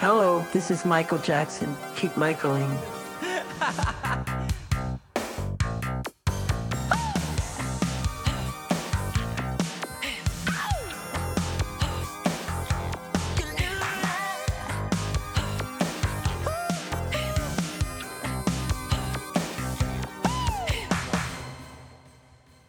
[0.00, 1.74] Hello, this is Michael Jackson.
[1.96, 2.68] Keep Michaeling.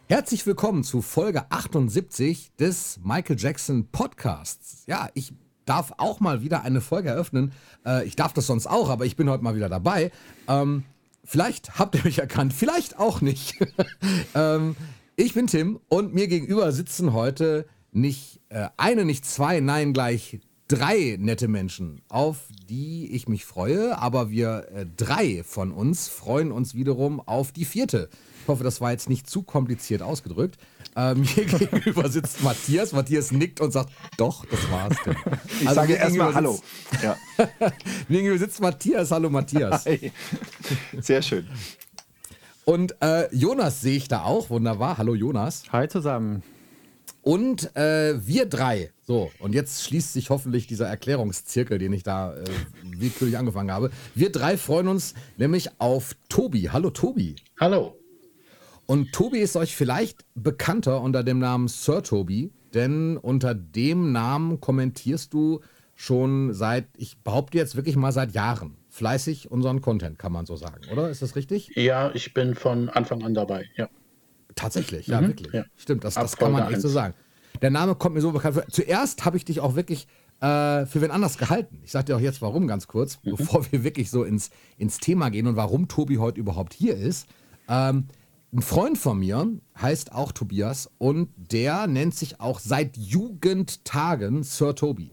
[0.07, 4.83] Herzlich willkommen zu Folge 78 des Michael Jackson Podcasts.
[4.85, 5.33] Ja, ich
[5.65, 7.51] darf auch mal wieder eine Folge eröffnen.
[7.85, 10.11] Äh, ich darf das sonst auch, aber ich bin heute mal wieder dabei.
[10.47, 10.83] Ähm,
[11.23, 13.55] vielleicht habt ihr mich erkannt, vielleicht auch nicht.
[14.35, 14.75] ähm,
[15.15, 20.39] ich bin Tim und mir gegenüber sitzen heute nicht äh, eine, nicht zwei, nein, gleich
[20.67, 23.97] drei nette Menschen, auf die ich mich freue.
[23.97, 28.09] Aber wir äh, drei von uns freuen uns wiederum auf die vierte.
[28.45, 30.59] Ich hoffe, das war jetzt nicht zu kompliziert ausgedrückt.
[30.95, 32.91] Ähm, hier gegenüber sitzt Matthias.
[32.91, 34.95] Matthias nickt und sagt, doch, das war's.
[35.03, 35.15] Denn.
[35.61, 36.59] Ich also sage erstmal Hallo.
[37.01, 37.17] Ja.
[38.07, 39.09] mir gegenüber sitzt Matthias.
[39.09, 39.87] Hallo Matthias.
[39.87, 40.11] Hi.
[41.01, 41.47] Sehr schön.
[42.65, 44.51] Und äh, Jonas sehe ich da auch.
[44.51, 44.99] Wunderbar.
[44.99, 45.63] Hallo Jonas.
[45.71, 46.43] Hi zusammen.
[47.23, 48.91] Und äh, wir drei.
[49.07, 52.43] So, und jetzt schließt sich hoffentlich dieser Erklärungszirkel, den ich da äh,
[52.83, 53.89] willkürlich angefangen habe.
[54.13, 56.69] Wir drei freuen uns nämlich auf Tobi.
[56.71, 57.37] Hallo Tobi.
[57.59, 57.97] Hallo.
[58.87, 64.59] Und Tobi ist euch vielleicht bekannter unter dem Namen Sir Tobi, denn unter dem Namen
[64.59, 65.61] kommentierst du
[65.95, 70.55] schon seit, ich behaupte jetzt wirklich mal seit Jahren, fleißig unseren Content, kann man so
[70.55, 71.09] sagen, oder?
[71.09, 71.71] Ist das richtig?
[71.75, 73.89] Ja, ich bin von Anfang an dabei, ja.
[74.55, 75.53] Tatsächlich, ja, mhm, wirklich.
[75.53, 75.65] Ja.
[75.75, 77.13] Stimmt, das, das kann man echt so sagen.
[77.61, 78.65] Der Name kommt mir so bekannt vor.
[78.69, 80.07] Zuerst habe ich dich auch wirklich
[80.41, 81.79] äh, für wen anders gehalten.
[81.83, 83.35] Ich sage dir auch jetzt warum ganz kurz, mhm.
[83.37, 87.27] bevor wir wirklich so ins, ins Thema gehen und warum Tobi heute überhaupt hier ist.
[87.67, 88.07] Ähm,
[88.55, 94.75] ein Freund von mir heißt auch Tobias und der nennt sich auch seit Jugendtagen Sir
[94.75, 95.11] Tobi.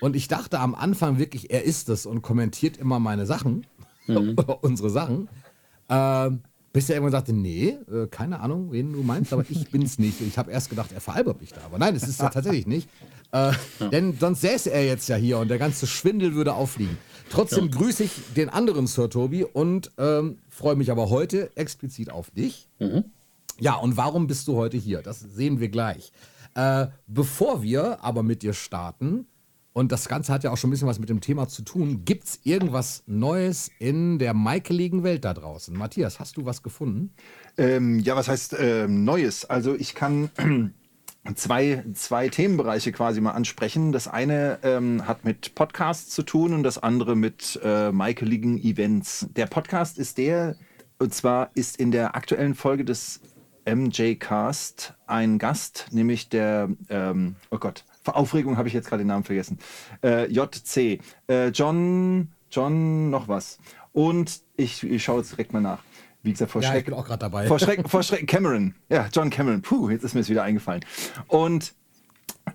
[0.00, 3.66] Und ich dachte am Anfang wirklich, er ist es und kommentiert immer meine Sachen,
[4.06, 4.36] mhm.
[4.62, 5.28] unsere Sachen.
[5.88, 6.30] Äh,
[6.72, 10.20] bis er irgendwann sagte, nee, äh, keine Ahnung, wen du meinst, aber ich bin's nicht.
[10.20, 11.62] Ich habe erst gedacht, er veralbert mich da.
[11.64, 12.88] Aber nein, es ist ja tatsächlich nicht.
[13.32, 13.52] Äh,
[13.92, 16.96] denn sonst säße er jetzt ja hier und der ganze Schwindel würde auffliegen.
[17.30, 17.78] Trotzdem ja.
[17.78, 22.68] grüße ich den anderen Sir Tobi und ähm, freue mich aber heute explizit auf dich.
[22.78, 23.04] Mhm.
[23.60, 25.02] Ja, und warum bist du heute hier?
[25.02, 26.12] Das sehen wir gleich.
[26.54, 29.26] Äh, bevor wir aber mit dir starten,
[29.78, 32.04] und das Ganze hat ja auch schon ein bisschen was mit dem Thema zu tun,
[32.04, 35.76] gibt es irgendwas Neues in der Michaeligen Welt da draußen?
[35.76, 37.12] Matthias, hast du was gefunden?
[37.56, 39.44] Ähm, ja, was heißt ähm, Neues?
[39.44, 40.30] Also ich kann
[41.34, 43.92] zwei, zwei Themenbereiche quasi mal ansprechen.
[43.92, 49.26] Das eine ähm, hat mit Podcasts zu tun und das andere mit äh, Michaeligen Events.
[49.36, 50.56] Der Podcast ist der,
[50.98, 53.20] und zwar ist in der aktuellen Folge des
[53.66, 59.02] MJ Cast ein Gast, nämlich der, ähm, oh Gott, vor Aufregung habe ich jetzt gerade
[59.02, 59.58] den Namen vergessen.
[60.02, 61.00] Äh, JC.
[61.28, 63.58] Äh, John, John, noch was.
[63.92, 65.80] Und ich, ich schaue jetzt direkt mal nach.
[66.22, 66.80] Wie gesagt, vor ja, Schreck.
[66.80, 67.46] Ich bin auch gerade dabei.
[67.46, 68.74] Vor Schreck, vor Schreck, Cameron.
[68.88, 69.62] Ja, John Cameron.
[69.62, 70.84] Puh, jetzt ist mir es wieder eingefallen.
[71.26, 71.74] Und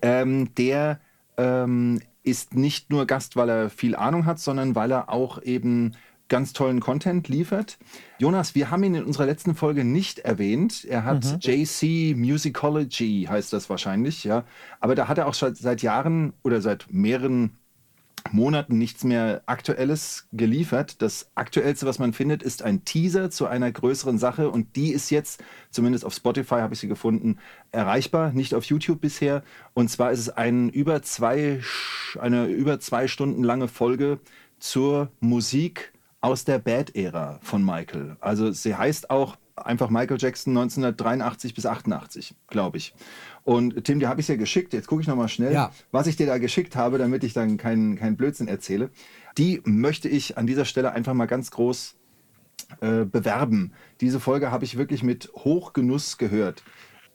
[0.01, 1.00] ähm, der
[1.38, 5.96] ähm, ist nicht nur Gast, weil er viel Ahnung hat, sondern weil er auch eben
[6.29, 7.78] ganz tollen Content liefert.
[8.18, 10.85] Jonas, wir haben ihn in unserer letzten Folge nicht erwähnt.
[10.85, 11.38] Er hat mhm.
[11.40, 14.44] JC Musicology, heißt das wahrscheinlich, ja.
[14.80, 17.57] Aber da hat er auch schon seit Jahren oder seit mehreren
[18.32, 21.02] Monaten nichts mehr Aktuelles geliefert.
[21.02, 25.10] Das Aktuellste, was man findet, ist ein Teaser zu einer größeren Sache und die ist
[25.10, 27.38] jetzt, zumindest auf Spotify habe ich sie gefunden,
[27.72, 29.44] erreichbar, nicht auf YouTube bisher.
[29.74, 31.62] Und zwar ist es ein über zwei,
[32.20, 34.20] eine über zwei Stunden lange Folge
[34.60, 38.16] zur Musik aus der Bad-Ära von Michael.
[38.22, 42.94] Also sie heißt auch einfach Michael Jackson 1983 bis 88, glaube ich.
[43.44, 44.74] Und Tim, die habe ich ja geschickt.
[44.74, 45.72] Jetzt gucke ich nochmal schnell, ja.
[45.91, 48.90] was ich dir da geschickt habe, damit ich dann keinen kein Blödsinn erzähle.
[49.38, 51.96] Die möchte ich an dieser Stelle einfach mal ganz groß
[52.81, 53.74] äh, bewerben.
[54.02, 56.63] Diese Folge habe ich wirklich mit Hochgenuss gehört.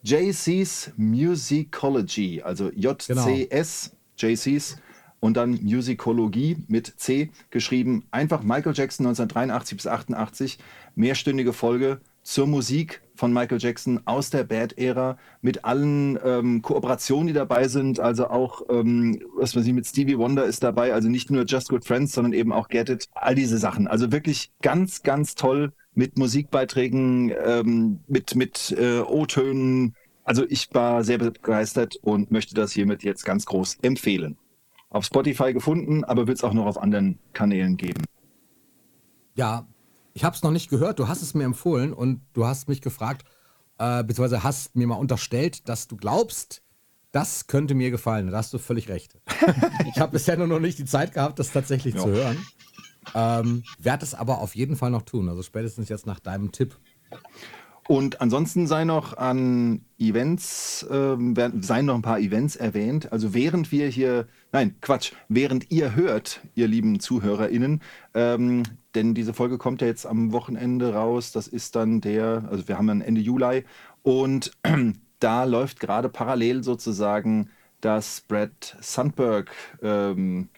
[0.03, 4.31] JC's Musicology, also JCS, genau.
[4.33, 4.77] JC's
[5.19, 8.05] und dann Musicologie mit C geschrieben.
[8.11, 10.59] Einfach Michael Jackson 1983 bis 88,
[10.95, 11.99] mehrstündige Folge
[12.29, 17.99] zur Musik von Michael Jackson aus der Bad-Ära mit allen ähm, Kooperationen, die dabei sind.
[17.99, 20.93] Also auch, ähm, was man sieht, mit Stevie Wonder ist dabei.
[20.93, 23.07] Also nicht nur Just Good Friends, sondern eben auch Get It.
[23.13, 23.87] All diese Sachen.
[23.87, 29.95] Also wirklich ganz, ganz toll mit Musikbeiträgen, ähm, mit, mit äh, O-Tönen.
[30.23, 34.37] Also ich war sehr begeistert und möchte das hiermit jetzt ganz groß empfehlen.
[34.91, 38.03] Auf Spotify gefunden, aber wird es auch noch auf anderen Kanälen geben.
[39.33, 39.65] Ja,
[40.19, 42.81] ich habe es noch nicht gehört, du hast es mir empfohlen und du hast mich
[42.81, 43.25] gefragt,
[43.77, 46.61] äh, beziehungsweise hast mir mal unterstellt, dass du glaubst,
[47.13, 49.17] Das könnte mir gefallen, da hast du völlig recht.
[49.89, 52.01] ich habe bisher nur noch nicht die Zeit gehabt, das tatsächlich ja.
[52.01, 52.37] zu hören.
[53.15, 56.77] Ähm, Werde es aber auf jeden Fall noch tun, also spätestens jetzt nach deinem Tipp.
[57.89, 61.17] Und ansonsten sei noch an Events, äh,
[61.59, 63.11] seien noch ein paar Events erwähnt.
[63.11, 67.81] Also während wir hier, nein, Quatsch, während ihr hört, ihr lieben ZuhörerInnen,
[68.13, 68.61] ähm,
[68.93, 71.31] denn diese Folge kommt ja jetzt am Wochenende raus.
[71.31, 73.65] Das ist dann der, also wir haben dann Ende Juli
[74.03, 74.51] und
[75.19, 77.49] da läuft gerade parallel sozusagen
[77.81, 79.49] das Brad Sandberg
[79.81, 80.49] ähm,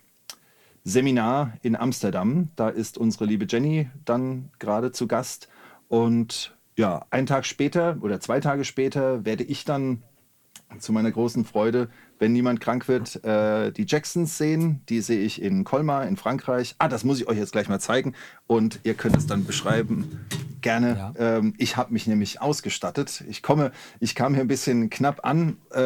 [0.84, 2.50] Seminar in Amsterdam.
[2.58, 5.48] Da ist unsere liebe Jenny dann gerade zu Gast
[5.88, 10.02] und ja, einen Tag später oder zwei Tage später werde ich dann
[10.80, 14.82] zu meiner großen Freude, wenn niemand krank wird, äh, die Jacksons sehen.
[14.90, 16.74] Die sehe ich in Colmar in Frankreich.
[16.80, 18.16] Ah, das muss ich euch jetzt gleich mal zeigen
[18.48, 20.26] und ihr könnt es dann beschreiben.
[20.62, 20.96] Gerne.
[20.96, 21.38] Ja.
[21.38, 23.24] Ähm, ich habe mich nämlich ausgestattet.
[23.30, 25.82] Ich komme, ich kam hier ein bisschen knapp an, äh,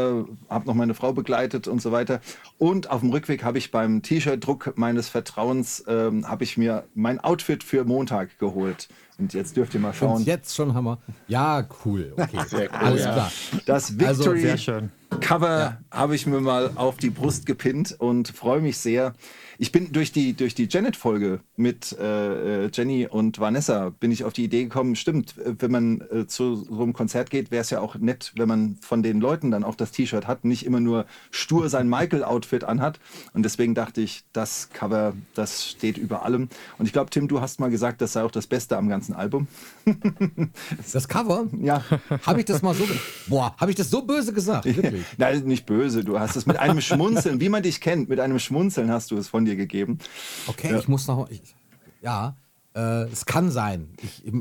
[0.50, 2.22] habe noch meine Frau begleitet und so weiter.
[2.58, 7.20] Und auf dem Rückweg habe ich beim T-Shirt-Druck meines Vertrauens äh, habe ich mir mein
[7.20, 8.88] Outfit für Montag geholt.
[9.18, 10.18] Und jetzt dürft ihr mal schauen.
[10.18, 10.98] Und jetzt schon Hammer.
[11.28, 12.14] Ja, cool.
[12.18, 13.14] Okay, cool, alles ja.
[13.14, 13.32] klar.
[13.66, 14.90] Das Victory also,
[15.20, 15.78] Cover ja.
[15.92, 19.14] habe ich mir mal auf die Brust gepinnt und freue mich sehr,
[19.58, 24.24] ich bin durch die, durch die Janet-Folge mit äh, äh, Jenny und Vanessa bin ich
[24.26, 27.70] auf die Idee gekommen, stimmt, wenn man äh, zu so einem Konzert geht, wäre es
[27.70, 30.80] ja auch nett, wenn man von den Leuten dann auch das T-Shirt hat, nicht immer
[30.80, 33.00] nur stur sein Michael-Outfit anhat.
[33.34, 36.50] Und deswegen dachte ich, das Cover, das steht über allem.
[36.78, 39.14] Und ich glaube, Tim, du hast mal gesagt, das sei auch das Beste am ganzen
[39.14, 39.48] Album.
[40.94, 41.46] das Cover?
[41.62, 41.84] Ja.
[42.24, 42.86] Habe ich das mal so,
[43.28, 44.66] boah, habe ich das so böse gesagt?
[44.76, 45.05] Wirklich?
[45.18, 46.04] Nein, nicht böse.
[46.04, 49.18] Du hast es mit einem Schmunzeln, wie man dich kennt, mit einem Schmunzeln hast du
[49.18, 50.00] es von dir gegeben.
[50.48, 50.80] Okay, ja.
[50.80, 51.30] ich muss noch.
[51.30, 51.42] Ich,
[52.02, 52.36] ja,
[52.76, 53.90] äh, es kann sein.
[54.02, 54.34] Ich, ich,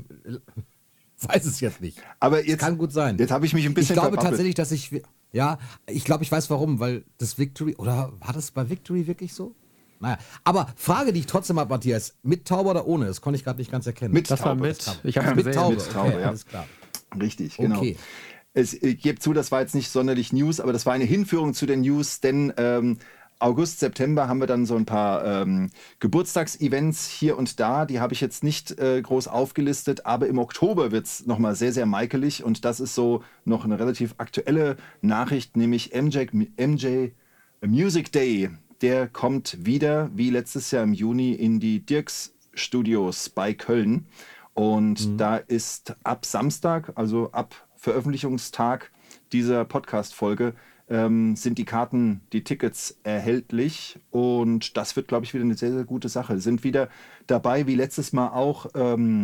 [1.29, 1.99] weiß es jetzt nicht.
[2.21, 3.17] Aber jetzt es kann gut sein.
[3.19, 3.95] Jetzt habe ich mich ein bisschen.
[3.95, 4.31] Ich glaube verpappelt.
[4.33, 5.03] tatsächlich, dass ich.
[5.33, 7.75] Ja, ich glaube, ich weiß warum, weil das Victory.
[7.77, 9.55] Oder war das bei Victory wirklich so?
[10.01, 13.07] Naja, aber Frage, die ich trotzdem habe, Matthias: Mit Taube oder ohne?
[13.07, 14.13] Das konnte ich gerade nicht ganz erkennen.
[14.13, 14.61] Mit das Taube.
[14.61, 15.01] War mit.
[15.03, 15.77] Ich habe mit Taube.
[15.77, 16.29] Mit Taube, okay, ja.
[16.29, 16.67] Alles klar.
[17.21, 17.79] Richtig, genau.
[17.79, 17.97] Okay.
[18.55, 21.55] Es, ich gebe zu, das war jetzt nicht sonderlich News, aber das war eine Hinführung
[21.55, 22.99] zu den News, denn ähm,
[23.41, 27.85] August, September haben wir dann so ein paar ähm, Geburtstagsevents hier und da.
[27.85, 31.73] Die habe ich jetzt nicht äh, groß aufgelistet, aber im Oktober wird es nochmal sehr,
[31.73, 37.09] sehr michaelig und das ist so noch eine relativ aktuelle Nachricht, nämlich MJ, MJ
[37.61, 38.51] Music Day.
[38.81, 44.07] Der kommt wieder, wie letztes Jahr im Juni, in die Dirks Studios bei Köln.
[44.55, 45.19] Und mhm.
[45.19, 48.91] da ist ab Samstag, also ab Veröffentlichungstag
[49.31, 50.55] dieser Podcast-Folge,
[50.89, 53.99] ähm, sind die Karten, die Tickets erhältlich.
[54.11, 56.39] Und das wird, glaube ich, wieder eine sehr, sehr gute Sache.
[56.41, 56.89] Sind wieder
[57.27, 59.21] dabei, wie letztes Mal auch, ähm,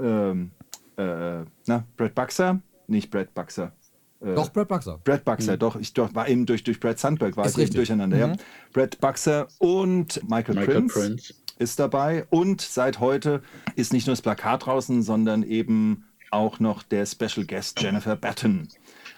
[0.00, 0.50] ähm,
[0.96, 2.60] äh, na, Brad Buxer?
[2.88, 3.72] Nicht Brad Buxer.
[4.20, 5.00] Äh, doch, Brad Buxer.
[5.04, 5.58] Brad Buxer, mhm.
[5.60, 5.76] doch.
[5.76, 8.16] Ich doch, war eben durch, durch Brad Sandberg, war ich durcheinander.
[8.16, 8.32] Mhm.
[8.32, 8.36] Ja.
[8.72, 12.26] Brad Buxer und Michael, Michael Prince, Prince ist dabei.
[12.30, 13.42] Und seit heute
[13.76, 16.04] ist nicht nur das Plakat draußen, sondern eben
[16.34, 18.68] auch noch der Special Guest Jennifer Batten.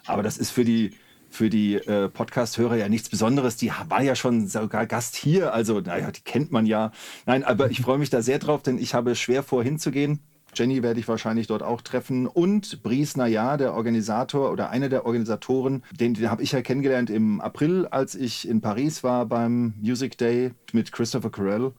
[0.06, 0.92] Aber das ist für die
[1.28, 3.56] für die äh, Podcast-Hörer ja nichts Besonderes.
[3.56, 6.92] Die war ja schon sogar Gast hier, also naja, die kennt man ja.
[7.26, 10.20] Nein, aber ich freue mich da sehr drauf, denn ich habe schwer vor hinzugehen.
[10.54, 15.04] Jenny werde ich wahrscheinlich dort auch treffen und Brice Nayar, der Organisator oder einer der
[15.04, 19.74] Organisatoren, den, den habe ich ja kennengelernt im April, als ich in Paris war beim
[19.82, 21.72] Music Day mit Christopher Carell.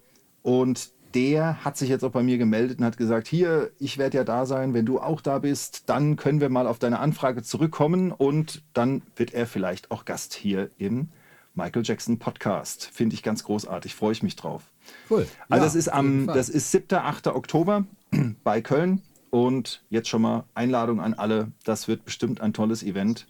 [0.44, 4.18] Und der hat sich jetzt auch bei mir gemeldet und hat gesagt, hier, ich werde
[4.18, 7.42] ja da sein, wenn du auch da bist, dann können wir mal auf deine Anfrage
[7.42, 11.09] zurückkommen und dann wird er vielleicht auch Gast hier im
[11.56, 12.92] Michael Jackson Podcast.
[12.94, 14.62] Finde ich ganz großartig, freue ich mich drauf.
[15.09, 15.26] Cool.
[15.50, 17.00] Also ja, das ist am, das ist 7.
[17.00, 17.26] 8.
[17.30, 17.88] Oktober
[18.44, 21.52] bei Köln und jetzt schon mal Einladung an alle.
[21.64, 23.26] Das wird bestimmt ein tolles Event.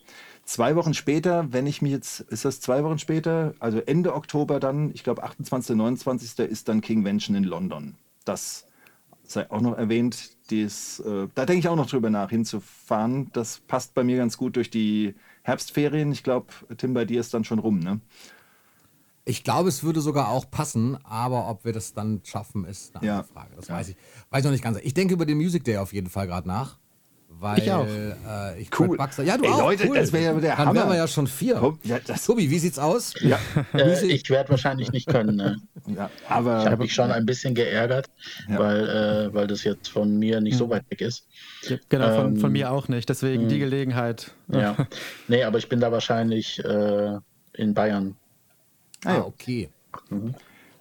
[0.48, 4.62] Zwei Wochen später, wenn ich mich jetzt, ist das zwei Wochen später, also Ende Oktober
[4.62, 6.40] dann, ich glaube 28., 29.
[6.50, 7.96] ist dann Kingvention in London.
[8.24, 8.66] Das
[9.26, 10.38] sei auch noch erwähnt.
[10.50, 13.30] Dies, äh, da denke ich auch noch drüber nach, hinzufahren.
[13.34, 16.14] Das passt bei mir ganz gut durch die Herbstferien.
[16.14, 18.00] Ich glaube, Tim, bei dir ist dann schon rum, ne?
[19.26, 23.02] Ich glaube, es würde sogar auch passen, aber ob wir das dann schaffen, ist eine
[23.02, 23.24] andere ja.
[23.24, 23.54] Frage.
[23.58, 23.76] Das ja.
[23.76, 23.98] weiß ich.
[24.30, 24.80] Weiß ich noch nicht ganz.
[24.82, 26.78] Ich denke über den Music Day auf jeden Fall gerade nach.
[27.40, 27.86] Weil, ich auch.
[27.86, 28.98] Äh, ich cool.
[28.98, 29.60] Ja, du Ey, auch.
[29.60, 29.96] Leute, cool.
[29.96, 30.76] das wäre ja der Dann Hammer.
[30.76, 31.78] wären wir ja schon vier.
[31.84, 33.14] Ja, das Tobi, wie sieht's aus?
[33.22, 33.40] Ja.
[33.74, 35.36] äh, ich werde wahrscheinlich nicht können.
[35.36, 35.62] Ne?
[35.88, 38.10] Ja, aber ich habe mich schon ein bisschen geärgert,
[38.50, 38.58] ja.
[38.58, 40.60] weil, äh, weil das jetzt von mir nicht hm.
[40.60, 41.28] so weit weg ist.
[41.90, 43.08] Genau, von, ähm, von, mir auch nicht.
[43.08, 43.50] Deswegen hm.
[43.50, 44.32] die Gelegenheit.
[44.48, 44.76] Ja.
[45.28, 47.18] nee, aber ich bin da wahrscheinlich äh,
[47.54, 48.16] in Bayern.
[49.06, 49.70] Ah, okay.
[50.10, 50.34] Mhm.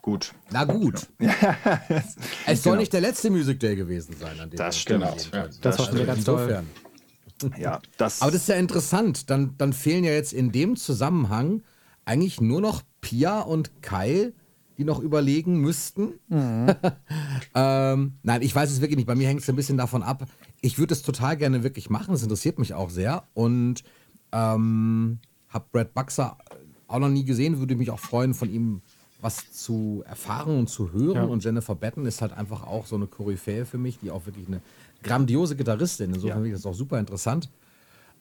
[0.06, 0.34] Gut.
[0.52, 1.08] Na gut.
[1.18, 2.76] es soll genau.
[2.76, 5.02] nicht der letzte Music Day gewesen sein, an dem Das stimmt.
[5.32, 6.66] Ja, das, das war ganz insofern.
[7.58, 8.22] Ja, das.
[8.22, 9.28] Aber das ist ja interessant.
[9.28, 11.64] Dann, dann fehlen ja jetzt in dem Zusammenhang
[12.04, 14.32] eigentlich nur noch Pia und Kai,
[14.78, 16.20] die noch überlegen müssten.
[16.28, 16.74] Mhm.
[17.54, 19.06] ähm, nein, ich weiß es wirklich nicht.
[19.06, 20.28] Bei mir hängt es ein bisschen davon ab.
[20.60, 22.12] Ich würde es total gerne wirklich machen.
[22.12, 23.24] Das interessiert mich auch sehr.
[23.34, 23.82] Und
[24.30, 26.38] ähm, habe Brad Buxer
[26.86, 27.58] auch noch nie gesehen.
[27.58, 28.82] Würde mich auch freuen, von ihm
[29.20, 31.14] was zu erfahren und zu hören.
[31.14, 31.24] Ja.
[31.24, 34.46] Und Jennifer Batten ist halt einfach auch so eine Koryphäe für mich, die auch wirklich
[34.46, 34.60] eine
[35.02, 36.10] grandiose Gitarristin.
[36.10, 36.34] Insofern ja.
[36.34, 37.48] finde ich das auch super interessant.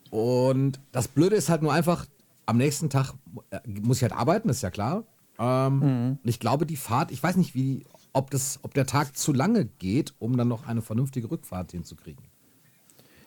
[0.09, 2.05] Und das Blöde ist halt nur einfach,
[2.45, 3.13] am nächsten Tag
[3.49, 5.03] äh, muss ich halt arbeiten, ist ja klar.
[5.39, 6.19] Ähm, mhm.
[6.23, 9.33] Und ich glaube, die Fahrt, ich weiß nicht, wie, ob, das, ob der Tag zu
[9.33, 12.23] lange geht, um dann noch eine vernünftige Rückfahrt hinzukriegen.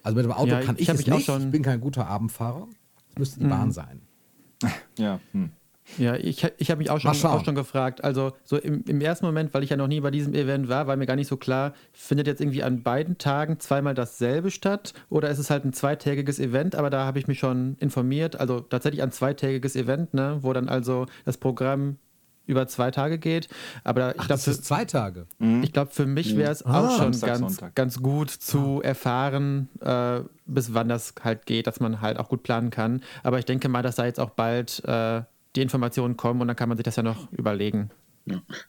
[0.02, 1.28] Also mit dem Auto ja, kann ich, ich es nicht.
[1.28, 2.66] Ich bin kein guter Abendfahrer.
[3.10, 3.50] Es müsste die mhm.
[3.50, 4.00] Bahn sein.
[4.96, 5.20] Ja.
[5.32, 5.50] Hm.
[5.96, 8.04] Ja, ich, ich habe mich auch schon, auch schon gefragt.
[8.04, 10.86] Also, so im, im, ersten Moment, weil ich ja noch nie bei diesem Event war,
[10.86, 14.92] war mir gar nicht so klar, findet jetzt irgendwie an beiden Tagen zweimal dasselbe statt
[15.08, 16.74] oder ist es halt ein zweitägiges Event?
[16.74, 18.38] Aber da habe ich mich schon informiert.
[18.38, 21.96] Also tatsächlich ein zweitägiges Event, ne, wo dann also das Programm
[22.48, 23.48] über zwei Tage geht.
[23.84, 25.26] Aber ich glaube, zwei Tage.
[25.38, 25.62] Mhm.
[25.62, 28.86] Ich glaube, für mich wäre es ah, auch schon Samstag, ganz, ganz gut zu ah.
[28.86, 33.02] erfahren, äh, bis wann das halt geht, dass man halt auch gut planen kann.
[33.22, 35.22] Aber ich denke mal, dass da jetzt auch bald äh,
[35.58, 37.90] die Informationen kommen und dann kann man sich das ja noch überlegen.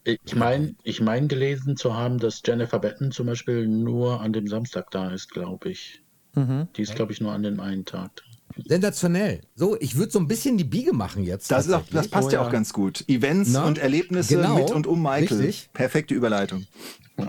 [0.04, 4.48] Ich meine, ich mein gelesen zu haben, dass Jennifer Batten zum Beispiel nur an dem
[4.48, 6.02] Samstag da ist, glaube ich.
[6.36, 6.68] Mhm.
[6.76, 8.24] Die ist, glaube ich, nur an dem einen Tag da.
[8.66, 9.42] Sensationell.
[9.56, 11.52] So, ich würde so ein bisschen die Biege machen jetzt.
[11.52, 12.42] Das, auch, das passt oh, ja.
[12.42, 13.04] auch ganz gut.
[13.08, 13.66] Events Na?
[13.66, 15.38] und Erlebnisse genau, mit und um Michael.
[15.38, 15.70] Richtig.
[15.74, 16.66] Perfekte Überleitung.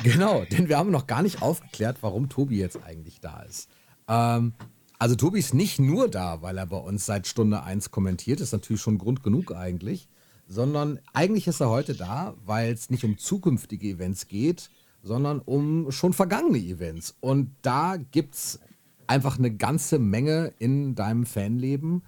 [0.02, 3.68] Genau, denn wir haben noch gar nicht aufgeklärt, warum Tobi jetzt eigentlich da ist.
[4.08, 4.54] Ähm,
[5.00, 8.52] also Tobi ist nicht nur da, weil er bei uns seit Stunde 1 kommentiert, ist
[8.52, 10.08] natürlich schon Grund genug eigentlich,
[10.46, 14.68] sondern eigentlich ist er heute da, weil es nicht um zukünftige Events geht,
[15.02, 17.16] sondern um schon vergangene Events.
[17.20, 18.60] Und da gibt es
[19.06, 22.02] einfach eine ganze Menge in deinem Fanleben.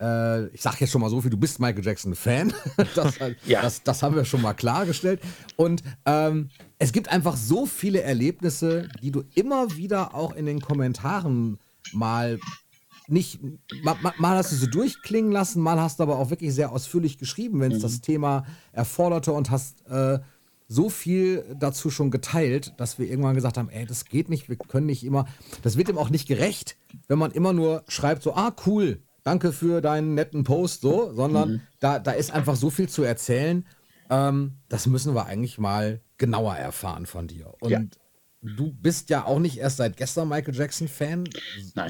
[0.00, 2.52] Äh, ich sage jetzt schon mal so viel, du bist Michael Jackson-Fan.
[2.94, 3.60] das, ja.
[3.60, 5.20] das, das, haben wir schon mal klargestellt.
[5.56, 10.60] Und ähm, es gibt einfach so viele Erlebnisse, die du immer wieder auch in den
[10.60, 11.58] Kommentaren
[11.92, 12.38] mal
[13.08, 13.40] nicht,
[13.82, 17.18] mal, mal, hast du sie durchklingen lassen, mal hast du aber auch wirklich sehr ausführlich
[17.18, 17.82] geschrieben, wenn es mhm.
[17.82, 20.18] das Thema erforderte und hast äh,
[20.68, 24.56] so viel dazu schon geteilt, dass wir irgendwann gesagt haben, ey, das geht nicht, wir
[24.56, 25.26] können nicht immer,
[25.62, 26.76] das wird ihm auch nicht gerecht,
[27.06, 31.50] wenn man immer nur schreibt so, ah, cool, danke für deinen netten Post, so, sondern
[31.50, 31.60] mhm.
[31.78, 33.64] da, da ist einfach so viel zu erzählen,
[34.10, 37.54] ähm, das müssen wir eigentlich mal genauer erfahren von dir.
[37.60, 37.80] Und ja.
[38.56, 41.28] Du bist ja auch nicht erst seit gestern Michael Jackson-Fan,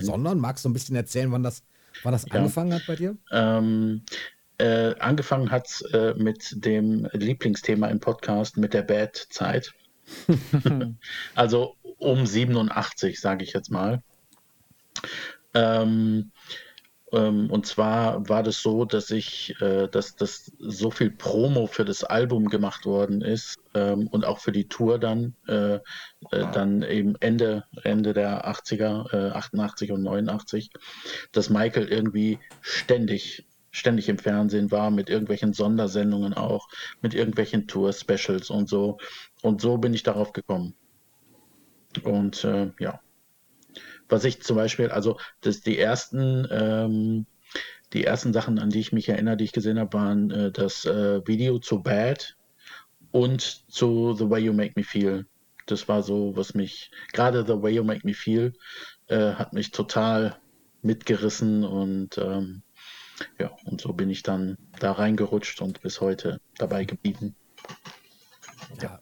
[0.01, 1.63] sondern magst du ein bisschen erzählen, wann das,
[2.03, 2.35] wann das ja.
[2.35, 3.17] angefangen hat bei dir?
[3.31, 4.03] Ähm,
[4.59, 9.75] äh, angefangen hat äh, mit dem Lieblingsthema im Podcast, mit der Bad-Zeit.
[11.35, 14.03] also um 87, sage ich jetzt mal.
[15.53, 16.31] Ähm,
[17.13, 22.03] und zwar war das so, dass ich, äh, dass, dass so viel Promo für das
[22.03, 25.81] Album gemacht worden ist ähm, und auch für die Tour dann, äh, äh,
[26.31, 30.71] dann eben Ende, Ende der 80er, 88 und 89,
[31.31, 36.67] dass Michael irgendwie ständig ständig im Fernsehen war, mit irgendwelchen Sondersendungen auch,
[37.03, 38.97] mit irgendwelchen Tour-Specials und so.
[39.43, 40.75] Und so bin ich darauf gekommen.
[42.03, 43.01] Und äh, ja,
[44.09, 47.27] was ich zum Beispiel, also das, die ersten, ähm,
[47.93, 50.85] die ersten Sachen, an die ich mich erinnere, die ich gesehen habe, waren äh, das
[50.85, 52.37] äh, Video zu Bad
[53.13, 55.27] und zu The Way You Make Me Feel.
[55.67, 58.53] Das war so, was mich, gerade The Way You Make Me Feel,
[59.09, 60.37] äh, hat mich total
[60.83, 62.63] mitgerissen und ähm,
[63.39, 67.35] ja, und so bin ich dann da reingerutscht und bis heute dabei geblieben.
[68.83, 69.01] Ja.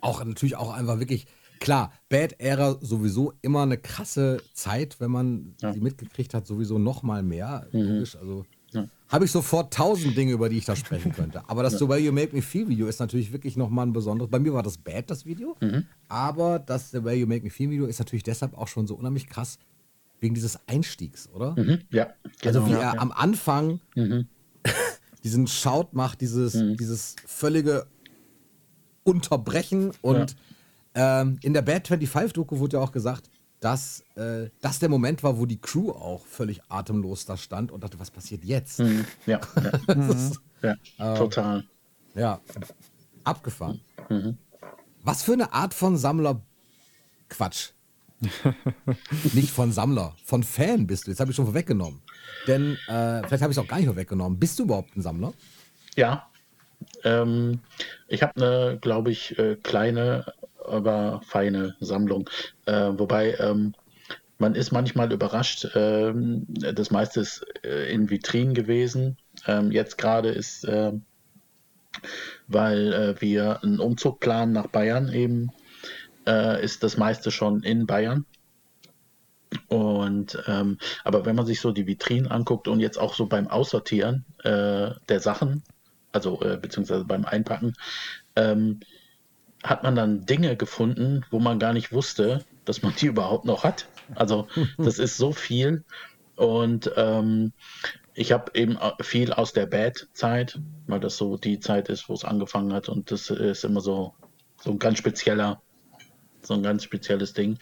[0.00, 1.26] Auch natürlich auch einfach wirklich,
[1.60, 5.72] klar, Bad Era sowieso immer eine krasse Zeit, wenn man ja.
[5.72, 7.66] sie mitgekriegt hat, sowieso noch mal mehr.
[7.72, 8.00] Mhm.
[8.00, 8.86] Also ja.
[9.08, 11.48] habe ich sofort tausend Dinge, über die ich da sprechen könnte.
[11.48, 11.78] Aber das ja.
[11.80, 14.30] The Way You Make Me Feel Video ist natürlich wirklich noch mal ein besonderes.
[14.30, 15.56] Bei mir war das Bad, das Video.
[15.60, 15.84] Mhm.
[16.08, 18.94] Aber das The Way You Make Me Feel Video ist natürlich deshalb auch schon so
[18.94, 19.58] unheimlich krass,
[20.20, 21.54] wegen dieses Einstiegs, oder?
[21.58, 22.08] Mhm, ja.
[22.44, 22.98] Also genau, also wie er ja.
[22.98, 24.26] am Anfang mhm.
[25.24, 26.76] diesen Shout macht, dieses, mhm.
[26.76, 27.86] dieses völlige
[29.04, 30.36] Unterbrechen und.
[30.96, 35.38] Ähm, in der Bad 25-Doku wurde ja auch gesagt, dass äh, das der Moment war,
[35.38, 38.80] wo die Crew auch völlig atemlos da stand und dachte, was passiert jetzt?
[38.86, 39.04] Mhm.
[39.26, 39.40] Ja,
[39.88, 39.94] ja.
[39.94, 41.64] ist, ja total.
[42.14, 42.40] Ja,
[43.24, 43.80] abgefahren.
[44.08, 44.36] Mhm.
[45.02, 46.42] Was für eine Art von Sammler
[47.28, 47.70] Quatsch
[49.34, 51.10] nicht von Sammler, von Fan bist du.
[51.10, 52.00] Jetzt habe ich schon vorweggenommen.
[52.46, 54.38] Denn äh, vielleicht habe ich es auch gar nicht vorweggenommen.
[54.38, 55.32] Bist du überhaupt ein Sammler?
[55.96, 56.28] Ja.
[57.04, 57.60] Ähm,
[58.08, 60.32] ich habe eine, glaube ich, äh, kleine,
[60.68, 62.28] aber feine Sammlung.
[62.66, 63.74] Äh, wobei ähm,
[64.38, 65.68] man ist manchmal überrascht.
[65.74, 69.16] Ähm, das meiste ist äh, in Vitrinen gewesen.
[69.46, 70.92] Ähm, jetzt gerade ist, äh,
[72.46, 75.50] weil äh, wir einen Umzug planen nach Bayern eben,
[76.26, 78.26] äh, ist das meiste schon in Bayern.
[79.68, 83.48] Und ähm, aber wenn man sich so die Vitrinen anguckt und jetzt auch so beim
[83.48, 85.62] Aussortieren äh, der Sachen,
[86.12, 87.74] also beziehungsweise beim Einpacken,
[88.36, 88.80] ähm,
[89.66, 93.64] hat man dann Dinge gefunden, wo man gar nicht wusste, dass man die überhaupt noch
[93.64, 93.88] hat.
[94.14, 94.46] Also
[94.78, 95.84] das ist so viel.
[96.36, 97.52] Und ähm,
[98.14, 102.24] ich habe eben viel aus der Bad-Zeit, weil das so die Zeit ist, wo es
[102.24, 102.88] angefangen hat.
[102.88, 104.14] Und das ist immer so,
[104.62, 105.60] so ein ganz spezieller,
[106.42, 107.58] so ein ganz spezielles Ding.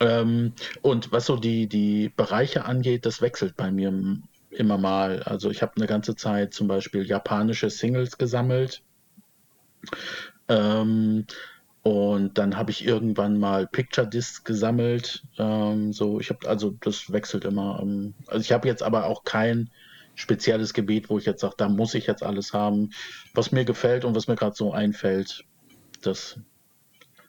[0.00, 0.52] Ähm,
[0.82, 4.18] und was so die, die Bereiche angeht, das wechselt bei mir
[4.50, 5.22] immer mal.
[5.22, 8.82] Also ich habe eine ganze Zeit zum Beispiel japanische Singles gesammelt.
[10.48, 11.26] Ähm,
[11.82, 15.22] und dann habe ich irgendwann mal Picture Discs gesammelt.
[15.38, 17.78] Ähm, so, ich habe also das wechselt immer.
[17.82, 19.70] Ähm, also ich habe jetzt aber auch kein
[20.14, 22.90] spezielles Gebiet, wo ich jetzt sage, da muss ich jetzt alles haben,
[23.34, 25.44] was mir gefällt und was mir gerade so einfällt.
[26.00, 26.38] Das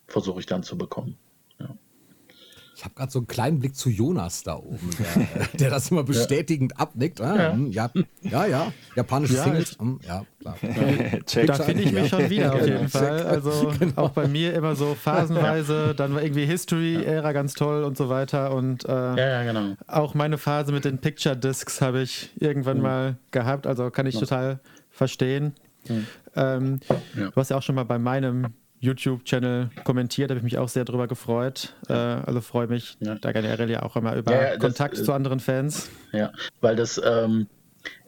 [0.07, 1.17] versuche ich dann zu bekommen.
[2.75, 6.03] Ich habe gerade so einen kleinen Blick zu Jonas da oben, der, der das immer
[6.03, 6.79] bestätigend ja.
[6.79, 7.21] abnickt.
[7.21, 7.53] Ah, ja.
[7.53, 7.89] Hm, ja.
[8.21, 9.77] ja, ja, japanische ja, Singles.
[9.79, 10.57] Hm, ja, klar.
[11.45, 13.23] da finde ich mich schon wieder auf jeden Fall.
[13.23, 14.03] Also genau.
[14.03, 18.53] auch bei mir immer so phasenweise, dann war irgendwie History-Ära ganz toll und so weiter.
[18.53, 19.75] Und äh, ja, ja, genau.
[19.87, 22.83] auch meine Phase mit den Picture Discs habe ich irgendwann mhm.
[22.83, 23.67] mal gehabt.
[23.67, 25.53] Also kann ich total verstehen.
[25.87, 26.07] Mhm.
[26.35, 26.79] Ähm,
[27.15, 28.47] Du hast ja auch schon mal bei meinem
[28.85, 31.73] YouTube-Channel kommentiert, habe ich mich auch sehr darüber gefreut.
[31.89, 33.15] Äh, also freue mich ja.
[33.15, 35.89] da generell ja auch immer über ja, ja, Kontakt das, äh, zu anderen Fans.
[36.11, 37.47] Ja, weil das, ähm,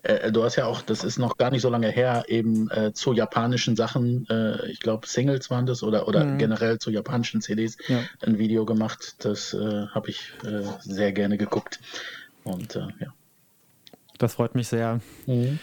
[0.04, 2.94] äh, du hast ja auch, das ist noch gar nicht so lange her, eben äh,
[2.94, 6.38] zu japanischen Sachen, äh, ich glaube Singles waren das oder, oder mhm.
[6.38, 7.78] generell zu japanischen CDs
[8.22, 9.16] ein Video gemacht.
[9.20, 10.32] Das äh, habe ich
[10.80, 11.80] sehr gerne geguckt.
[12.44, 13.14] Und ja.
[14.18, 15.02] Das freut mich sehr.
[15.26, 15.60] Mhm.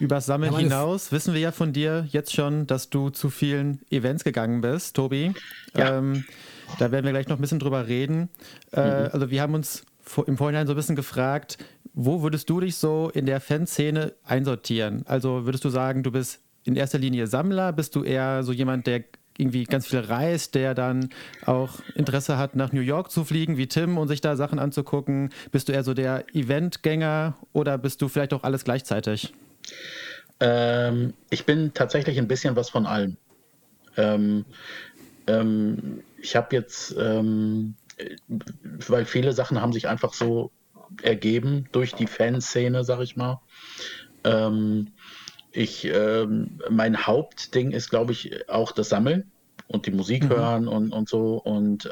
[0.00, 3.80] Übers Sammeln ja, hinaus wissen wir ja von dir jetzt schon, dass du zu vielen
[3.90, 5.34] Events gegangen bist, Tobi.
[5.76, 5.98] Ja.
[5.98, 6.24] Ähm,
[6.78, 8.30] da werden wir gleich noch ein bisschen drüber reden.
[8.72, 9.08] Äh, mhm.
[9.12, 9.84] Also wir haben uns
[10.26, 11.58] im Vorhinein so ein bisschen gefragt,
[11.92, 15.04] wo würdest du dich so in der Fanszene einsortieren?
[15.06, 17.72] Also würdest du sagen, du bist in erster Linie Sammler?
[17.72, 19.04] Bist du eher so jemand, der
[19.36, 21.10] irgendwie ganz viel reist, der dann
[21.46, 25.30] auch Interesse hat, nach New York zu fliegen, wie Tim, und sich da Sachen anzugucken?
[25.50, 29.32] Bist du eher so der Eventgänger oder bist du vielleicht auch alles gleichzeitig?
[30.40, 33.16] Ähm, ich bin tatsächlich ein bisschen was von allem.
[33.96, 34.46] Ähm,
[35.26, 37.74] ähm, ich habe jetzt, ähm,
[38.88, 40.50] weil viele Sachen haben sich einfach so
[41.02, 43.40] ergeben durch die Fanszene, sag ich mal.
[44.24, 44.88] Ähm,
[45.52, 49.30] ich, ähm, mein Hauptding ist, glaube ich, auch das Sammeln
[49.66, 50.28] und die Musik mhm.
[50.30, 51.34] hören und, und so.
[51.36, 51.90] Und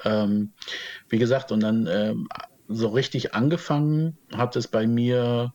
[1.09, 2.27] wie gesagt, und dann
[2.69, 5.53] so richtig angefangen hat es bei mir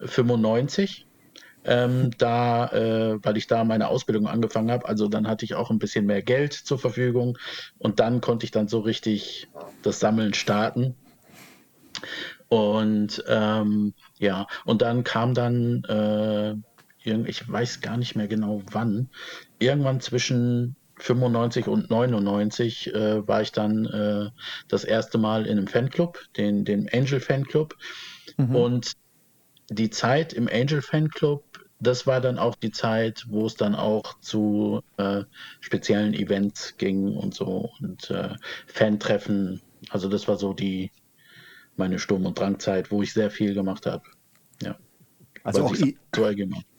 [0.00, 1.05] 95
[1.66, 4.88] ähm, da, äh, weil ich da meine Ausbildung angefangen habe.
[4.88, 7.36] Also dann hatte ich auch ein bisschen mehr Geld zur Verfügung
[7.78, 9.48] und dann konnte ich dann so richtig
[9.82, 10.94] das Sammeln starten.
[12.48, 16.54] Und ähm, ja, und dann kam dann, äh,
[17.02, 19.08] ich weiß gar nicht mehr genau wann,
[19.58, 24.30] irgendwann zwischen 95 und 99 äh, war ich dann äh,
[24.68, 27.74] das erste Mal in einem Fanclub, den, den Angel Fanclub.
[28.36, 28.56] Mhm.
[28.56, 28.92] Und
[29.68, 31.44] die Zeit im Angel Fanclub
[31.78, 35.22] das war dann auch die Zeit, wo es dann auch zu äh,
[35.60, 38.34] speziellen Events ging und so und äh,
[38.66, 39.60] Fantreffen.
[39.90, 40.90] Also das war so die
[41.76, 44.02] meine Sturm- und Drangzeit, wo ich sehr viel gemacht habe.
[44.62, 44.76] Ja.
[45.44, 45.86] Also auch so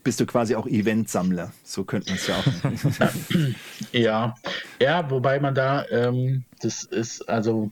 [0.04, 3.92] bist du quasi auch Eventsammler, so könnte man es ja auch.
[3.94, 4.36] ja,
[4.82, 7.72] ja, wobei man da, ähm, das ist also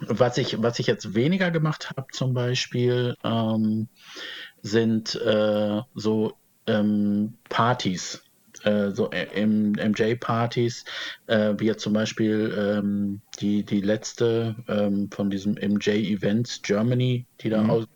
[0.00, 3.88] was ich, was ich jetzt weniger gemacht habe, zum Beispiel, ähm,
[4.62, 6.34] sind äh, so
[6.66, 8.22] ähm, Partys,
[8.64, 10.84] äh, so MJ-Partys,
[11.26, 17.50] äh, wie jetzt zum Beispiel ähm, die, die letzte ähm, von diesem MJ-Events Germany, die
[17.50, 17.70] da mhm.
[17.70, 17.86] aus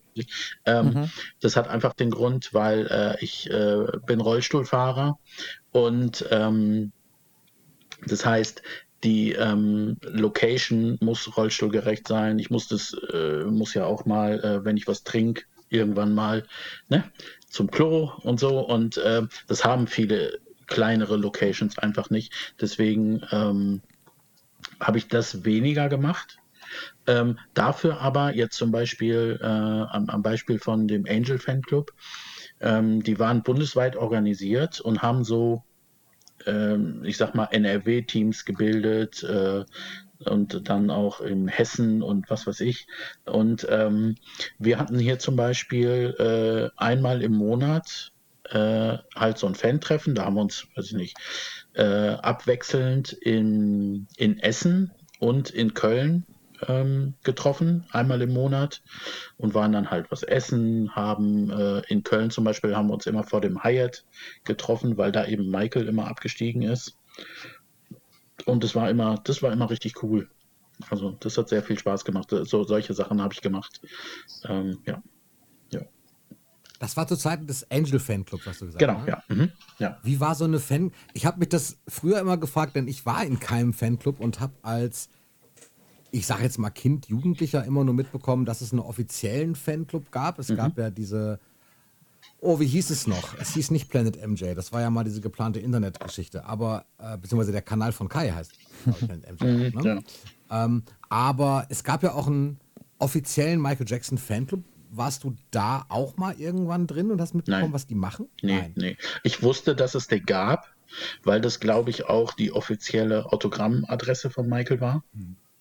[0.66, 1.10] ähm, mhm.
[1.40, 5.18] Das hat einfach den Grund, weil äh, ich äh, bin Rollstuhlfahrer
[5.70, 6.92] und ähm,
[8.04, 8.62] das heißt,
[9.04, 12.38] die ähm, Location muss rollstuhlgerecht sein.
[12.38, 16.44] Ich muss das, äh, muss ja auch mal, äh, wenn ich was trinke, irgendwann mal
[16.88, 17.04] ne,
[17.48, 18.60] zum Klo und so.
[18.60, 22.54] Und äh, das haben viele kleinere Locations einfach nicht.
[22.60, 23.82] Deswegen ähm,
[24.80, 26.38] habe ich das weniger gemacht.
[27.06, 31.92] Ähm, dafür aber jetzt zum Beispiel äh, am, am, Beispiel von dem Angel Fanclub,
[32.60, 35.64] ähm, die waren bundesweit organisiert und haben so,
[36.46, 39.64] ähm, ich sag mal, NRW-Teams gebildet, äh,
[40.28, 42.86] und dann auch in Hessen und was weiß ich.
[43.24, 44.16] Und ähm,
[44.58, 48.12] wir hatten hier zum Beispiel äh, einmal im Monat
[48.50, 50.14] äh, halt so ein Fan-Treffen.
[50.14, 51.16] Da haben wir uns, weiß ich nicht,
[51.74, 56.26] äh, abwechselnd in, in Essen und in Köln
[56.68, 58.82] ähm, getroffen, einmal im Monat
[59.36, 63.06] und waren dann halt was essen, haben äh, in Köln zum Beispiel haben wir uns
[63.06, 64.04] immer vor dem Hyatt
[64.44, 66.98] getroffen, weil da eben Michael immer abgestiegen ist.
[68.46, 70.28] Und das war immer, das war immer richtig cool.
[70.90, 72.30] Also das hat sehr viel Spaß gemacht.
[72.30, 73.80] So solche Sachen habe ich gemacht.
[74.44, 75.02] Ähm, ja.
[75.70, 75.82] ja.
[76.80, 79.06] Das war zu Zeiten des Angel Fanclubs, was du gesagt genau, hast.
[79.28, 79.44] Genau, ja.
[79.44, 79.52] Mhm.
[79.78, 79.98] ja.
[80.02, 80.92] Wie war so eine Fan?
[81.14, 84.54] Ich habe mich das früher immer gefragt, denn ich war in keinem Fanclub und habe
[84.62, 85.08] als
[86.12, 90.38] ich sage jetzt mal Kind, Jugendlicher immer nur mitbekommen, dass es einen offiziellen Fanclub gab.
[90.38, 90.56] Es mhm.
[90.56, 91.40] gab ja diese,
[92.42, 93.38] oh, wie hieß es noch?
[93.38, 97.52] Es hieß nicht Planet MJ, das war ja mal diese geplante Internetgeschichte, aber, äh, beziehungsweise
[97.52, 98.52] der Kanal von Kai heißt
[98.98, 99.44] Planet MJ.
[99.72, 100.02] Mhm, ne?
[100.50, 100.64] ja.
[100.64, 102.58] ähm, aber es gab ja auch einen
[102.98, 104.64] offiziellen Michael Jackson Fanclub.
[104.90, 107.72] Warst du da auch mal irgendwann drin und hast mitbekommen, Nein.
[107.72, 108.28] was die machen?
[108.42, 108.72] Nee, Nein.
[108.76, 108.96] nee.
[109.22, 110.66] Ich wusste, dass es den gab,
[111.22, 115.04] weil das, glaube ich, auch die offizielle Autogrammadresse von Michael war.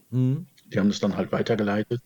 [0.09, 0.47] Mhm.
[0.71, 0.73] Mhm.
[0.73, 2.01] Die haben das dann halt weitergeleitet,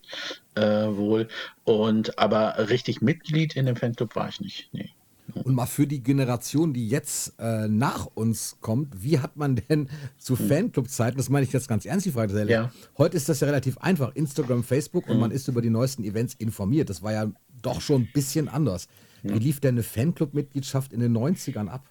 [0.55, 1.27] äh, wohl.
[1.63, 4.69] Und aber richtig Mitglied in dem Fanclub war ich nicht.
[4.73, 4.89] Nee.
[5.33, 9.89] Und mal für die Generation, die jetzt äh, nach uns kommt, wie hat man denn
[10.17, 10.47] zu hm.
[10.47, 12.71] Fanclub-Zeiten, das meine ich jetzt ganz ernst, die Frage, ja.
[12.97, 15.21] heute ist das ja relativ einfach, Instagram, Facebook und mhm.
[15.21, 16.89] man ist über die neuesten Events informiert.
[16.89, 18.87] Das war ja doch schon ein bisschen anders.
[19.23, 19.33] Mhm.
[19.33, 21.85] Wie lief denn eine Fanclub-Mitgliedschaft in den 90ern ab?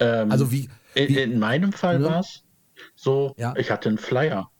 [0.00, 2.10] Ähm, also wie, wie, in, meinem Fall ja.
[2.10, 2.42] war es
[2.96, 3.54] so, ja.
[3.56, 4.50] ich hatte einen Flyer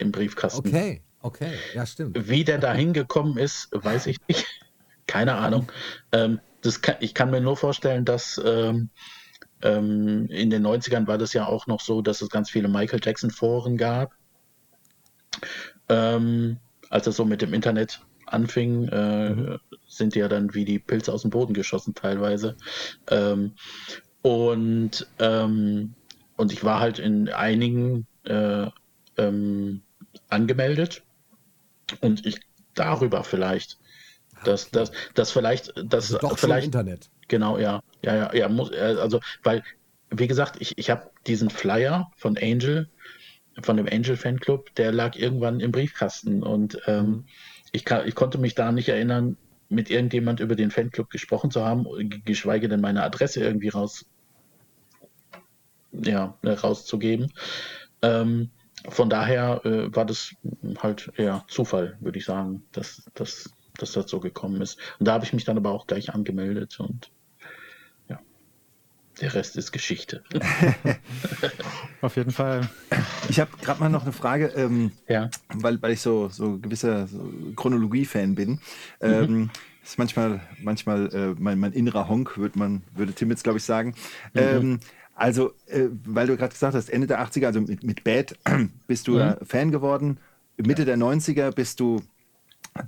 [0.00, 0.68] im Briefkasten.
[0.68, 2.28] Okay, okay, ja, stimmt.
[2.28, 4.46] Wie der da hingekommen ist, weiß ich nicht.
[5.06, 5.70] Keine Ahnung.
[6.12, 8.90] Ähm, das kann, ich kann mir nur vorstellen, dass ähm,
[9.62, 13.00] ähm, in den 90ern war das ja auch noch so, dass es ganz viele Michael
[13.02, 14.12] Jackson-Foren gab.
[15.88, 16.58] Ähm,
[16.88, 19.58] als es so mit dem Internet anfing, äh, mhm.
[19.88, 22.56] sind die ja dann wie die Pilze aus dem Boden geschossen teilweise.
[23.08, 23.54] Ähm,
[24.22, 25.94] und, ähm,
[26.36, 28.68] und ich war halt in einigen äh,
[29.16, 29.82] ähm,
[30.28, 31.02] angemeldet
[32.00, 32.40] und ich
[32.74, 33.78] darüber vielleicht,
[34.44, 37.10] dass das, das vielleicht, das also doch vielleicht Internet.
[37.28, 39.62] Genau, ja, ja, ja, ja, muss, äh, also weil
[40.10, 42.88] wie gesagt, ich, ich habe diesen Flyer von Angel,
[43.62, 47.24] von dem Angel Fanclub, der lag irgendwann im Briefkasten und ähm,
[47.72, 49.36] ich, kann, ich konnte mich da nicht erinnern,
[49.68, 51.86] mit irgendjemand über den Fanclub gesprochen zu haben,
[52.24, 54.04] geschweige denn meine Adresse irgendwie raus,
[55.92, 57.32] ja, rauszugeben.
[58.02, 58.50] Ähm,
[58.88, 60.34] von daher äh, war das
[60.78, 64.78] halt eher Zufall, würde ich sagen, dass, dass, dass das so gekommen ist.
[64.98, 67.10] Und da habe ich mich dann aber auch gleich angemeldet und
[68.08, 68.18] ja,
[69.20, 70.22] der Rest ist Geschichte.
[72.00, 72.68] Auf jeden Fall.
[73.28, 75.30] Ich habe gerade mal noch eine Frage, ähm, ja.
[75.54, 78.50] weil, weil ich so, so gewisser so Chronologie-Fan bin.
[78.50, 78.60] Mhm.
[79.00, 79.50] Ähm,
[79.82, 83.64] ist manchmal, manchmal äh, mein, mein innerer Honk, würde man, würde Tim jetzt, glaube ich,
[83.64, 83.94] sagen.
[84.34, 84.40] Mhm.
[84.40, 84.80] Ähm,
[85.20, 88.34] also, äh, weil du gerade gesagt hast, Ende der 80er, also mit, mit Bad,
[88.86, 89.36] bist du mhm.
[89.42, 90.18] Fan geworden.
[90.56, 92.02] Mitte der 90er bist du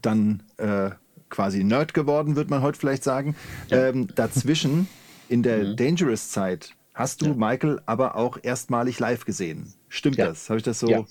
[0.00, 0.90] dann äh,
[1.28, 3.36] quasi Nerd geworden, würde man heute vielleicht sagen.
[3.68, 3.88] Ja.
[3.88, 4.88] Ähm, dazwischen,
[5.28, 5.76] in der mhm.
[5.76, 7.34] Dangerous-Zeit, hast du ja.
[7.34, 9.74] Michael aber auch erstmalig live gesehen.
[9.90, 10.28] Stimmt ja.
[10.28, 10.48] das?
[10.48, 10.88] Habe ich das so?
[10.88, 11.04] Ja,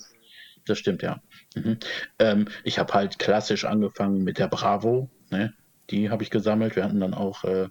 [0.66, 1.22] das stimmt, ja.
[1.54, 1.78] Mhm.
[2.18, 5.08] Ähm, ich habe halt klassisch angefangen mit der Bravo.
[5.30, 5.54] Ne?
[5.90, 6.76] Die habe ich gesammelt.
[6.76, 7.68] Wir hatten dann auch, äh,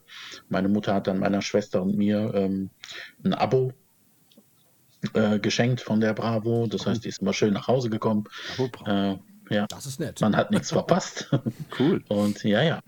[0.50, 2.70] meine Mutter hat dann meiner Schwester und mir ähm,
[3.24, 3.74] ein Abo
[5.14, 6.68] äh, geschenkt von der Bravo.
[6.68, 8.26] Das heißt, die ist immer schön nach Hause gekommen.
[8.86, 9.16] Äh,
[9.52, 9.68] ja.
[9.68, 10.22] Das ist nett.
[10.22, 11.30] Man hat nichts verpasst.
[11.80, 12.04] Cool.
[12.10, 12.80] Und ja, ja.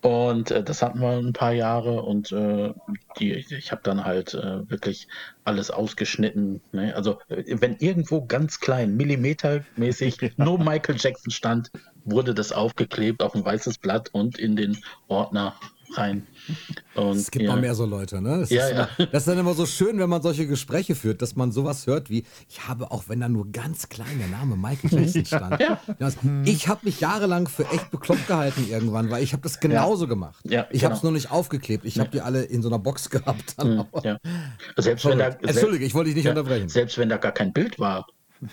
[0.00, 2.72] Und äh, das hatten wir ein paar Jahre und äh,
[3.18, 5.08] die, ich habe dann halt äh, wirklich
[5.44, 6.60] alles ausgeschnitten.
[6.72, 6.94] Ne?
[6.94, 11.70] Also äh, wenn irgendwo ganz klein, millimetermäßig nur Michael Jackson stand,
[12.10, 15.54] wurde das aufgeklebt auf ein weißes Blatt und in den Ordner
[15.96, 16.26] rein.
[16.94, 17.52] Und, es gibt ja.
[17.52, 18.40] mal mehr so Leute, ne?
[18.40, 19.06] Das, ja, ist, ja.
[19.06, 22.10] das ist dann immer so schön, wenn man solche Gespräche führt, dass man sowas hört
[22.10, 25.60] wie, ich habe, auch wenn da nur ganz klein der Name Michael Jackson stand.
[25.60, 25.80] ja.
[26.44, 30.40] Ich habe mich jahrelang für echt bekloppt gehalten irgendwann, weil ich habe das genauso gemacht.
[30.44, 30.84] ich genau.
[30.84, 31.84] habe es nur nicht aufgeklebt.
[31.84, 33.54] Ich habe die alle in so einer Box gehabt.
[33.56, 34.18] Dann hm,
[34.76, 36.68] selbst wenn da, Entschuldige, ich wollte dich nicht unterbrechen.
[36.68, 38.06] Selbst wenn da gar kein Bild war,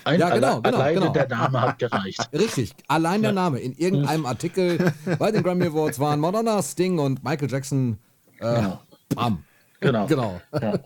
[0.04, 1.12] ein, ja, genau, genau, alleine genau.
[1.12, 2.28] der Name hat gereicht.
[2.32, 3.60] Richtig, allein der Name.
[3.60, 7.98] In irgendeinem Artikel bei den Grammy Awards waren Madonna, Sting und Michael Jackson.
[8.38, 8.80] Äh, genau.
[9.14, 9.44] Bam.
[9.80, 10.06] Genau.
[10.08, 10.40] genau.
[10.60, 10.78] Ja.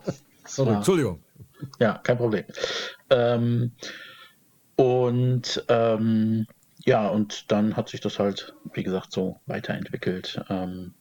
[0.46, 1.20] Sorry, Entschuldigung.
[1.78, 2.44] Ja, kein Problem.
[3.10, 3.72] Ähm,
[4.76, 6.46] und ähm,
[6.84, 10.42] ja, und dann hat sich das halt, wie gesagt, so weiterentwickelt.
[10.48, 10.94] Ähm.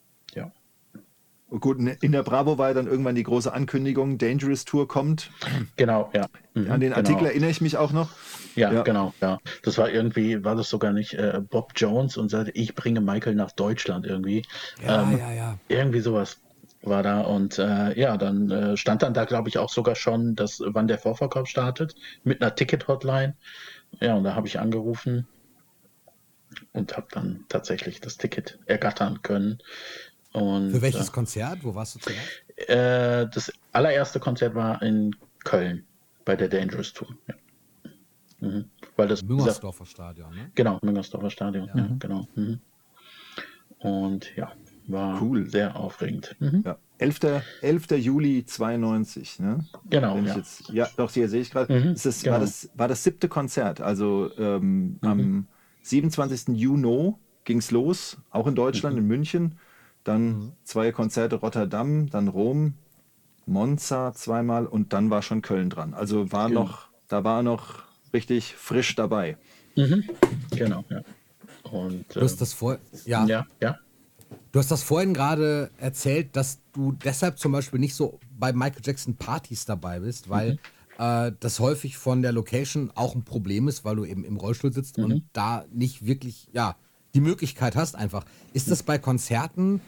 [1.50, 5.32] Gut, in der Bravo war dann irgendwann die große Ankündigung, Dangerous Tour kommt.
[5.78, 6.28] Genau, ja.
[6.54, 7.30] Mhm, An den Artikel genau.
[7.30, 8.12] erinnere ich mich auch noch.
[8.56, 9.40] Ja, ja, genau, ja.
[9.64, 13.34] Das war irgendwie, war das sogar nicht äh, Bob Jones und sagte, ich bringe Michael
[13.34, 14.44] nach Deutschland irgendwie.
[14.86, 15.58] Ja, ähm, ja, ja.
[15.70, 16.40] Irgendwie sowas
[16.82, 20.36] war da und äh, ja, dann äh, stand dann da, glaube ich, auch sogar schon,
[20.36, 23.36] dass wann der Vorverkauf startet mit einer Ticket-Hotline.
[24.00, 25.28] Ja, und da habe ich angerufen
[26.74, 29.60] und habe dann tatsächlich das Ticket ergattern können.
[30.34, 31.64] Und, Für welches äh, Konzert?
[31.64, 32.70] Wo warst du zuerst?
[32.70, 35.86] Äh, das allererste Konzert war in Köln
[36.26, 37.10] bei der Dangerous Tour.
[37.28, 37.36] Ja.
[38.42, 38.66] Mhm.
[38.96, 40.52] Weil das Müngersdorfer Stadion, ne?
[40.56, 42.28] Genau, Müngersdorfer Stadion, ja, ja genau.
[42.36, 42.60] Mhm.
[43.80, 44.52] Und ja,
[44.88, 45.50] war cool.
[45.50, 46.36] sehr aufregend.
[46.40, 46.64] Mhm.
[46.66, 46.78] Ja.
[47.00, 47.20] 11.
[47.62, 47.92] 11.
[47.92, 49.66] Juli 92, ne?
[49.90, 50.18] Genau.
[50.18, 50.36] ja.
[50.36, 51.74] Jetzt, ja, doch, hier sehe ich gerade.
[51.74, 52.32] Mhm, genau.
[52.32, 53.82] war, das, war das siebte Konzert.
[53.82, 55.48] Also ähm, am
[55.84, 56.50] 27.
[56.50, 56.56] Mhm.
[56.56, 57.14] Juni
[57.46, 59.02] ging es los, auch in Deutschland, mhm.
[59.02, 59.60] in München.
[60.10, 60.52] Dann mhm.
[60.64, 62.74] zwei Konzerte Rotterdam, dann Rom,
[63.46, 65.94] Monza zweimal und dann war schon Köln dran.
[65.94, 66.64] Also war genau.
[66.64, 69.38] noch, da war noch richtig frisch dabei.
[69.76, 70.10] Mhm.
[70.50, 71.02] Genau, ja.
[71.70, 73.24] Und, du hast äh, das vor, ja.
[73.28, 73.78] ja, ja.
[74.52, 78.82] Du hast das vorhin gerade erzählt, dass du deshalb zum Beispiel nicht so bei Michael
[78.84, 80.58] Jackson Partys dabei bist, weil mhm.
[80.98, 84.74] äh, das häufig von der Location auch ein Problem ist, weil du eben im Rollstuhl
[84.74, 85.04] sitzt mhm.
[85.04, 86.78] und da nicht wirklich, ja,
[87.14, 88.26] die Möglichkeit hast einfach.
[88.54, 89.82] Ist das bei Konzerten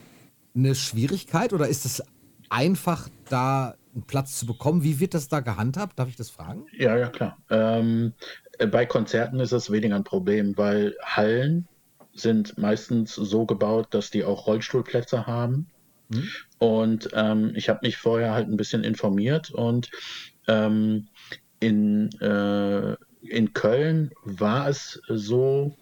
[0.54, 2.02] eine Schwierigkeit oder ist es
[2.50, 4.82] einfach, da einen Platz zu bekommen?
[4.82, 5.98] Wie wird das da gehandhabt?
[5.98, 6.66] Darf ich das fragen?
[6.76, 7.38] Ja, ja, klar.
[7.50, 8.12] Ähm,
[8.70, 11.66] bei Konzerten ist es weniger ein Problem, weil Hallen
[12.14, 15.68] sind meistens so gebaut, dass die auch Rollstuhlplätze haben.
[16.12, 16.28] Hm.
[16.58, 19.90] Und ähm, ich habe mich vorher halt ein bisschen informiert und
[20.46, 21.08] ähm,
[21.60, 25.76] in, äh, in Köln war es so,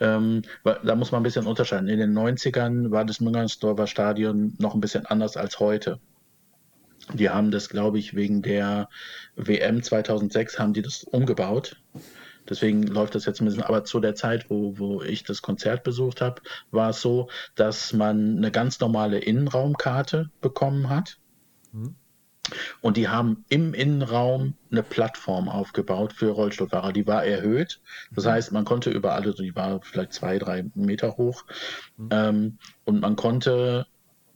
[0.00, 1.88] ähm, da muss man ein bisschen unterscheiden.
[1.88, 6.00] In den 90ern war das Müngersdorfer Stadion noch ein bisschen anders als heute.
[7.14, 8.88] Die haben das, glaube ich, wegen der
[9.36, 11.80] WM 2006 haben die das umgebaut.
[12.48, 13.62] Deswegen läuft das jetzt ein bisschen.
[13.62, 17.92] Aber zu der Zeit, wo, wo ich das Konzert besucht habe, war es so, dass
[17.92, 21.18] man eine ganz normale Innenraumkarte bekommen hat.
[21.72, 21.94] Mhm.
[22.80, 26.92] Und die haben im Innenraum eine Plattform aufgebaut für Rollstuhlfahrer.
[26.92, 27.80] Die war erhöht.
[28.14, 28.30] Das mhm.
[28.30, 31.44] heißt, man konnte überall, also die war vielleicht zwei, drei Meter hoch.
[31.96, 32.08] Mhm.
[32.10, 33.86] Ähm, und man konnte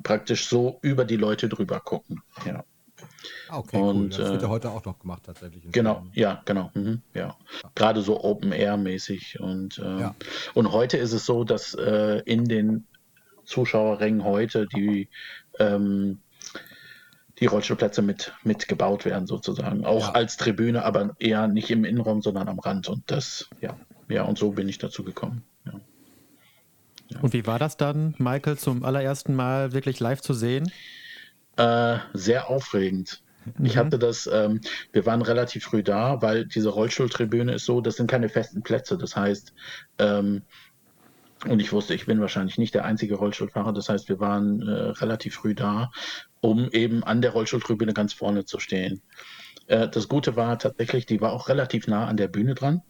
[0.02, 2.22] praktisch so über die Leute drüber gucken.
[2.44, 2.64] Ja.
[3.48, 4.08] Ah, okay, und, cool.
[4.08, 5.64] Das wird ja äh, heute auch noch gemacht tatsächlich.
[5.70, 6.70] Genau, ja, genau.
[6.74, 7.20] Mhm, ja.
[7.20, 7.70] ja.
[7.74, 9.40] Gerade so Open Air mäßig.
[9.40, 10.14] Und, äh, ja.
[10.54, 12.86] und heute ist es so, dass äh, in den
[13.44, 15.08] Zuschauerrängen heute die
[15.58, 16.18] ähm,
[17.42, 19.84] die Rollstuhlplätze mit, mit gebaut werden, sozusagen.
[19.84, 20.12] Auch ja.
[20.12, 22.88] als Tribüne, aber eher nicht im Innenraum, sondern am Rand.
[22.88, 23.76] Und das, ja,
[24.08, 25.42] ja, und so bin ich dazu gekommen.
[25.66, 25.72] Ja.
[27.08, 27.20] Ja.
[27.20, 30.70] Und wie war das dann, Michael, zum allerersten Mal wirklich live zu sehen?
[31.56, 33.22] Äh, sehr aufregend.
[33.44, 33.66] Mhm.
[33.66, 34.60] Ich hatte das, ähm,
[34.92, 38.96] wir waren relativ früh da, weil diese Rollstuhltribüne ist so, das sind keine festen Plätze.
[38.96, 39.52] Das heißt,
[39.98, 40.42] ähm,
[41.48, 43.72] und ich wusste, ich bin wahrscheinlich nicht der einzige Rollstuhlfahrer.
[43.72, 45.90] Das heißt, wir waren äh, relativ früh da,
[46.42, 49.00] um eben an der Rollstuhltribüne ganz vorne zu stehen.
[49.68, 52.82] Äh, das Gute war tatsächlich, die war auch relativ nah an der Bühne dran.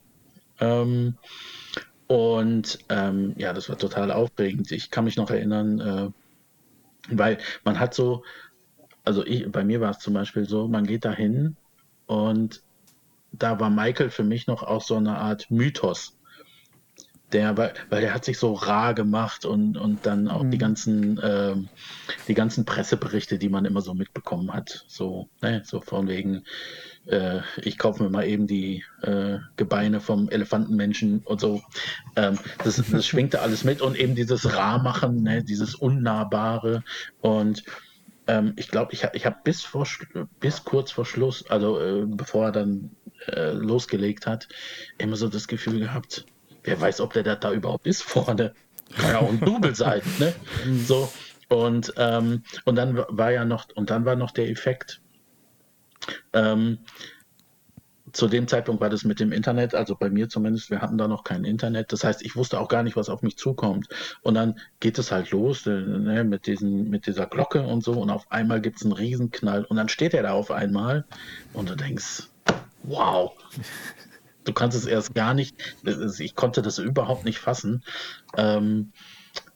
[0.58, 1.18] Ähm,
[2.08, 4.72] und ähm, ja, das war total aufregend.
[4.72, 6.08] Ich kann mich noch erinnern, äh,
[7.14, 8.24] weil man hat so,
[9.04, 11.56] also ich, bei mir war es zum Beispiel so, man geht da hin
[12.06, 12.62] und
[13.32, 16.16] da war Michael für mich noch auch so eine Art Mythos
[17.32, 20.50] der, weil, weil der hat sich so rar gemacht und, und dann auch mhm.
[20.50, 21.54] die ganzen, äh,
[22.28, 24.84] die ganzen Presseberichte, die man immer so mitbekommen hat.
[24.88, 26.44] So, ne, so von wegen,
[27.06, 31.62] äh, ich kaufe mir mal eben die äh, Gebeine vom Elefantenmenschen und so.
[32.16, 36.84] Ähm, das, das schwingte alles mit und eben dieses Rarmachen, ne, dieses Unnahbare
[37.20, 37.64] und
[38.28, 39.68] ähm, ich glaube, ich, ich habe bis,
[40.38, 42.90] bis kurz vor Schluss, also äh, bevor er dann
[43.26, 44.48] äh, losgelegt hat,
[44.98, 46.26] immer so das Gefühl gehabt,
[46.64, 48.54] wer weiß, ob der da überhaupt ist vorne.
[48.96, 50.34] Kann ja auch ein Double sein, ne?
[50.86, 51.10] So.
[51.48, 55.02] Und, ähm, und dann war ja noch, und dann war noch der Effekt,
[56.32, 56.78] ähm,
[58.12, 61.08] zu dem Zeitpunkt war das mit dem Internet, also bei mir zumindest, wir hatten da
[61.08, 61.92] noch kein Internet.
[61.92, 63.88] Das heißt, ich wusste auch gar nicht, was auf mich zukommt.
[64.20, 67.92] Und dann geht es halt los äh, ne, mit, diesen, mit dieser Glocke und so.
[67.92, 69.64] Und auf einmal gibt es einen Riesenknall.
[69.64, 71.04] Und dann steht er da auf einmal
[71.54, 72.28] und du denkst,
[72.82, 73.32] wow,
[74.44, 75.56] du kannst es erst gar nicht,
[76.18, 77.84] ich konnte das überhaupt nicht fassen.
[78.36, 78.92] Ähm,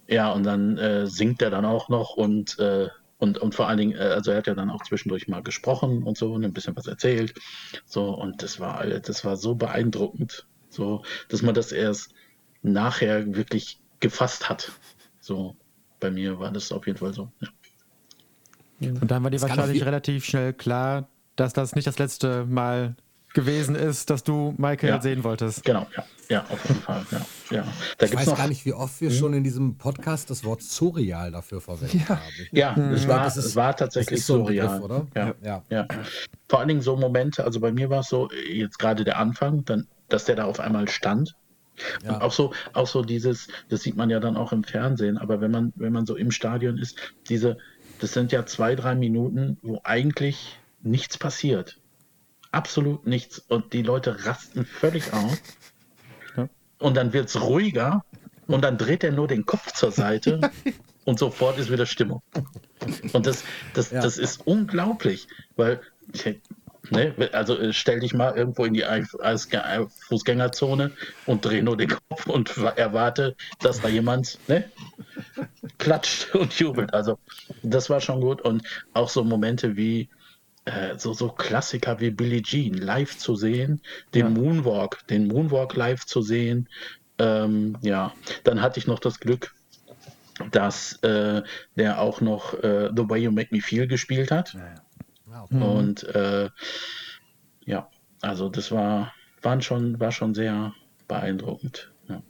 [0.09, 3.79] ja, und dann äh, singt er dann auch noch und, äh, und, und vor allen
[3.79, 6.53] Dingen, äh, also er hat ja dann auch zwischendurch mal gesprochen und so und ein
[6.53, 7.35] bisschen was erzählt.
[7.85, 12.13] So, und das war das war so beeindruckend, so, dass man das erst
[12.63, 14.73] nachher wirklich gefasst hat.
[15.21, 15.57] So,
[15.99, 17.33] bei mir war das auf jeden Fall so.
[17.41, 18.91] Ja.
[18.91, 22.95] Und dann war dir wahrscheinlich relativ schnell klar, dass das nicht das letzte Mal
[23.37, 25.01] gewesen ist, dass du Michael ja.
[25.01, 25.63] sehen wolltest.
[25.63, 27.07] Genau, ja, ja auf jeden Fall.
[27.11, 27.21] Ja,
[27.51, 27.65] ja.
[27.99, 29.17] Da ich weiß noch, gar nicht, wie oft wir hm?
[29.17, 32.09] schon in diesem Podcast das Wort surreal dafür verwendet ja.
[32.09, 32.21] haben.
[32.51, 32.95] Ja, hm.
[32.95, 34.81] es, war, ist, es war tatsächlich so surreal.
[34.81, 35.07] Begriff, oder?
[35.15, 35.63] Ja, ja.
[35.69, 35.87] ja.
[36.49, 39.67] Vor allen Dingen so Momente, also bei mir war es so, jetzt gerade der Anfang,
[39.67, 41.37] dann, dass der da auf einmal stand.
[42.05, 42.15] Ja.
[42.15, 45.43] Und auch so, auch so dieses, das sieht man ja dann auch im Fernsehen, aber
[45.43, 46.97] wenn man, wenn man so im Stadion ist,
[47.29, 47.59] diese,
[48.01, 51.79] das sind ja zwei, drei Minuten, wo eigentlich nichts passiert
[52.53, 55.39] absolut nichts und die Leute rasten völlig aus.
[56.37, 56.49] Ja.
[56.79, 58.05] Und dann wird es ruhiger
[58.47, 60.41] und dann dreht er nur den Kopf zur Seite
[61.05, 62.23] und sofort ist wieder Stimmung.
[63.13, 64.01] Und das, das, ja.
[64.01, 65.81] das ist unglaublich, weil,
[66.91, 68.85] ne, also äh, stell dich mal irgendwo in die
[70.09, 70.93] Fußgängerzone
[71.27, 74.71] und dreh nur den Kopf und erwarte, dass da jemand ne,
[75.79, 76.95] klatscht und jubelt.
[76.95, 77.19] Also
[77.63, 80.09] das war schon gut und auch so Momente wie
[80.67, 83.81] äh, so, so Klassiker wie Billie Jean live zu sehen,
[84.15, 84.31] den ja.
[84.31, 86.69] Moonwalk, den Moonwalk live zu sehen.
[87.19, 88.13] Ähm, ja,
[88.45, 89.55] dann hatte ich noch das Glück,
[90.51, 91.43] dass äh,
[91.77, 94.55] der auch noch äh, The Way You Make Me Feel gespielt hat.
[94.55, 94.75] Ja,
[95.31, 95.43] ja.
[95.45, 95.63] Okay.
[95.63, 96.51] Und äh,
[97.65, 97.89] ja,
[98.21, 100.75] also das war, waren schon, war schon sehr
[101.07, 101.93] beeindruckend.
[102.09, 102.23] Ja.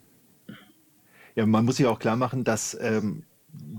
[1.34, 3.24] ja, man muss sich auch klar machen, dass ähm,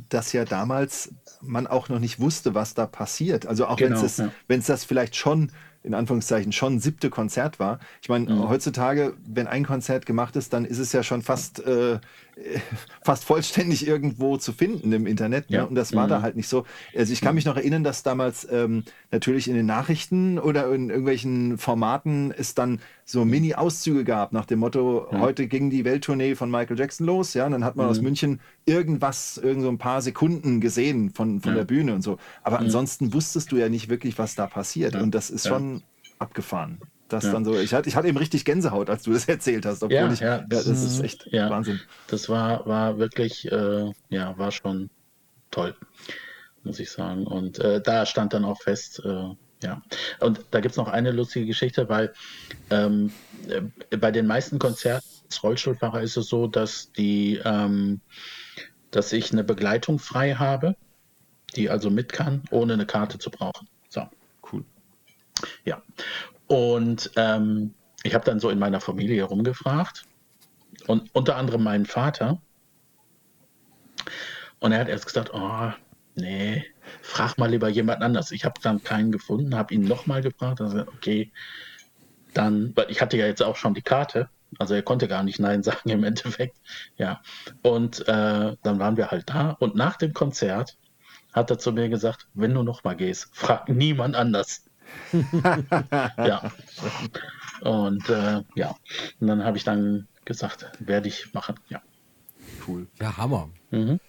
[0.09, 3.45] dass ja damals man auch noch nicht wusste, was da passiert.
[3.45, 4.73] Also auch genau, wenn es ja.
[4.73, 5.51] das vielleicht schon
[5.83, 7.79] in Anführungszeichen schon siebte Konzert war.
[8.01, 8.49] Ich meine, mhm.
[8.49, 11.99] heutzutage, wenn ein Konzert gemacht ist, dann ist es ja schon fast, äh,
[13.03, 15.49] fast vollständig irgendwo zu finden im Internet.
[15.49, 15.57] Ne?
[15.57, 15.63] Ja.
[15.63, 16.09] Und das war mhm.
[16.09, 16.65] da halt nicht so.
[16.95, 20.89] Also ich kann mich noch erinnern, dass damals ähm, natürlich in den Nachrichten oder in
[20.89, 25.19] irgendwelchen Formaten es dann so Mini-Auszüge gab nach dem Motto, ja.
[25.19, 27.33] heute ging die Welttournee von Michael Jackson los.
[27.33, 27.91] Ja, und dann hat man mhm.
[27.91, 31.59] aus München irgendwas, irgend so ein paar Sekunden gesehen von, von ja.
[31.59, 32.17] der Bühne und so.
[32.43, 32.65] Aber mhm.
[32.65, 34.95] ansonsten wusstest du ja nicht wirklich, was da passiert.
[34.95, 35.83] Und das ist schon
[36.19, 36.79] abgefahren.
[37.07, 37.31] Das ja.
[37.31, 39.95] dann so, ich hatte, ich hatte eben richtig Gänsehaut, als du das erzählt hast, obwohl
[39.95, 41.79] ja, ich, ja, das, ist echt Wahnsinn.
[42.07, 44.89] Das war, war wirklich, äh, ja, war schon
[45.51, 45.75] toll,
[46.63, 47.25] muss ich sagen.
[47.25, 49.29] Und äh, da stand dann auch fest, äh,
[49.63, 49.81] ja.
[50.19, 52.13] Und da gibt es noch eine lustige Geschichte, weil
[52.69, 53.11] ähm,
[53.47, 58.01] äh, bei den meisten Konzerten als Rollstuhlfahrer ist es so, dass die, ähm,
[58.91, 60.75] dass ich eine Begleitung frei habe,
[61.55, 63.67] die also mit kann, ohne eine Karte zu brauchen.
[65.65, 65.81] Ja.
[66.47, 70.05] Und ähm, ich habe dann so in meiner Familie herumgefragt
[70.87, 72.41] und unter anderem meinen Vater.
[74.59, 75.71] Und er hat erst gesagt, oh,
[76.15, 76.65] nee,
[77.01, 78.31] frag mal lieber jemand anders.
[78.31, 80.61] Ich habe dann keinen gefunden, habe ihn nochmal gefragt.
[80.61, 81.31] Also, okay,
[82.33, 84.29] dann, weil ich hatte ja jetzt auch schon die Karte,
[84.59, 86.57] also er konnte gar nicht Nein sagen im Endeffekt.
[86.97, 87.21] Ja.
[87.61, 89.51] Und äh, dann waren wir halt da.
[89.59, 90.77] Und nach dem Konzert
[91.33, 94.66] hat er zu mir gesagt, wenn du nochmal gehst, frag niemand anders.
[96.17, 96.51] Ja.
[97.61, 98.75] Und äh, ja,
[99.19, 101.55] und dann habe ich dann gesagt, werde ich machen.
[101.69, 101.81] Ja.
[102.67, 102.87] Cool.
[102.99, 103.49] Ja, Hammer.
[103.71, 103.99] Mhm.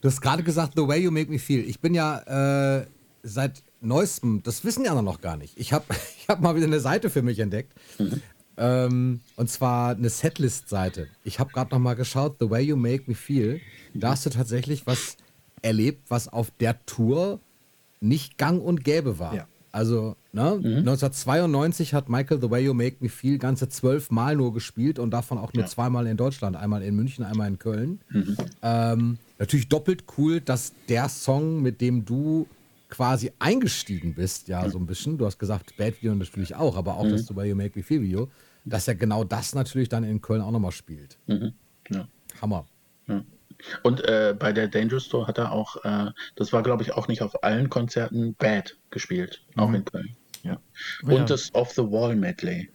[0.00, 1.64] Du hast gerade gesagt, The Way You Make Me Feel.
[1.68, 2.86] Ich bin ja äh,
[3.22, 5.58] seit neuestem, das wissen die anderen noch gar nicht.
[5.58, 5.84] Ich habe
[6.18, 7.72] ich hab mal wieder eine Seite für mich entdeckt.
[7.98, 8.22] Mhm.
[8.58, 11.08] Ähm, und zwar eine Setlist-Seite.
[11.24, 13.60] Ich habe gerade noch mal geschaut, The Way You Make Me Feel.
[13.94, 15.16] Da hast du tatsächlich was
[15.62, 17.40] erlebt, was auf der Tour
[18.00, 19.34] nicht gang und gäbe war.
[19.34, 19.46] Ja.
[19.76, 20.58] Also, ne?
[20.58, 20.88] Mhm.
[20.88, 25.10] 1992 hat Michael The Way You Make Me Feel ganze zwölf Mal nur gespielt und
[25.10, 25.68] davon auch nur ja.
[25.68, 26.56] zweimal in Deutschland.
[26.56, 28.00] Einmal in München, einmal in Köln.
[28.08, 28.36] Mhm.
[28.62, 32.46] Ähm, natürlich doppelt cool, dass der Song, mit dem du
[32.88, 35.18] quasi eingestiegen bist, ja, so ein bisschen.
[35.18, 37.10] Du hast gesagt, Bad Video natürlich auch, aber auch mhm.
[37.10, 38.30] das The Way You Make Me Feel Video,
[38.64, 41.18] dass er genau das natürlich dann in Köln auch nochmal spielt.
[41.26, 41.52] Mhm.
[41.90, 42.08] Ja.
[42.40, 42.64] Hammer.
[43.08, 43.22] Ja.
[43.82, 47.08] Und äh, bei der Dangerous Tour hat er auch, äh, das war glaube ich auch
[47.08, 49.76] nicht auf allen Konzerten Bad gespielt, auch mhm.
[49.76, 50.16] in Köln.
[50.42, 50.60] Ja.
[51.02, 51.24] Und ja.
[51.24, 52.70] das Off the Wall Medley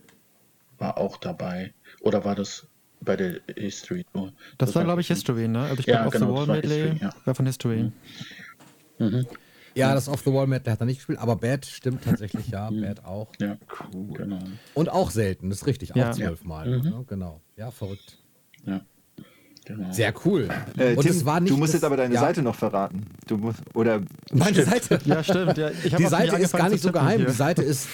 [0.78, 1.74] war auch dabei.
[2.02, 2.68] Oder war das
[3.00, 4.34] bei der History Tour?
[4.58, 5.62] Das, das war glaube ich History, ne?
[5.62, 7.14] Also ich ja, glaube genau, Off the Wall Medley History, ja.
[7.26, 7.92] war von History.
[8.98, 9.06] Mhm.
[9.06, 9.28] Mhm.
[9.74, 12.70] Ja, das Off the Wall Medley hat er nicht gespielt, aber Bad stimmt tatsächlich, ja,
[12.70, 12.82] mhm.
[12.82, 13.32] Bad auch.
[13.40, 13.58] Ja,
[13.94, 14.18] cool.
[14.18, 14.40] Genau.
[14.74, 16.70] Und auch selten, das ist richtig, auch zwölfmal.
[16.70, 16.78] Ja.
[16.78, 17.06] Ne?
[17.08, 17.42] Genau.
[17.56, 18.18] Ja, verrückt.
[18.66, 18.82] Ja.
[19.76, 19.92] Genau.
[19.92, 20.50] Sehr cool.
[20.78, 22.20] Äh, und Tim, es war nicht du musst jetzt aber deine ja.
[22.20, 23.06] Seite noch verraten.
[23.28, 24.02] Du musst, oder
[24.34, 24.68] Meine stimmt.
[24.68, 25.00] Seite?
[25.06, 25.58] Ja, stimmt.
[25.58, 25.70] Ja.
[25.70, 27.20] die Seite ist gar nicht so geheim.
[27.20, 27.28] Hier.
[27.28, 27.88] Die Seite ist.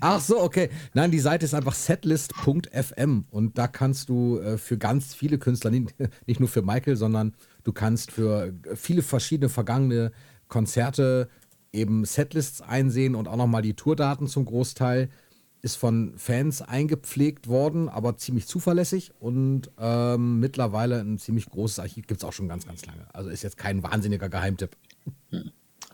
[0.00, 0.68] Ach so, okay.
[0.92, 5.70] Nein, die Seite ist einfach setlist.fm und da kannst du äh, für ganz viele Künstler,
[5.70, 5.94] nicht,
[6.26, 7.34] nicht nur für Michael, sondern
[7.64, 10.12] du kannst für viele verschiedene vergangene
[10.48, 11.28] Konzerte
[11.72, 15.08] eben Setlists einsehen und auch nochmal die Tourdaten zum Großteil
[15.66, 22.06] ist von Fans eingepflegt worden, aber ziemlich zuverlässig und ähm, mittlerweile ein ziemlich großes Archiv
[22.06, 23.04] gibt es auch schon ganz, ganz lange.
[23.12, 24.76] Also ist jetzt kein wahnsinniger Geheimtipp.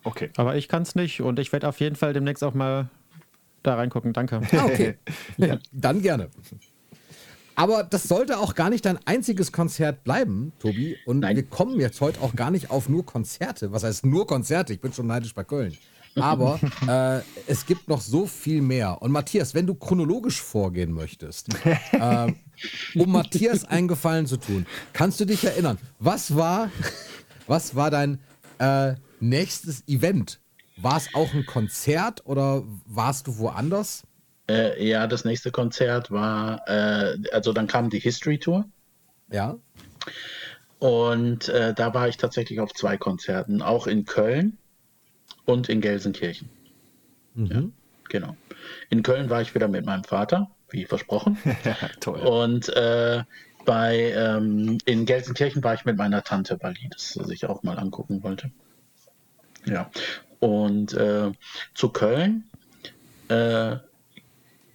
[0.05, 0.29] Okay.
[0.37, 2.91] Aber ich kann es nicht und ich werde auf jeden Fall demnächst auch mal
[3.63, 4.13] da reingucken.
[4.13, 4.43] Danke.
[4.53, 4.99] Ah, okay.
[5.39, 6.29] ja, dann gerne.
[7.55, 10.99] Aber das sollte auch gar nicht dein einziges Konzert bleiben, Tobi.
[11.07, 11.37] Und Nein.
[11.37, 13.73] wir kommen jetzt heute auch gar nicht auf nur Konzerte.
[13.73, 14.75] Was heißt nur Konzerte?
[14.75, 15.75] Ich bin schon neidisch bei Köln.
[16.17, 19.01] Aber äh, es gibt noch so viel mehr.
[19.01, 21.49] Und Matthias, wenn du chronologisch vorgehen möchtest,
[21.93, 22.33] äh,
[22.95, 26.71] um Matthias einen Gefallen zu tun, kannst du dich erinnern, was war,
[27.47, 28.19] was war dein
[28.59, 30.41] äh, nächstes Event?
[30.77, 34.03] War es auch ein Konzert oder warst du woanders?
[34.49, 38.65] Äh, ja, das nächste Konzert war, äh, also dann kam die History Tour.
[39.31, 39.57] Ja.
[40.79, 44.59] Und äh, da war ich tatsächlich auf zwei Konzerten, auch in Köln
[45.45, 46.49] und in Gelsenkirchen.
[47.35, 47.47] Mhm.
[47.51, 47.63] Ja,
[48.09, 48.37] genau.
[48.91, 51.39] In Köln war ich wieder mit meinem Vater, wie versprochen.
[52.01, 52.21] Toll.
[52.21, 53.23] Und äh,
[53.65, 57.79] bei ähm, in Gelsenkirchen war ich mit meiner Tante, weil die das sich auch mal
[57.79, 58.51] angucken wollte.
[59.65, 59.91] Ja.
[60.41, 61.31] Und äh,
[61.75, 62.45] zu Köln
[63.29, 63.77] äh,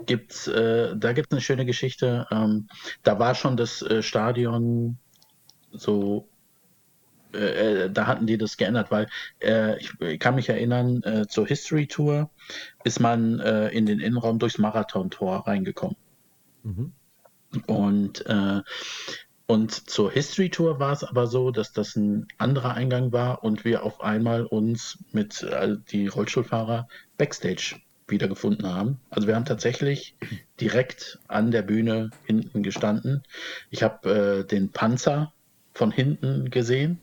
[0.06, 2.26] gibt's, äh, da gibt es eine schöne Geschichte.
[2.32, 2.68] Ähm,
[3.04, 4.98] da war schon das äh, Stadion
[5.72, 6.28] so,
[7.38, 9.08] äh, äh da hatten die das geändert, weil
[9.42, 12.30] äh, ich, ich, kann mich erinnern, äh, zur History Tour
[12.84, 15.98] ist man in den Innenraum durchs Marathon-Tor reingekommen.
[16.64, 16.94] Mhm.
[17.66, 18.24] Und
[19.48, 23.64] und zur History Tour war es aber so, dass das ein anderer Eingang war und
[23.64, 27.78] wir auf einmal uns mit äh, die Rollstuhlfahrer Backstage
[28.10, 29.00] wiedergefunden haben.
[29.10, 30.18] Also wir haben tatsächlich
[30.60, 33.24] direkt an der Bühne hinten gestanden.
[33.70, 35.32] Ich habe äh, den Panzer
[35.74, 37.00] von hinten gesehen.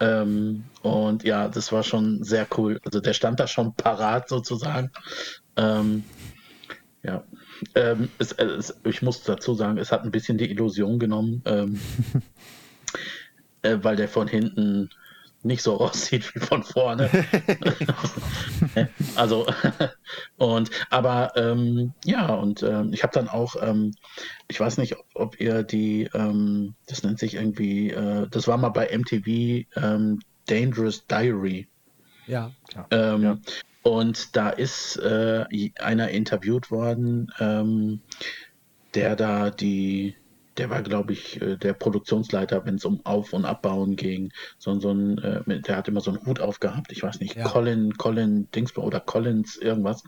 [0.00, 2.80] Ähm, und ja, das war schon sehr cool.
[2.84, 4.90] Also der stand da schon parat sozusagen.
[5.56, 6.04] Ähm,
[7.02, 7.22] ja,
[7.74, 11.80] ähm, es, es, ich muss dazu sagen, es hat ein bisschen die Illusion genommen, ähm,
[13.62, 14.90] äh, weil der von hinten
[15.42, 17.10] nicht so aussieht wie von vorne.
[19.16, 19.46] also,
[20.36, 23.94] und, aber ähm, ja, und ähm, ich habe dann auch, ähm,
[24.48, 28.56] ich weiß nicht, ob, ob ihr die, ähm, das nennt sich irgendwie, äh, das war
[28.56, 31.68] mal bei MTV ähm, Dangerous Diary.
[32.26, 32.52] Ja.
[32.90, 33.38] Ähm, ja.
[33.82, 35.44] Und da ist äh,
[35.80, 37.32] einer interviewt worden,
[38.94, 40.16] der da die
[40.56, 44.32] der war, glaube ich, äh, der Produktionsleiter, wenn es um Auf- und Abbauen ging.
[44.58, 46.92] So, so ein, äh, der hat immer so einen Hut aufgehabt.
[46.92, 47.44] Ich weiß nicht, ja.
[47.44, 50.02] Colin, Colin Dingsburg oder Collins irgendwas.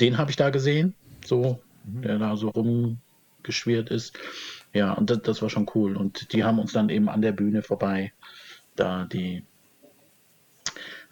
[0.00, 2.02] Den habe ich da gesehen, so, mhm.
[2.02, 4.18] der da so rumgeschwirrt ist.
[4.74, 5.96] Ja, und das, das war schon cool.
[5.96, 8.12] Und die haben uns dann eben an der Bühne vorbei
[8.78, 9.44] da die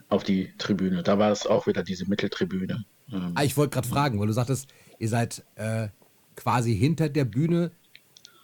[0.09, 1.03] auf die Tribüne.
[1.03, 2.85] Da war es auch wieder diese Mitteltribüne.
[3.13, 4.69] Ähm, ah, ich wollte gerade fragen, weil du sagtest,
[4.99, 5.89] ihr seid äh,
[6.37, 7.73] quasi hinter der Bühne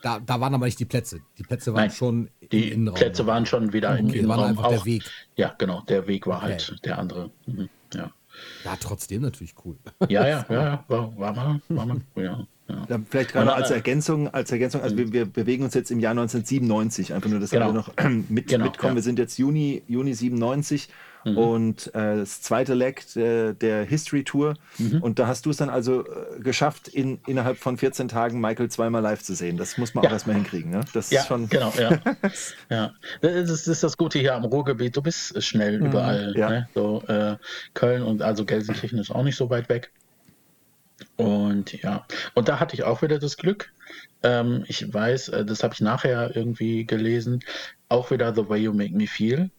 [0.02, 1.20] da, da waren aber nicht die Plätze.
[1.38, 2.96] Die Plätze waren Nein, schon die im Innenraum.
[2.96, 4.28] Plätze waren schon wieder okay, im Innenraum.
[4.28, 5.04] Waren einfach auch, der Weg.
[5.36, 5.82] Ja, genau.
[5.88, 6.72] Der Weg war halt okay.
[6.72, 7.30] halt der andere.
[7.46, 8.12] Mhm, ja.
[8.64, 9.76] ja, trotzdem natürlich cool.
[10.08, 12.46] Ja, ja, ja, war, war mal, war mal, ja.
[12.68, 13.00] Ja.
[13.10, 17.12] Vielleicht gerade als Ergänzung, als Ergänzung, also wir, wir, bewegen uns jetzt im Jahr 1997,
[17.12, 17.66] einfach nur, dass genau.
[17.66, 17.92] wir noch
[18.28, 18.92] mit, genau, mitkommen.
[18.92, 18.96] Ja.
[18.96, 20.88] Wir sind jetzt Juni, Juni 97
[21.24, 21.38] Mhm.
[21.38, 24.54] Und äh, das zweite Leg der, der History Tour.
[24.78, 25.02] Mhm.
[25.02, 28.70] Und da hast du es dann also äh, geschafft, in, innerhalb von 14 Tagen Michael
[28.70, 29.56] zweimal live zu sehen.
[29.56, 30.10] Das muss man ja.
[30.10, 30.70] auch erstmal hinkriegen.
[30.70, 30.80] Ne?
[30.92, 31.48] Das ja, ist schon.
[31.48, 31.98] Genau, ja.
[32.70, 32.92] ja.
[33.20, 34.96] Das ist das Gute hier am Ruhrgebiet.
[34.96, 35.86] Du bist schnell mhm.
[35.86, 36.34] überall.
[36.36, 36.50] Ja.
[36.50, 36.68] Ne?
[36.74, 37.36] So, äh,
[37.74, 39.92] Köln und also Gelsenkirchen ist auch nicht so weit weg.
[41.16, 43.72] Und ja, und da hatte ich auch wieder das Glück.
[44.22, 47.40] Ähm, ich weiß, äh, das habe ich nachher irgendwie gelesen,
[47.88, 49.50] auch wieder The Way You Make Me Feel.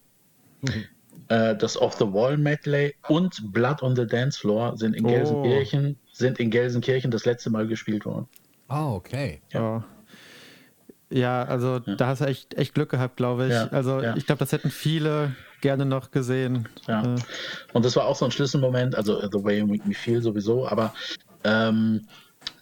[0.62, 0.86] Mhm.
[1.30, 5.10] Äh, das Off the Wall Medley und Blood on the Dance Floor sind in oh.
[5.10, 8.28] Gelsenkirchen, sind in Gelsenkirchen das letzte Mal gespielt worden.
[8.68, 9.42] Ah, oh, okay.
[9.52, 9.84] Ja.
[11.10, 11.96] Ja, also ja.
[11.96, 13.52] da hast du echt, echt Glück gehabt, glaube ich.
[13.52, 14.16] Ja, also ja.
[14.16, 16.68] ich glaube, das hätten viele gerne noch gesehen.
[16.88, 17.04] Ja.
[17.04, 17.18] Äh.
[17.74, 20.68] Und das war auch so ein Schlüsselmoment, also The Way You Make Me Feel sowieso,
[20.68, 20.94] aber
[21.44, 22.08] ähm,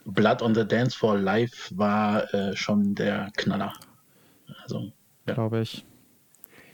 [0.06, 3.74] Blood on the Dance Floor live war äh, schon der Knaller.
[4.64, 4.92] Also,
[5.26, 5.86] glaube ich.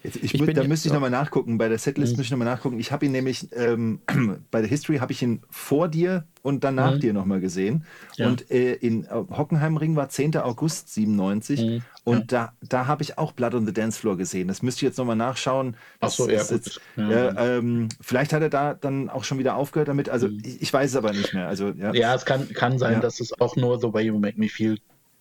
[0.07, 2.19] Jetzt, ich, ich da müsste ich nochmal nachgucken, bei der Setlist mhm.
[2.19, 2.79] müsste ich nochmal nachgucken.
[2.79, 3.99] Ich habe ihn nämlich, ähm,
[4.51, 6.99] bei der History habe ich ihn vor dir und danach mhm.
[7.01, 7.83] dir nochmal gesehen.
[8.15, 8.27] Ja.
[8.27, 10.37] Und äh, in äh, Hockenheimring war 10.
[10.37, 11.81] August 97 mhm.
[12.05, 12.53] und ja.
[12.61, 14.47] da, da habe ich auch Blood on the Dance Floor gesehen.
[14.47, 15.75] Das müsste ich jetzt nochmal nachschauen.
[15.99, 17.57] Ach so, ja, jetzt, ja.
[17.57, 20.07] Ähm, vielleicht hat er da dann auch schon wieder aufgehört damit.
[20.07, 20.41] Also mhm.
[20.45, 21.49] ich, ich, weiß es aber nicht mehr.
[21.49, 22.15] Also, ja.
[22.15, 24.77] es kann, kann sein, dass es auch nur The Way You Make Me Feel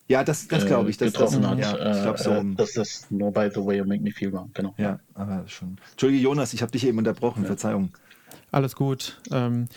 [0.08, 0.96] ja, das, das glaube ich.
[0.96, 1.58] Das, getroffen das, hat.
[1.58, 2.30] Ja, ich glaube so.
[2.30, 4.48] Äh, das nur by the way you make me feel war.
[4.54, 4.74] Genau.
[4.78, 5.78] Ja, aber schon.
[5.92, 7.42] Entschuldige, Jonas, ich habe dich eben unterbrochen.
[7.42, 7.48] Ja.
[7.48, 7.90] Verzeihung.
[8.52, 9.20] Alles gut.
[9.32, 9.68] Ähm,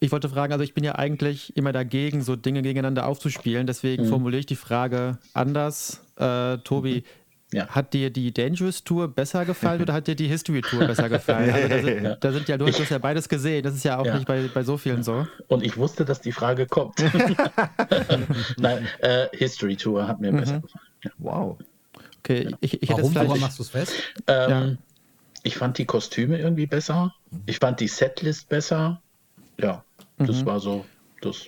[0.00, 3.66] ich wollte fragen, also ich bin ja eigentlich immer dagegen, so Dinge gegeneinander aufzuspielen.
[3.66, 4.08] Deswegen mhm.
[4.08, 6.00] formuliere ich die Frage anders.
[6.16, 7.04] Äh, Tobi,
[7.52, 7.66] ja.
[7.68, 11.50] Hat dir die Dangerous Tour besser gefallen oder hat dir die History Tour besser gefallen?
[11.50, 13.62] Also da, sind, da, sind, ja, du hast ja beides gesehen.
[13.62, 14.14] Das ist ja auch ja.
[14.14, 15.26] nicht bei, bei so vielen so.
[15.48, 16.98] Und ich wusste, dass die Frage kommt.
[18.58, 20.40] Nein, äh, History Tour hat mir mhm.
[20.40, 20.84] besser gefallen.
[21.04, 21.10] Ja.
[21.18, 21.58] Wow.
[22.18, 22.58] Okay, genau.
[22.60, 23.94] ich, ich Warum, woran machst du es fest?
[24.26, 24.78] Ähm,
[25.42, 27.14] ich fand die Kostüme irgendwie besser.
[27.46, 29.00] Ich fand die Setlist besser.
[29.58, 29.84] Ja,
[30.18, 30.46] das mhm.
[30.46, 30.84] war so
[31.22, 31.46] das.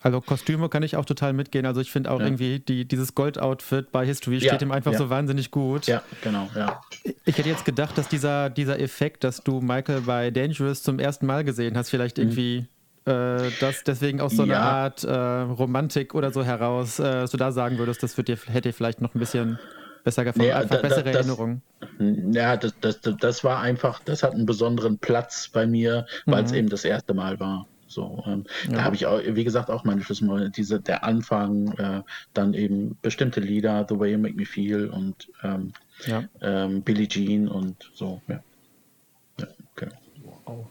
[0.00, 1.66] Also Kostüme kann ich auch total mitgehen.
[1.66, 2.26] Also ich finde auch ja.
[2.26, 4.98] irgendwie die, dieses Gold-Outfit bei History steht ja, ihm einfach ja.
[4.98, 5.86] so wahnsinnig gut.
[5.86, 6.80] Ja, genau, ja.
[7.24, 11.26] Ich hätte jetzt gedacht, dass dieser, dieser Effekt, dass du Michael bei Dangerous zum ersten
[11.26, 12.24] Mal gesehen hast, vielleicht mhm.
[12.24, 12.66] irgendwie
[13.06, 17.36] äh, das deswegen aus so einer Art äh, Romantik oder so heraus, äh, dass du
[17.36, 19.58] da sagen würdest, das dir, hätte dir vielleicht noch ein bisschen
[20.04, 21.62] besser gefallen, nee, einfach da, bessere das, Erinnerungen.
[22.32, 26.52] Ja, das, das, das war einfach, das hat einen besonderen Platz bei mir, weil es
[26.52, 26.58] mhm.
[26.58, 27.66] eben das erste Mal war.
[27.88, 28.76] So, ähm, ja.
[28.76, 32.02] Da habe ich auch, wie gesagt, auch meine Schlüsselmomente, diese, der Anfang, äh,
[32.34, 35.72] dann eben bestimmte Lieder, The Way You Make Me Feel und ähm,
[36.06, 36.24] ja.
[36.42, 38.42] ähm, Billie Jean und so, ja.
[39.40, 39.88] Ja, okay.
[40.44, 40.66] Wow.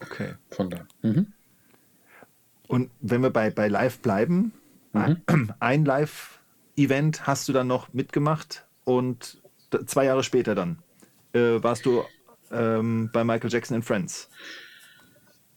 [0.00, 0.34] Okay.
[0.50, 0.86] Von da.
[1.02, 1.26] Mhm.
[2.66, 4.52] Und wenn wir bei, bei Live bleiben,
[4.92, 5.22] mhm.
[5.60, 9.38] ein Live-Event hast du dann noch mitgemacht und
[9.86, 10.78] zwei Jahre später dann
[11.34, 12.04] äh, warst du
[12.50, 14.28] ähm, bei Michael Jackson and Friends.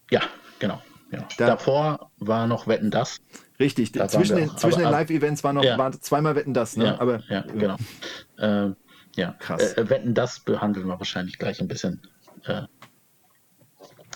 [0.09, 0.21] Ja,
[0.59, 0.81] Genau.
[1.11, 1.27] Ja.
[1.37, 3.19] Da, Davor war noch Wetten das.
[3.59, 5.77] Richtig, da zwischen, den, auch, zwischen den Live-Events war noch ja.
[5.77, 6.85] war zweimal Wetten das, ne?
[6.85, 7.77] Ja, aber, ja, genau.
[8.37, 8.73] Äh,
[9.15, 9.73] ja, krass.
[9.73, 12.01] Äh, Wetten das behandeln wir wahrscheinlich gleich ein bisschen.
[12.45, 12.63] Äh,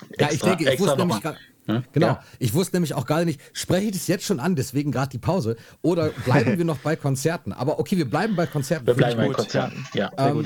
[0.10, 1.36] extra, ja, ich denke, ich wusste nämlich gar,
[1.66, 1.84] hm?
[1.92, 2.24] Genau, ja.
[2.40, 5.20] ich wusste nämlich auch gar nicht, spreche ich das jetzt schon an, deswegen gerade die
[5.20, 7.54] Pause, oder bleiben wir noch bei Konzerten?
[7.54, 8.88] Aber okay, wir bleiben bei Konzerten.
[8.88, 10.12] Wir bleiben bei Konzerten, ja.
[10.18, 10.46] ähm,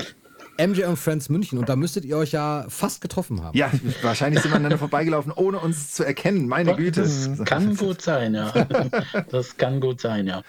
[0.58, 3.56] MJ und Friends München und da müsstet ihr euch ja fast getroffen haben.
[3.56, 3.70] Ja,
[4.02, 6.48] wahrscheinlich sind wir dann vorbeigelaufen, ohne uns zu erkennen.
[6.48, 7.02] Meine Doch, Güte.
[7.02, 8.52] Das kann gut sein, ja.
[9.30, 10.42] Das kann gut sein, ja.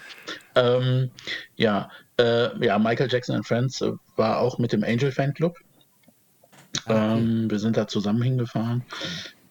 [0.54, 1.10] Ähm,
[1.56, 5.56] ja, äh, ja, Michael Jackson and Friends äh, war auch mit dem Angel Fan Club.
[6.86, 7.18] Ah, okay.
[7.18, 8.84] Ähm, wir sind da zusammen hingefahren.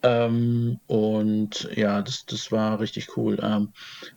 [0.02, 3.38] Ähm, und ja, das, das war richtig cool.
[3.42, 3.72] Ähm,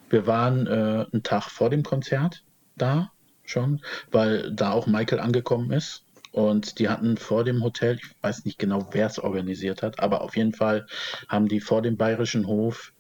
[0.10, 2.44] wir waren äh, einen Tag vor dem Konzert
[2.78, 3.12] da
[3.46, 3.82] schon,
[4.12, 6.04] weil da auch Michael angekommen ist.
[6.32, 10.22] Und die hatten vor dem Hotel, ich weiß nicht genau, wer es organisiert hat, aber
[10.22, 10.88] auf jeden Fall
[11.28, 12.94] haben die vor dem Bayerischen Hof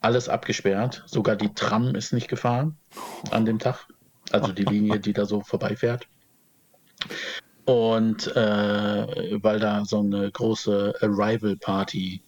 [0.00, 1.02] alles abgesperrt.
[1.06, 2.76] Sogar die Tram ist nicht gefahren
[3.30, 3.86] an dem Tag.
[4.30, 6.06] Also die Linie, die da so vorbeifährt.
[7.64, 12.22] Und äh, weil da so eine große Arrival Party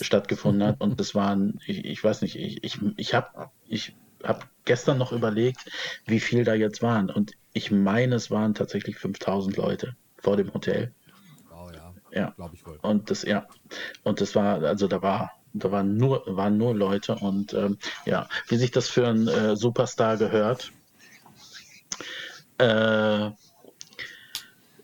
[0.00, 0.80] stattgefunden hat.
[0.80, 5.12] Und das waren, ich, ich weiß nicht, ich, ich, ich habe ich hab gestern noch
[5.12, 5.60] überlegt,
[6.06, 7.10] wie viel da jetzt waren.
[7.10, 10.92] Und ich meine, es waren tatsächlich 5000 Leute vor dem Hotel.
[11.48, 11.94] Wow, ja.
[12.12, 12.30] Ja.
[12.36, 12.78] Glaube ich wohl.
[12.82, 13.46] Und das, ja.
[14.02, 18.28] Und das war, also da war, da waren nur, waren nur Leute und ähm, ja,
[18.48, 20.70] wie sich das für einen äh, Superstar gehört,
[22.58, 23.30] äh,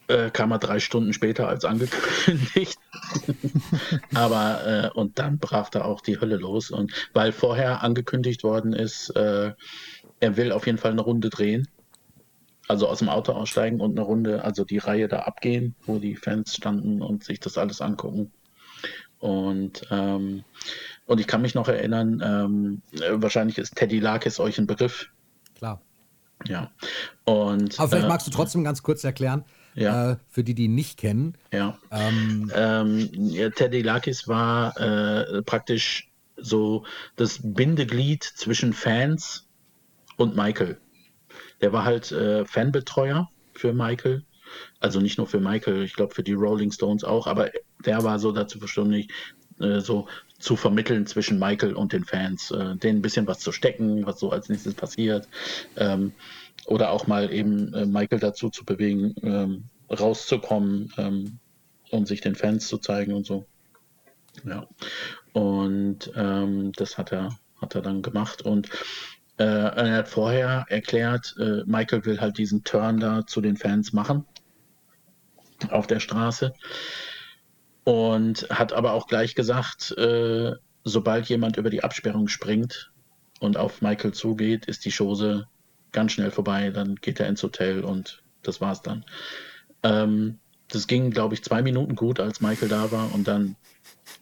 [0.06, 2.78] äh, kam er drei Stunden später als angekündigt.
[4.14, 6.70] Aber äh, und dann brach da auch die Hölle los.
[6.70, 9.52] Und weil vorher angekündigt worden ist, äh,
[10.20, 11.68] er will auf jeden Fall eine Runde drehen
[12.68, 16.16] also aus dem Auto aussteigen und eine Runde, also die Reihe da abgehen, wo die
[16.16, 18.32] Fans standen und sich das alles angucken.
[19.18, 20.44] Und, ähm,
[21.06, 22.82] und ich kann mich noch erinnern, ähm,
[23.20, 25.08] wahrscheinlich ist Teddy Larkis euch ein Begriff.
[25.54, 25.80] Klar.
[26.46, 26.72] Ja.
[27.24, 29.44] Und, Aber vielleicht äh, magst du trotzdem ganz kurz erklären,
[29.74, 30.12] ja.
[30.12, 31.36] äh, für die, die ihn nicht kennen.
[31.52, 31.78] Ja.
[31.90, 36.84] Ähm, ähm, ja Teddy Larkis war äh, praktisch so
[37.16, 39.46] das Bindeglied zwischen Fans
[40.16, 40.78] und Michael.
[41.62, 44.24] Der war halt äh, Fanbetreuer für Michael.
[44.80, 47.50] Also nicht nur für Michael, ich glaube für die Rolling Stones auch, aber
[47.86, 49.10] der war so dazu verständigt,
[49.60, 50.08] äh, so
[50.38, 54.18] zu vermitteln zwischen Michael und den Fans, äh, denen ein bisschen was zu stecken, was
[54.18, 55.28] so als nächstes passiert.
[55.76, 56.12] Ähm,
[56.66, 61.38] oder auch mal eben äh, Michael dazu zu bewegen, ähm, rauszukommen ähm,
[61.90, 63.46] und sich den Fans zu zeigen und so.
[64.44, 64.66] Ja.
[65.32, 68.42] Und ähm, das hat er, hat er dann gemacht.
[68.42, 68.68] Und
[69.38, 73.92] äh, er hat vorher erklärt, äh, Michael will halt diesen Turn da zu den Fans
[73.92, 74.24] machen
[75.70, 76.52] auf der Straße
[77.84, 80.52] und hat aber auch gleich gesagt, äh,
[80.84, 82.92] sobald jemand über die Absperrung springt
[83.40, 85.46] und auf Michael zugeht, ist die Chose
[85.92, 89.04] ganz schnell vorbei, dann geht er ins Hotel und das war's dann.
[89.82, 93.56] Ähm, das ging, glaube ich, zwei Minuten gut, als Michael da war und dann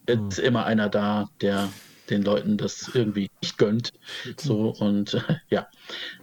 [0.09, 0.29] mhm.
[0.29, 1.69] ist immer einer da, der
[2.11, 3.93] den Leuten das irgendwie nicht gönnt.
[4.37, 5.69] So und äh, ja.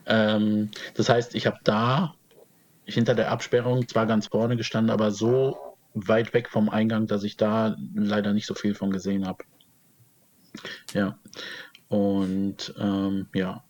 [0.05, 2.15] Ähm, das heißt, ich habe da
[2.85, 5.57] hinter der Absperrung zwar ganz vorne gestanden, aber so
[5.93, 9.43] weit weg vom Eingang, dass ich da leider nicht so viel von gesehen habe.
[10.93, 11.17] Ja.
[11.89, 13.63] Und ähm, ja,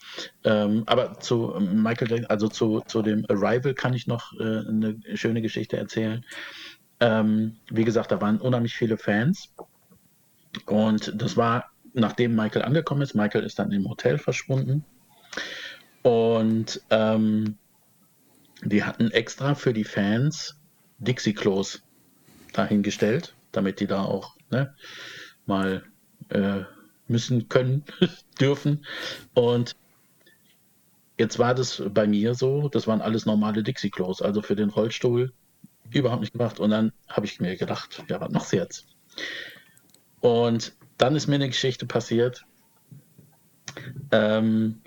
[0.44, 5.44] ähm, aber zu Michael also zu, zu dem Arrival kann ich noch äh, eine schöne
[5.44, 6.26] Geschichte erzählen.
[7.00, 9.54] Ähm, wie gesagt, da waren unheimlich viele Fans.
[10.66, 11.66] Und das war,
[12.00, 13.16] nachdem Michael angekommen ist.
[13.16, 14.86] Michael ist dann im Hotel verschwunden.
[16.04, 17.58] Und ähm,
[18.64, 20.58] die hatten extra für die Fans
[21.00, 21.84] Dixie-Klos
[22.54, 24.74] dahingestellt, damit die da auch ne,
[25.46, 25.84] mal
[26.30, 26.62] äh,
[27.08, 27.84] müssen, können,
[28.40, 28.86] dürfen.
[29.34, 29.76] Und
[31.18, 35.34] jetzt war das bei mir so, das waren alles normale Dixie-Klos, also für den Rollstuhl
[35.92, 36.60] überhaupt nicht gemacht.
[36.60, 38.88] Und dann habe ich mir gedacht, ja, was machst du jetzt?
[40.20, 42.46] Und dann ist mir eine Geschichte passiert,
[44.12, 44.82] ähm,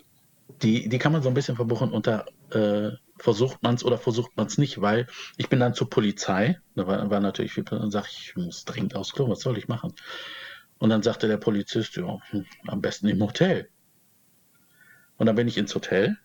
[0.62, 4.36] die, die kann man so ein bisschen verbuchen unter äh, versucht man es oder versucht
[4.36, 5.06] man es nicht, weil
[5.36, 8.64] ich bin dann zur Polizei, da war, war natürlich viel, dann sage ich, ich muss
[8.64, 9.92] dringend aufs Klo, was soll ich machen?
[10.78, 13.68] Und dann sagte der Polizist, ja, hm, am besten im Hotel.
[15.18, 16.16] Und dann bin ich ins Hotel,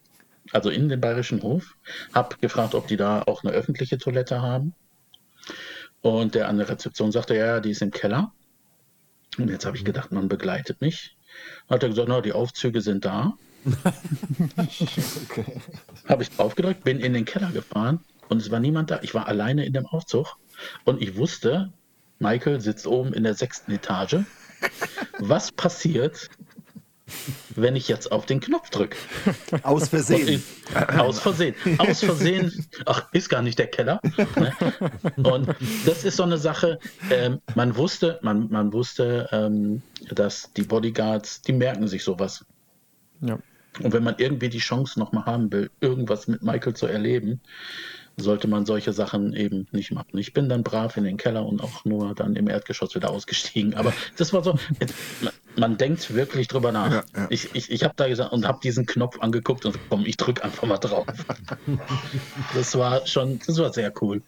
[0.53, 1.75] also in den Bayerischen Hof,
[2.13, 4.73] habe gefragt, ob die da auch eine öffentliche Toilette haben.
[6.01, 8.31] Und der an der Rezeption sagte, ja, die ist im Keller.
[9.37, 11.15] Und jetzt habe ich gedacht, man begleitet mich.
[11.69, 13.37] Hat er gesagt, na, die Aufzüge sind da.
[14.57, 15.61] okay.
[16.07, 18.99] Habe ich draufgedrückt, bin in den Keller gefahren und es war niemand da.
[19.01, 20.37] Ich war alleine in dem Aufzug
[20.83, 21.73] und ich wusste,
[22.19, 24.17] Michael sitzt oben in der sechsten Etage.
[25.19, 26.29] Was passiert,
[27.55, 28.97] wenn ich jetzt auf den Knopf drücke?
[29.63, 30.27] Aus Versehen.
[30.27, 31.55] Ich, aus Versehen.
[31.77, 32.65] Aus Versehen.
[32.85, 34.01] Ach, ist gar nicht der Keller.
[34.35, 34.53] Ne?
[35.17, 36.79] Und das ist so eine Sache.
[37.11, 42.43] Ähm, man wusste, man, man wusste, ähm, dass die Bodyguards, die merken sich sowas.
[43.21, 43.37] Ja.
[43.81, 47.41] Und wenn man irgendwie die Chance nochmal haben will, irgendwas mit Michael zu erleben,
[48.17, 50.17] sollte man solche Sachen eben nicht machen.
[50.17, 53.73] Ich bin dann brav in den Keller und auch nur dann im Erdgeschoss wieder ausgestiegen.
[53.73, 54.57] Aber das war so,
[55.57, 56.91] man denkt wirklich drüber nach.
[56.91, 57.27] Ja, ja.
[57.29, 60.43] Ich, ich, ich habe da gesagt und habe diesen Knopf angeguckt und komm, ich drücke
[60.43, 61.05] einfach mal drauf.
[62.53, 64.21] das war schon, das war sehr cool.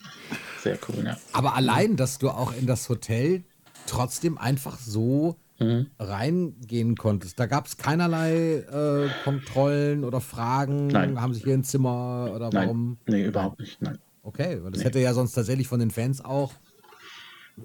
[0.61, 1.17] Sehr cool, ja.
[1.33, 3.43] Aber allein, dass du auch in das Hotel
[3.85, 5.87] trotzdem einfach so mhm.
[5.99, 7.39] reingehen konntest.
[7.39, 10.87] Da gab es keinerlei äh, Kontrollen oder Fragen.
[10.87, 11.21] Nein.
[11.21, 12.67] Haben sich hier ein Zimmer oder Nein.
[12.67, 12.97] warum?
[13.07, 13.81] Nee, überhaupt nicht.
[13.81, 13.97] Nein.
[14.23, 14.85] Okay, weil das nee.
[14.85, 16.53] hätte ja sonst tatsächlich von den Fans auch.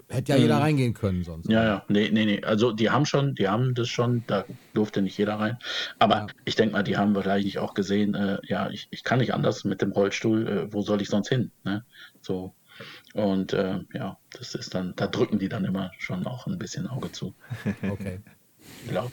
[0.09, 1.49] Hätte ja jeder reingehen können sonst.
[1.49, 2.43] Ja, ja, nee, nee, nee.
[2.43, 5.57] Also die haben schon, die haben das schon, da durfte nicht jeder rein.
[5.99, 6.27] Aber ja.
[6.45, 9.63] ich denke mal, die haben wahrscheinlich auch gesehen, äh, ja, ich, ich kann nicht anders
[9.65, 11.51] mit dem Rollstuhl, äh, wo soll ich sonst hin?
[11.63, 11.85] Ne?
[12.21, 12.55] So,
[13.13, 16.87] und äh, ja, das ist dann, da drücken die dann immer schon auch ein bisschen
[16.87, 17.33] Auge zu.
[17.89, 18.19] Okay.
[18.87, 19.11] Glaub.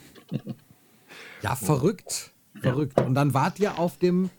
[1.41, 2.31] Ja, verrückt.
[2.61, 2.97] Verrückt.
[2.97, 3.05] Ja.
[3.05, 4.29] Und dann wart ihr auf dem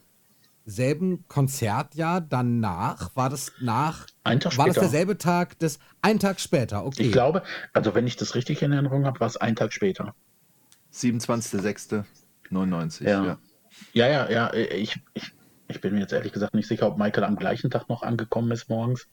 [0.65, 3.15] selben Konzertjahr danach?
[3.17, 4.07] War das nach?
[4.25, 4.81] Ein Tag war später.
[4.81, 5.79] das derselbe Tag des?
[6.01, 7.05] Ein Tag später, okay.
[7.05, 7.43] Ich glaube,
[7.73, 10.15] also wenn ich das richtig in Erinnerung habe, war es ein Tag später.
[10.93, 13.05] 27.06.99.
[13.05, 13.25] Ja.
[13.25, 13.39] ja.
[13.95, 14.53] Ja, ja, ja.
[14.55, 15.33] Ich, ich,
[15.69, 18.51] ich bin mir jetzt ehrlich gesagt nicht sicher, ob Michael am gleichen Tag noch angekommen
[18.53, 19.09] ist morgens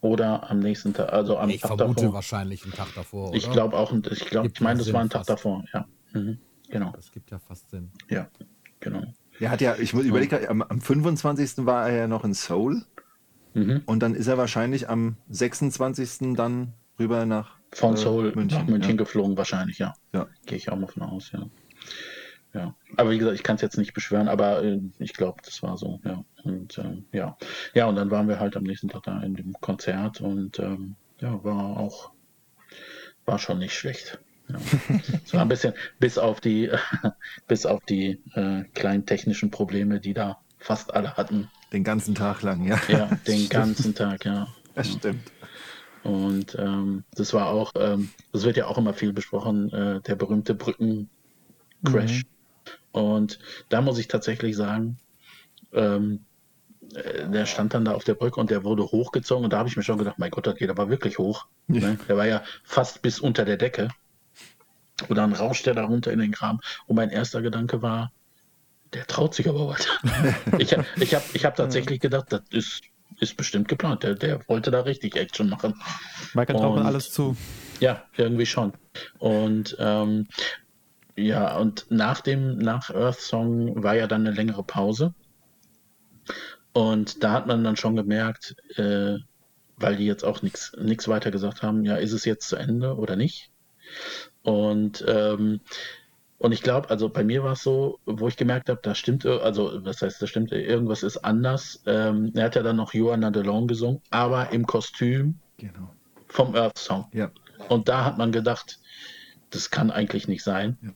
[0.00, 2.14] oder am nächsten Tag, also am ich Tag vermute davor.
[2.14, 3.28] wahrscheinlich einen Tag davor.
[3.28, 3.36] Oder?
[3.36, 5.30] Ich glaube auch, ich glaube, ich meine, das war ein Tag fast.
[5.30, 5.86] davor, ja.
[6.12, 6.38] Mhm.
[6.68, 6.92] Genau.
[6.92, 7.90] Das gibt ja fast Sinn.
[8.08, 8.28] Ja,
[8.78, 9.02] genau.
[9.40, 11.66] Er hat ja, ich überlege, am, am 25.
[11.66, 12.84] war er ja noch in Seoul
[13.54, 13.82] mhm.
[13.86, 16.36] und dann ist er wahrscheinlich am 26.
[16.36, 18.96] dann rüber nach von äh, Seoul München, nach München ja.
[18.96, 19.94] geflogen, wahrscheinlich, ja.
[20.12, 20.28] ja.
[20.46, 21.46] Gehe ich auch mal von aus, ja.
[22.52, 25.62] Ja, aber wie gesagt, ich kann es jetzt nicht beschwören, aber äh, ich glaube, das
[25.62, 26.24] war so, ja.
[26.42, 27.36] Und äh, ja.
[27.74, 30.96] Ja, und dann waren wir halt am nächsten Tag da in dem Konzert und ähm,
[31.20, 32.10] ja, war auch,
[33.24, 34.20] war schon nicht schlecht.
[34.52, 34.58] Ja.
[35.24, 36.70] Es war ein bisschen, bis auf die,
[37.46, 41.48] bis auf die äh, kleinen technischen Probleme, die da fast alle hatten.
[41.72, 42.80] Den ganzen Tag lang, ja.
[42.88, 44.48] Ja, den ganzen Tag, ja.
[44.74, 45.32] Das stimmt.
[46.02, 50.16] Und ähm, das war auch, ähm, das wird ja auch immer viel besprochen, äh, der
[50.16, 52.24] berühmte Brückencrash.
[52.24, 52.92] Mhm.
[52.92, 53.38] Und
[53.68, 54.98] da muss ich tatsächlich sagen,
[55.72, 56.24] ähm,
[56.94, 59.68] äh, der stand dann da auf der Brücke und der wurde hochgezogen und da habe
[59.68, 61.46] ich mir schon gedacht, mein Gott, das geht aber wirklich hoch.
[61.68, 61.80] Ja.
[61.80, 61.98] Ne?
[62.08, 63.88] Der war ja fast bis unter der Decke.
[65.08, 66.60] Und dann rauscht er da runter in den Kram.
[66.86, 68.12] Und mein erster Gedanke war,
[68.92, 69.86] der traut sich aber was.
[70.58, 72.82] ich habe ich hab, ich hab tatsächlich gedacht, das ist,
[73.20, 74.02] ist bestimmt geplant.
[74.02, 75.80] Der, der wollte da richtig Action machen.
[76.34, 77.36] Michael traut man alles zu.
[77.78, 78.72] Ja, irgendwie schon.
[79.18, 80.26] Und ähm,
[81.16, 85.14] ja, und nach dem, nach Earth Song war ja dann eine längere Pause.
[86.72, 89.16] Und da hat man dann schon gemerkt, äh,
[89.76, 90.72] weil die jetzt auch nichts
[91.08, 93.50] weiter gesagt haben, ja, ist es jetzt zu Ende oder nicht?
[94.42, 95.60] Und, ähm,
[96.38, 99.26] und ich glaube, also bei mir war es so, wo ich gemerkt habe, da stimmt,
[99.26, 101.82] also was heißt, da stimmt, irgendwas ist anders.
[101.86, 105.94] Ähm, er hat ja dann noch Not Alone gesungen, aber im Kostüm genau.
[106.28, 107.06] vom Earth Song.
[107.12, 107.30] Ja.
[107.68, 108.80] Und da hat man gedacht,
[109.50, 110.78] das kann eigentlich nicht sein.
[110.80, 110.90] Ja.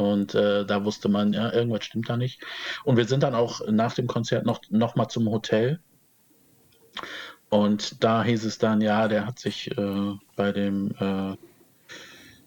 [0.00, 2.40] Und äh, da wusste man, ja, irgendwas stimmt da nicht.
[2.84, 5.80] Und wir sind dann auch nach dem Konzert noch, noch mal zum Hotel.
[7.50, 11.36] Und da hieß es dann, ja, der hat sich äh, bei dem äh,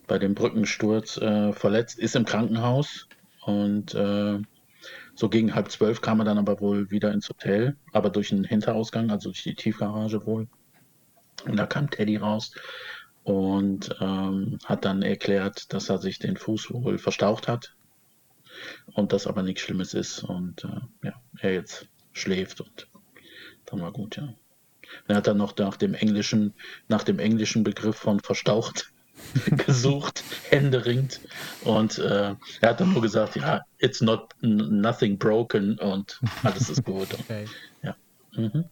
[0.07, 3.07] bei dem Brückensturz äh, verletzt, ist im Krankenhaus
[3.45, 4.39] und äh,
[5.15, 8.43] so gegen halb zwölf kam er dann aber wohl wieder ins Hotel, aber durch einen
[8.43, 10.47] Hinterausgang, also durch die Tiefgarage wohl.
[11.45, 12.51] Und da kam Teddy raus
[13.23, 17.75] und ähm, hat dann erklärt, dass er sich den Fuß wohl verstaucht hat
[18.93, 22.87] und das aber nichts Schlimmes ist und äh, ja, er jetzt schläft und
[23.65, 24.33] dann war gut, ja.
[25.07, 26.53] Er hat dann noch nach dem englischen,
[26.87, 28.93] nach dem englischen Begriff von verstaucht
[29.65, 31.21] gesucht, händeringend.
[31.63, 36.83] Und äh, er hat dann nur gesagt, ja, it's not nothing broken und alles ist
[36.83, 37.07] gut.
[37.19, 37.45] Okay.
[37.81, 37.95] Ja.
[38.35, 38.65] Mhm.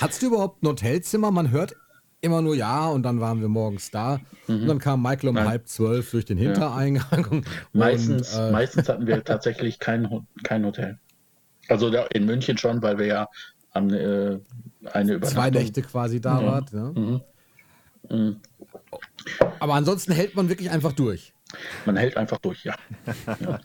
[0.00, 1.30] Hattest du überhaupt ein Hotelzimmer?
[1.30, 1.74] Man hört
[2.20, 4.20] immer nur ja und dann waren wir morgens da.
[4.46, 4.62] Mhm.
[4.62, 5.48] Und dann kam Michael um Nein.
[5.48, 7.26] halb zwölf durch den Hintereingang.
[7.30, 10.98] Und, meistens, äh, meistens hatten wir tatsächlich kein, kein Hotel.
[11.68, 13.28] Also in München schon, weil wir ja
[13.72, 14.38] am, äh,
[14.92, 15.20] eine Übernachtung...
[15.22, 16.46] Zwei Nächte quasi da ja.
[16.46, 16.72] wart.
[16.72, 16.92] Ja?
[16.92, 18.40] Mhm.
[19.60, 21.32] Aber ansonsten hält man wirklich einfach durch.
[21.86, 22.76] Man hält einfach durch, ja.
[23.40, 23.60] ja.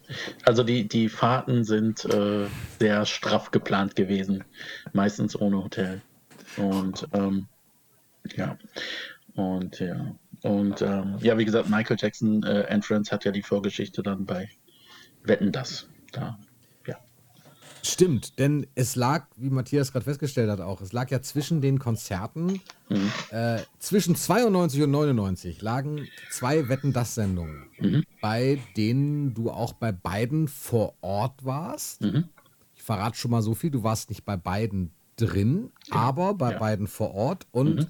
[0.45, 2.47] Also die, die Fahrten sind äh,
[2.79, 4.43] sehr straff geplant gewesen,
[4.93, 6.01] meistens ohne Hotel.
[6.57, 7.47] Und ähm,
[8.35, 8.57] ja,
[9.35, 14.01] und ja, und ähm, ja, wie gesagt, Michael Jackson äh, Entrance hat ja die Vorgeschichte
[14.03, 14.49] dann bei
[15.23, 16.37] Wetten das da
[17.85, 21.79] Stimmt, denn es lag, wie Matthias gerade festgestellt hat, auch, es lag ja zwischen den
[21.79, 23.11] Konzerten, mhm.
[23.29, 28.05] äh, zwischen 92 und 99 lagen zwei Wetten das Sendungen, mhm.
[28.21, 32.01] bei denen du auch bei beiden vor Ort warst.
[32.03, 32.29] Mhm.
[32.73, 35.95] Ich verrate schon mal so viel, du warst nicht bei beiden drin, ja.
[35.95, 36.59] aber bei ja.
[36.59, 37.87] beiden vor Ort und mhm.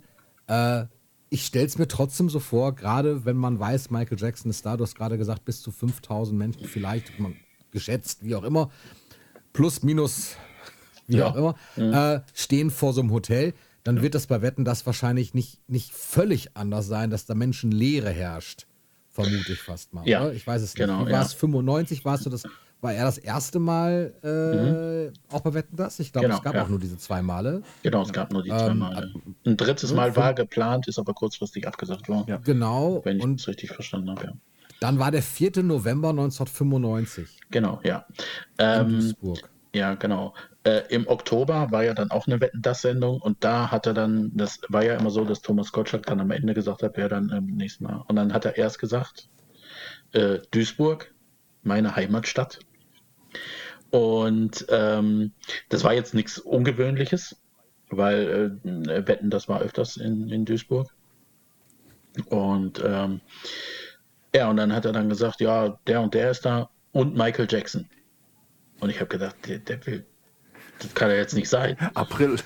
[0.47, 0.85] äh,
[1.29, 4.75] ich stelle es mir trotzdem so vor, gerade wenn man weiß, Michael Jackson ist da,
[4.75, 7.11] du hast gerade gesagt, bis zu 5000 Menschen vielleicht,
[7.73, 8.69] geschätzt, wie auch immer
[9.53, 10.35] plus, minus,
[11.07, 11.27] wie ja.
[11.27, 11.93] auch immer, mhm.
[11.93, 15.93] äh, stehen vor so einem Hotel, dann wird das bei Wetten das wahrscheinlich nicht, nicht
[15.93, 18.65] völlig anders sein, dass da Menschenleere herrscht.
[19.09, 20.07] Vermute ich fast mal.
[20.07, 20.33] Ja, oder?
[20.33, 20.85] Ich weiß es nicht.
[20.85, 21.33] Genau, war es?
[21.33, 21.39] Ja.
[21.39, 22.43] 95 warst du das?
[22.81, 25.13] War er das erste Mal äh, mhm.
[25.31, 25.99] auch bei Wetten das?
[25.99, 26.63] Ich glaube, genau, es gab ja.
[26.63, 27.61] auch nur diese zwei Male.
[27.83, 29.13] Genau, es gab nur die zwei ähm, Male.
[29.45, 32.39] Ein drittes Mal war geplant, ist aber kurzfristig abgesagt worden.
[32.43, 33.01] Genau.
[33.05, 34.33] Wenn ich es richtig verstanden habe, ja.
[34.83, 35.63] Dann war der 4.
[35.63, 37.39] November 1995.
[37.51, 38.05] Genau, ja.
[38.57, 39.49] Ähm, in Duisburg.
[39.73, 40.33] Ja, genau.
[40.65, 43.93] Äh, Im Oktober war ja dann auch eine Wetten das Sendung und da hat er
[43.93, 47.07] dann, das war ja immer so, dass Thomas Gottschalk dann am Ende gesagt hat, wer
[47.07, 48.03] dann im nächsten Mal.
[48.09, 49.29] Und dann hat er erst gesagt,
[50.11, 51.13] äh, Duisburg,
[51.61, 52.59] meine Heimatstadt.
[53.89, 55.31] Und ähm,
[55.69, 57.37] das war jetzt nichts Ungewöhnliches,
[57.89, 60.93] weil äh, Wetten, das war öfters in, in Duisburg.
[62.29, 63.21] Und ähm,
[64.35, 67.47] ja, und dann hat er dann gesagt, ja, der und der ist da und Michael
[67.49, 67.87] Jackson.
[68.79, 70.05] Und ich habe gedacht, der, der, will,
[70.79, 71.77] das kann ja jetzt nicht sein.
[71.93, 72.37] April.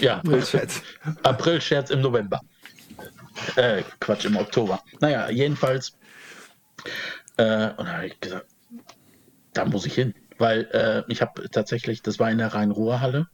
[0.00, 0.82] Ja, April-Scherz.
[1.22, 2.40] April-Scherz im November.
[3.56, 4.82] Äh, Quatsch, im Oktober.
[5.00, 5.96] Naja, jedenfalls.
[7.36, 8.46] Äh, und da habe ich gesagt,
[9.52, 10.14] da muss ich hin.
[10.38, 13.28] Weil äh, ich habe tatsächlich, das war in der Rhein-Ruhr-Halle.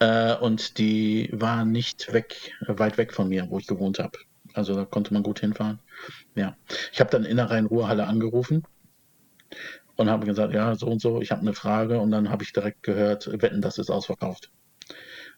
[0.00, 4.18] Äh, und die war nicht weg, weit weg von mir, wo ich gewohnt habe.
[4.56, 5.80] Also da konnte man gut hinfahren.
[6.34, 6.56] Ja.
[6.92, 8.64] Ich habe dann in der Rhein-Ruhr-Halle angerufen
[9.96, 12.52] und habe gesagt, ja, so und so, ich habe eine Frage und dann habe ich
[12.52, 14.50] direkt gehört, wetten, das ist ausverkauft.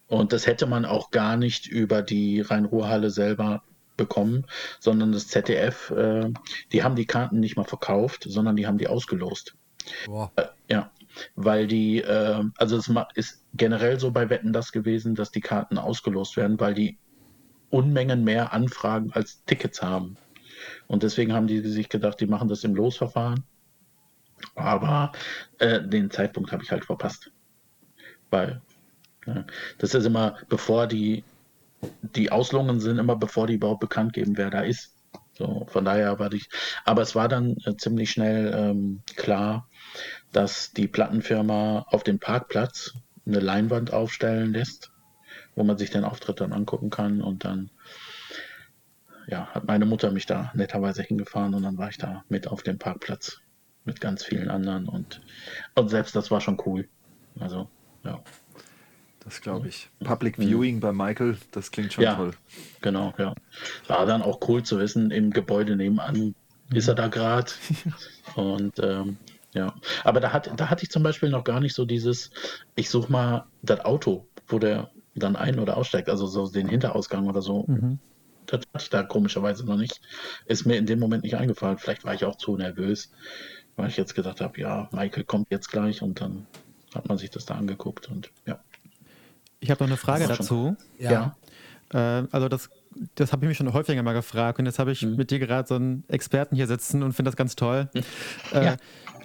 [0.06, 3.62] Und das hätte man auch gar nicht über die Rhein-Ruhr-Halle selber
[3.96, 4.46] bekommen,
[4.80, 6.32] sondern das ZDF, äh,
[6.72, 9.54] die haben die Karten nicht mal verkauft, sondern die haben die ausgelost.
[10.06, 10.32] Boah.
[10.36, 10.90] Äh, ja,
[11.34, 15.76] weil die, äh, also es ist generell so bei Wetten das gewesen, dass die Karten
[15.76, 16.98] ausgelost werden, weil die
[17.70, 20.16] Unmengen mehr Anfragen als Tickets haben.
[20.86, 23.44] Und deswegen haben die sich gedacht, die machen das im Losverfahren.
[24.54, 25.12] Aber
[25.58, 27.30] äh, den Zeitpunkt habe ich halt verpasst.
[28.30, 28.60] Weil
[29.26, 29.44] ja,
[29.78, 31.24] das ist immer, bevor die,
[32.02, 34.94] die Auslungen sind, immer bevor die überhaupt bekannt geben, wer da ist.
[35.32, 36.48] So, von daher war ich.
[36.84, 39.68] Aber es war dann äh, ziemlich schnell ähm, klar,
[40.32, 42.94] dass die Plattenfirma auf dem Parkplatz
[43.26, 44.90] eine Leinwand aufstellen lässt,
[45.58, 47.70] wo man sich den Auftritt dann angucken kann und dann
[49.26, 52.62] ja, hat meine Mutter mich da netterweise hingefahren und dann war ich da mit auf
[52.62, 53.40] dem Parkplatz
[53.84, 55.20] mit ganz vielen anderen und,
[55.74, 56.88] und selbst das war schon cool.
[57.40, 57.68] Also,
[58.04, 58.22] ja.
[59.20, 59.90] Das glaube ich.
[59.98, 60.80] Public Viewing mhm.
[60.80, 62.30] bei Michael, das klingt schon ja, toll.
[62.80, 63.34] Genau, ja.
[63.88, 66.34] War dann auch cool zu wissen, im Gebäude nebenan
[66.72, 67.50] ist er da gerade.
[68.36, 69.16] Und ähm,
[69.54, 72.30] ja, aber da, hat, da hatte ich zum Beispiel noch gar nicht so dieses,
[72.76, 77.26] ich suche mal das Auto, wo der dann ein- oder aussteigt, also so den Hinterausgang
[77.26, 77.64] oder so.
[77.66, 77.98] Mhm.
[78.46, 80.00] Das hatte ich da komischerweise noch nicht.
[80.46, 81.78] Ist mir in dem Moment nicht eingefallen.
[81.78, 83.10] Vielleicht war ich auch zu nervös,
[83.76, 86.46] weil ich jetzt gesagt habe, ja, Michael kommt jetzt gleich und dann
[86.94, 88.58] hat man sich das da angeguckt und ja.
[89.60, 90.76] Ich habe noch eine Frage dazu.
[90.98, 91.34] Ja.
[91.92, 92.20] ja.
[92.20, 92.70] Äh, also das,
[93.14, 95.16] das habe ich mich schon häufiger mal gefragt und jetzt habe ich mhm.
[95.16, 97.88] mit dir gerade so einen Experten hier sitzen und finde das ganz toll.
[97.92, 98.02] Mhm.
[98.52, 98.76] Äh, ja.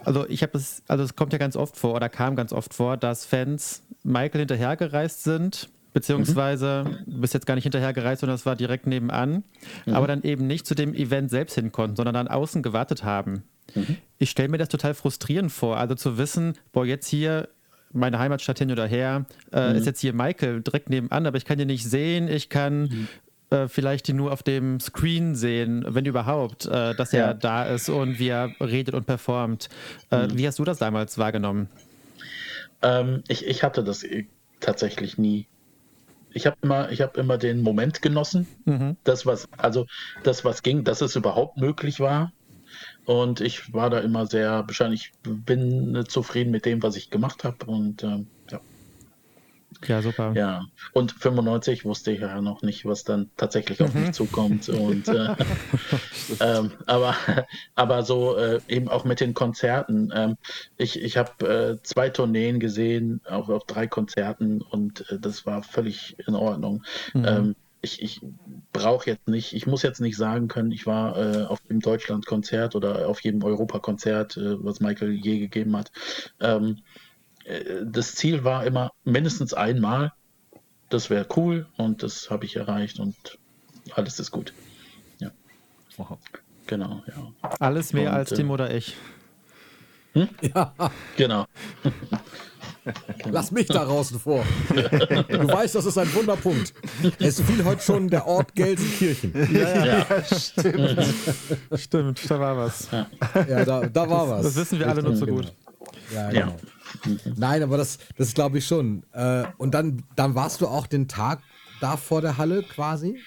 [0.03, 2.73] Also ich habe es, also es kommt ja ganz oft vor oder kam ganz oft
[2.73, 7.13] vor, dass Fans Michael hinterhergereist sind, beziehungsweise mhm.
[7.13, 9.43] du bist jetzt gar nicht hinterhergereist, sondern es war direkt nebenan,
[9.85, 9.93] mhm.
[9.93, 13.43] aber dann eben nicht zu dem Event selbst hin konnten, sondern dann außen gewartet haben.
[13.75, 13.97] Mhm.
[14.17, 17.47] Ich stelle mir das total frustrierend vor, also zu wissen, boah, jetzt hier
[17.93, 19.75] meine Heimatstadt hin oder her, äh, mhm.
[19.75, 23.07] ist jetzt hier Michael direkt nebenan, aber ich kann ihn nicht sehen, ich kann mhm.
[23.51, 27.27] äh, vielleicht ihn nur auf dem Screen sehen, wenn überhaupt, äh, dass ja.
[27.27, 29.69] er da ist und wie er redet und performt.
[30.09, 30.37] Äh, mhm.
[30.37, 31.69] Wie hast du das damals wahrgenommen?
[32.81, 34.25] Ähm, ich, ich hatte das äh,
[34.59, 35.47] tatsächlich nie.
[36.33, 38.97] Ich habe immer, ich habe immer den Moment genossen, mhm.
[39.03, 39.85] das was, also
[40.23, 42.31] das was ging, dass es überhaupt möglich war,
[43.05, 47.65] und ich war da immer sehr wahrscheinlich bin zufrieden mit dem, was ich gemacht habe.
[47.65, 48.27] Und ähm,
[49.87, 50.01] ja.
[50.01, 50.33] Super.
[50.35, 54.13] Ja, und 95 wusste ich ja noch nicht, was dann tatsächlich auf mich mhm.
[54.13, 54.69] zukommt.
[54.69, 55.35] Und, äh,
[56.39, 57.15] ähm, aber,
[57.75, 60.11] aber so äh, eben auch mit den Konzerten.
[60.13, 60.37] Ähm,
[60.77, 65.63] ich ich habe äh, zwei Tourneen gesehen, auch auf drei Konzerten und äh, das war
[65.63, 66.83] völlig in Ordnung.
[67.13, 67.25] Mhm.
[67.25, 68.21] Ähm, ich, ich
[68.71, 72.75] brauche jetzt nicht, ich muss jetzt nicht sagen können, ich war äh, auf dem Deutschland-Konzert
[72.75, 75.91] oder auf jedem Europakonzert, äh, was Michael je gegeben hat.
[76.39, 77.02] Ähm, äh,
[77.83, 80.13] das Ziel war immer mindestens einmal.
[80.89, 83.15] Das wäre cool und das habe ich erreicht und
[83.95, 84.53] alles ist gut.
[85.19, 85.31] Ja.
[85.97, 86.17] Wow.
[86.67, 87.49] Genau, ja.
[87.59, 88.95] Alles mehr und, als Tim äh, oder ich.
[90.13, 90.29] Hm?
[90.41, 90.73] Ja.
[91.17, 91.45] Genau.
[93.31, 94.45] Lass mich da draußen vor.
[94.69, 96.73] Du weißt, das ist ein Wunderpunkt.
[97.19, 99.33] Es fiel heute schon der Ort Gelsenkirchen.
[99.53, 99.97] Ja, ja.
[99.97, 101.13] ja stimmt.
[101.75, 102.89] stimmt, da war was.
[102.91, 104.43] Ja, da, da war was.
[104.43, 105.53] Das wissen wir alle nur so gut.
[106.13, 106.55] Ja, genau.
[107.35, 109.03] Nein, aber das, das glaube ich schon.
[109.13, 111.41] Äh, und dann, dann warst du auch den Tag
[111.81, 113.19] da vor der Halle quasi?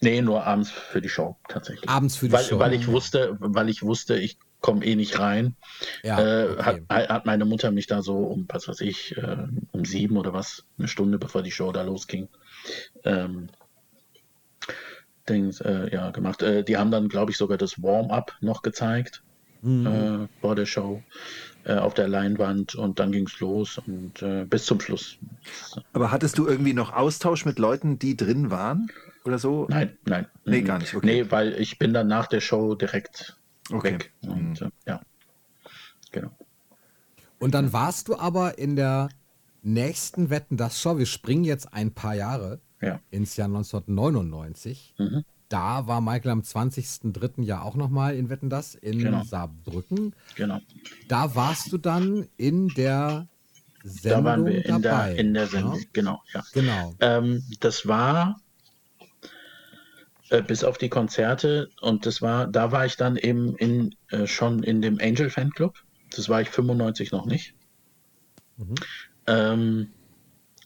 [0.00, 1.88] Nee, nur abends für die Show tatsächlich.
[1.88, 2.58] Abends für die weil, Show.
[2.58, 5.56] Weil ich wusste, weil ich wusste, ich komme eh nicht rein.
[6.02, 6.82] Ja, äh, okay.
[6.88, 10.32] hat, hat, meine Mutter mich da so um, was weiß ich, äh, um sieben oder
[10.32, 12.28] was, eine Stunde bevor die Show da losging,
[13.04, 13.48] ähm,
[15.28, 16.42] Dings, äh, ja, gemacht.
[16.42, 19.22] Äh, die haben dann, glaube ich, sogar das Warm-up noch gezeigt
[19.62, 19.86] mhm.
[19.86, 21.02] Äh, vor der Show
[21.66, 25.18] auf der Leinwand und dann ging es los und bis zum Schluss.
[25.92, 28.90] Aber hattest du irgendwie noch Austausch mit Leuten, die drin waren?
[29.24, 29.66] Oder so?
[29.68, 30.26] Nein, nein.
[30.44, 30.94] Nee, gar nicht.
[30.94, 31.06] Okay.
[31.06, 33.36] Nee, weil ich bin dann nach der Show direkt
[33.70, 33.94] okay.
[33.94, 34.12] weg.
[34.22, 34.66] Und mhm.
[34.66, 35.00] äh, ja,
[36.10, 36.30] genau.
[37.38, 39.08] Und dann warst du aber in der
[39.62, 40.98] nächsten Wetten das Show.
[40.98, 43.00] Wir springen jetzt ein paar Jahre ja.
[43.10, 44.94] ins Jahr 1999.
[44.98, 45.24] Mhm.
[45.52, 47.42] Da war Michael am 20.03.
[47.42, 49.22] ja auch nochmal in Wetten das in genau.
[49.22, 50.14] Saarbrücken.
[50.34, 50.60] Genau.
[51.08, 53.28] Da warst du dann in der
[53.84, 55.10] Sendung da waren wir in dabei.
[55.10, 55.84] Der, in der Sendung, ja?
[55.92, 56.22] genau.
[56.32, 56.42] Ja.
[56.54, 56.94] genau.
[57.00, 58.40] Ähm, das war
[60.30, 61.68] äh, bis auf die Konzerte.
[61.82, 65.84] Und das war, da war ich dann eben in, äh, schon in dem Angel Fanclub.
[66.16, 67.54] Das war ich 95 noch nicht.
[68.56, 68.74] Mhm.
[69.26, 69.88] Ähm,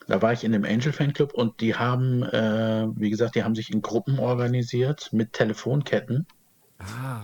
[0.06, 3.54] da war ich in dem Angel Fanclub und die haben, äh, wie gesagt, die haben
[3.54, 6.26] sich in Gruppen organisiert mit Telefonketten.
[6.78, 7.22] Ah.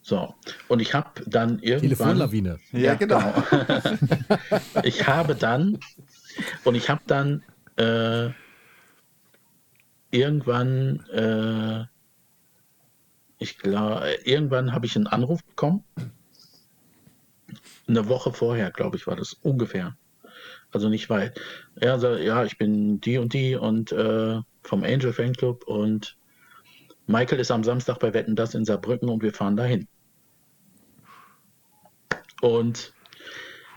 [0.00, 0.34] So,
[0.68, 1.80] und ich habe dann irgendwann.
[1.80, 2.58] Telefonlawine.
[2.72, 3.22] Ja, ja genau.
[4.82, 5.78] ich habe dann,
[6.64, 7.42] und ich habe dann
[7.76, 8.30] äh,
[10.10, 11.84] irgendwann, äh,
[13.38, 15.84] ich glaube, irgendwann habe ich einen Anruf bekommen.
[17.86, 19.96] Eine Woche vorher, glaube ich, war das ungefähr.
[20.74, 21.40] Also nicht weit.
[21.76, 26.16] Er sagt, ja, ich bin die und die und äh, vom Angel Fanclub und
[27.06, 29.86] Michael ist am Samstag bei Wetten das in Saarbrücken und wir fahren dahin.
[32.40, 32.92] Und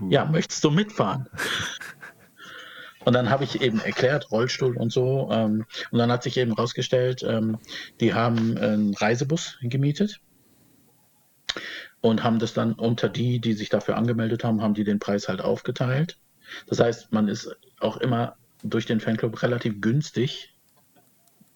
[0.09, 1.27] ja, möchtest du mitfahren?
[3.05, 5.29] Und dann habe ich eben erklärt, Rollstuhl und so.
[5.31, 7.57] Ähm, und dann hat sich eben rausgestellt, ähm,
[8.01, 10.19] die haben einen Reisebus gemietet
[12.01, 15.29] und haben das dann unter die, die sich dafür angemeldet haben, haben die den Preis
[15.29, 16.17] halt aufgeteilt.
[16.67, 20.53] Das heißt, man ist auch immer durch den Fanclub relativ günstig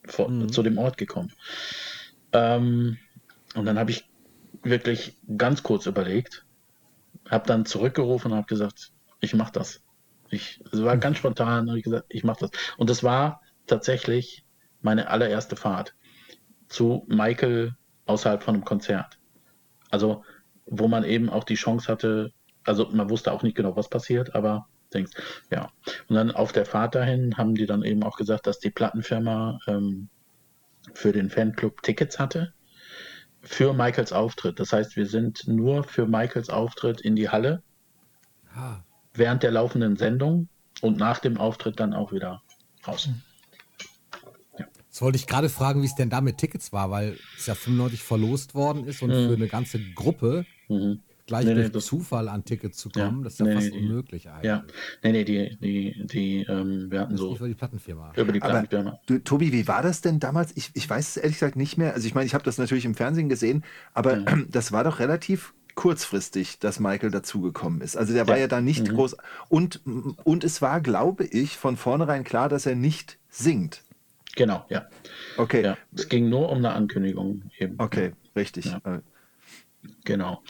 [0.06, 0.52] vor, mhm.
[0.52, 1.32] zu dem Ort gekommen.
[2.34, 2.98] Ähm,
[3.56, 4.10] und dann habe ich
[4.64, 6.46] wirklich ganz kurz überlegt,
[7.30, 9.82] habe dann zurückgerufen und habe gesagt, ich mache das.
[10.30, 12.52] Ich, es war ganz spontan, habe ich gesagt, ich mache das.
[12.78, 14.46] Und das war tatsächlich
[14.82, 15.94] meine allererste Fahrt
[16.68, 17.76] zu Michael
[18.06, 19.20] außerhalb von einem Konzert.
[19.90, 20.24] Also,
[20.66, 22.32] wo man eben auch die Chance hatte,
[22.64, 25.12] also man wusste auch nicht genau, was passiert, aber denkst,
[25.50, 25.72] ja.
[26.08, 29.60] Und dann auf der Fahrt dahin haben die dann eben auch gesagt, dass die Plattenfirma
[29.68, 30.10] ähm,
[30.94, 32.54] für den Fanclub Tickets hatte
[33.42, 34.60] für Michaels Auftritt.
[34.60, 37.64] Das heißt, wir sind nur für Michaels Auftritt in die Halle
[38.56, 38.84] ah.
[39.14, 40.48] während der laufenden Sendung
[40.82, 42.44] und nach dem Auftritt dann auch wieder
[42.88, 43.10] raus.
[44.60, 44.66] Ja.
[44.86, 47.56] Jetzt wollte ich gerade fragen, wie es denn da mit Tickets war, weil es ja
[47.56, 49.30] 95 verlost worden ist und mhm.
[49.30, 51.02] für eine ganze Gruppe mhm
[51.32, 53.72] gleich nee, durch nee, Zufall an Tickets zu kommen, ja, das ist ja nee, fast
[53.72, 54.46] unmöglich eigentlich.
[54.46, 54.64] Ja,
[55.02, 57.36] nee, nee, die, die, die ähm, wir hatten so.
[57.36, 58.14] Über die Plattenfirma.
[58.18, 59.00] Über die Plattenfirma.
[59.06, 60.52] du, Tobi, wie war das denn damals?
[60.58, 61.94] Ich, ich weiß es ehrlich gesagt nicht mehr.
[61.94, 63.64] Also ich meine, ich habe das natürlich im Fernsehen gesehen,
[63.94, 64.26] aber ja.
[64.50, 67.96] das war doch relativ kurzfristig, dass Michael dazugekommen ist.
[67.96, 68.96] Also der war ja da nicht mhm.
[68.96, 69.16] groß.
[69.48, 73.84] Und, und es war, glaube ich, von vornherein klar, dass er nicht singt.
[74.36, 74.88] Genau, ja.
[75.38, 75.64] Okay.
[75.64, 77.76] Ja, es ging nur um eine Ankündigung eben.
[77.78, 78.66] Okay, richtig.
[78.66, 78.82] Ja.
[78.84, 79.00] Äh.
[80.04, 80.44] Genau.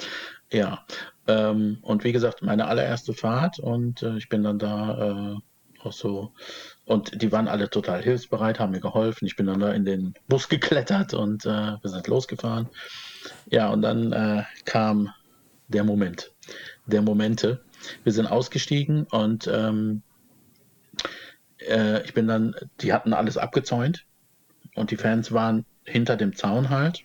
[0.51, 0.85] Ja,
[1.27, 5.93] ähm, und wie gesagt, meine allererste Fahrt und äh, ich bin dann da äh, auch
[5.93, 6.33] so,
[6.85, 9.25] und die waren alle total hilfsbereit, haben mir geholfen.
[9.25, 12.69] Ich bin dann da in den Bus geklettert und äh, wir sind losgefahren.
[13.49, 15.09] Ja, und dann äh, kam
[15.69, 16.31] der Moment,
[16.85, 17.63] der Momente.
[18.03, 20.03] Wir sind ausgestiegen und ähm,
[21.59, 24.05] äh, ich bin dann, die hatten alles abgezäunt
[24.75, 27.03] und die Fans waren hinter dem Zaun halt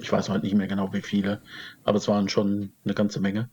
[0.00, 1.42] ich weiß heute nicht mehr genau, wie viele,
[1.84, 3.50] aber es waren schon eine ganze Menge.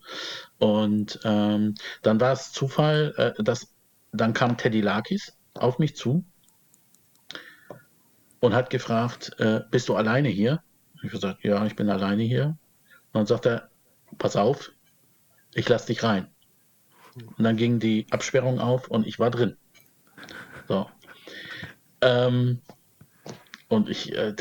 [0.58, 3.74] Und ähm, dann war es Zufall, äh, dass
[4.12, 6.24] dann kam Teddy Lakis auf mich zu
[8.40, 10.62] und hat gefragt, äh, bist du alleine hier?
[10.94, 12.56] Ich habe gesagt, ja, ich bin alleine hier.
[13.12, 13.70] Und dann sagt er,
[14.18, 14.72] pass auf,
[15.54, 16.28] ich lass dich rein.
[17.36, 19.56] Und dann ging die Absperrung auf und ich war drin.
[20.68, 20.88] So.
[22.02, 22.60] Ähm,
[23.68, 24.34] und ich, äh,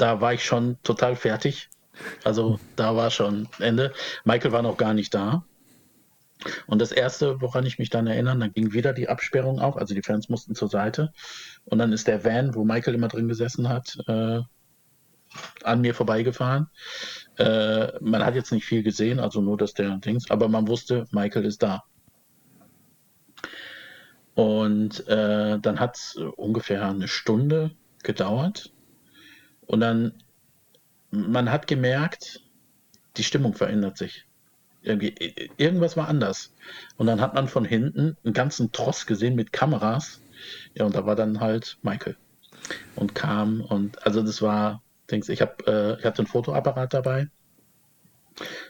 [0.00, 1.68] da war ich schon total fertig.
[2.24, 3.92] Also da war schon Ende.
[4.24, 5.44] Michael war noch gar nicht da.
[6.66, 9.94] Und das Erste, woran ich mich dann erinnere, dann ging wieder die Absperrung auf, also
[9.94, 11.12] die Fans mussten zur Seite.
[11.64, 14.40] Und dann ist der Van, wo Michael immer drin gesessen hat, äh,
[15.62, 16.68] an mir vorbeigefahren.
[17.36, 21.06] Äh, man hat jetzt nicht viel gesehen, also nur dass der Dings, aber man wusste,
[21.10, 21.84] Michael ist da.
[24.34, 27.72] Und äh, dann hat es ungefähr eine Stunde
[28.02, 28.72] gedauert,
[29.70, 30.14] und dann,
[31.12, 32.40] man hat gemerkt,
[33.16, 34.26] die Stimmung verändert sich.
[34.82, 35.14] Irgendwie,
[35.58, 36.52] irgendwas war anders.
[36.96, 40.20] Und dann hat man von hinten einen ganzen Tross gesehen mit Kameras.
[40.74, 42.16] Ja, und da war dann halt Michael.
[42.96, 47.28] Und kam und, also das war, denkst ich habe, äh, ich hatte einen Fotoapparat dabei,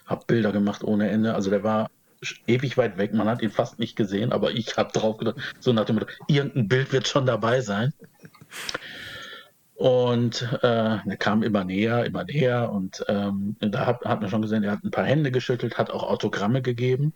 [0.05, 1.35] habe Bilder gemacht ohne Ende.
[1.35, 1.91] Also der war
[2.47, 3.15] ewig weit weg.
[3.15, 6.09] Man hat ihn fast nicht gesehen, aber ich habe drauf gedacht, so nach dem Motto,
[6.29, 7.95] irgendein Bild wird schon dabei sein.
[9.81, 12.71] Und äh, er kam immer näher, immer näher.
[12.71, 15.91] Und ähm, da hat, hat man schon gesehen, er hat ein paar Hände geschüttelt, hat
[15.91, 17.15] auch Autogramme gegeben.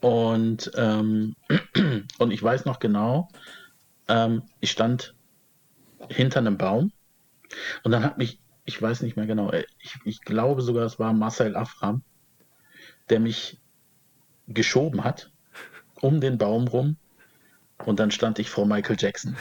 [0.00, 1.36] Und, ähm,
[2.18, 3.28] und ich weiß noch genau,
[4.08, 5.14] ähm, ich stand
[6.08, 6.90] hinter einem Baum
[7.84, 10.98] und dann hat mich, ich weiß nicht mehr genau, äh, ich, ich glaube sogar, es
[10.98, 12.00] war Marcel Afram,
[13.10, 13.60] der mich
[14.46, 15.30] geschoben hat
[16.00, 16.96] um den Baum rum
[17.84, 19.36] und dann stand ich vor Michael Jackson.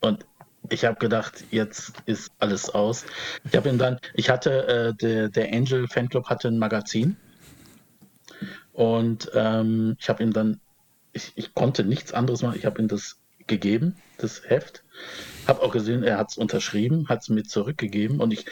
[0.00, 0.27] Und
[0.70, 3.04] ich habe gedacht, jetzt ist alles aus.
[3.44, 7.16] Ich habe ihn dann, ich hatte, äh, der, der Angel Fanclub hatte ein Magazin
[8.72, 10.60] und ähm, ich habe ihm dann,
[11.12, 14.84] ich, ich konnte nichts anderes machen, ich habe ihm das gegeben, das Heft.
[15.46, 18.46] Habe auch gesehen, er hat es unterschrieben, hat es mir zurückgegeben und ich,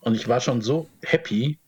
[0.00, 1.58] und ich war schon so happy.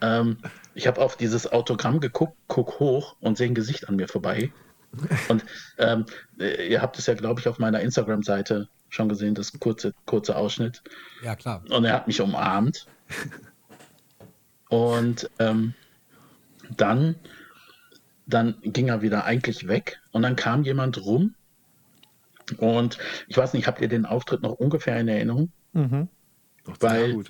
[0.00, 0.38] Ähm,
[0.74, 4.50] ich habe auf dieses Autogramm geguckt, guck hoch und sehe ein Gesicht an mir vorbei.
[5.28, 5.44] Und
[5.78, 6.06] ähm,
[6.40, 10.36] äh, ihr habt es ja, glaube ich, auf meiner Instagram-Seite schon gesehen, das kurze, kurze
[10.36, 10.82] Ausschnitt.
[11.22, 11.62] Ja, klar.
[11.70, 12.86] Und er hat mich umarmt.
[14.68, 15.74] und ähm,
[16.76, 17.16] dann,
[18.26, 21.34] dann ging er wieder eigentlich weg und dann kam jemand rum.
[22.58, 25.50] Und ich weiß nicht, habt ihr den Auftritt noch ungefähr in Erinnerung?
[25.72, 26.08] Mhm.
[26.80, 27.22] Weil,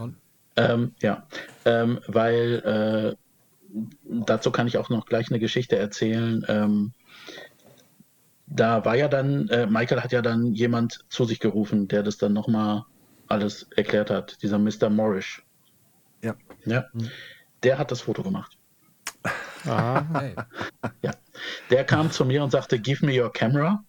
[0.57, 1.27] ähm, ja,
[1.65, 3.17] ähm, weil äh,
[4.05, 6.45] dazu kann ich auch noch gleich eine Geschichte erzählen.
[8.47, 12.17] Da war ja dann, äh, Michael hat ja dann jemand zu sich gerufen, der das
[12.17, 12.85] dann nochmal
[13.27, 14.89] alles erklärt hat, dieser Mr.
[14.89, 15.43] Morris.
[16.23, 16.37] Ja.
[16.65, 16.87] ja.
[16.93, 17.11] Mhm.
[17.63, 18.57] Der hat das Foto gemacht.
[19.65, 20.37] Ah, hey.
[21.03, 21.11] Ja.
[21.71, 23.83] Der kam zu mir und sagte, give me your camera.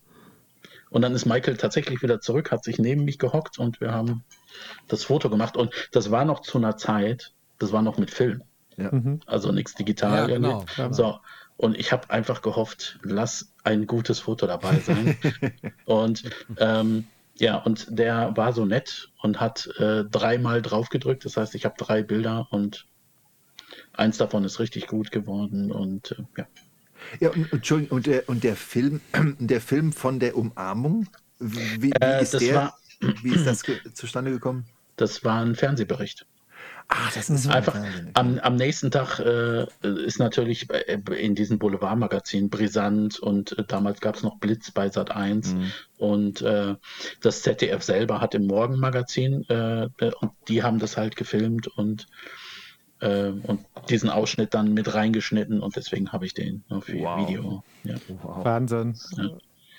[0.90, 4.24] Und dann ist Michael tatsächlich wieder zurück, hat sich neben mich gehockt und wir haben
[4.88, 5.58] das Foto gemacht.
[5.58, 8.42] Und das war noch zu einer Zeit, das war noch mit Film.
[8.78, 8.92] Ja.
[8.92, 9.20] Mhm.
[9.26, 10.30] Also nichts digital.
[10.30, 10.66] Ja, genau.
[10.92, 11.20] So,
[11.58, 15.18] und ich habe einfach gehofft, lass ein gutes Foto dabei sein.
[15.86, 16.24] und
[16.58, 17.06] ähm,
[17.36, 21.26] ja, und der war so nett und hat äh, dreimal drauf gedrückt.
[21.26, 22.88] Das heißt, ich habe drei Bilder und
[23.94, 25.72] eins davon ist richtig gut geworden.
[25.72, 26.48] Und äh, ja.
[27.20, 29.02] Ja, und, Entschuldigung, und der, und der Film,
[29.40, 31.08] der Film von der Umarmung,
[31.40, 32.78] Wie, wie, äh, ist, der, war,
[33.22, 33.64] wie ist das
[33.94, 34.66] zustande gekommen?
[34.96, 36.26] Das war ein Fernsehbericht.
[36.90, 37.76] Ach, das ist einfach.
[38.14, 44.16] Am, am, nächsten Tag äh, ist natürlich in diesem Boulevardmagazin brisant und äh, damals gab
[44.16, 45.72] es noch Blitz bei Sat 1 mhm.
[45.98, 46.76] und äh,
[47.22, 52.08] das ZDF selber hat im Morgenmagazin äh, äh, und die haben das halt gefilmt und
[53.02, 57.28] äh, und diesen Ausschnitt dann mit reingeschnitten und deswegen habe ich den für wow.
[57.28, 57.64] Video.
[57.84, 57.96] Ja.
[58.24, 58.46] Wow.
[58.46, 58.96] Wahnsinn.
[59.18, 59.30] Ja.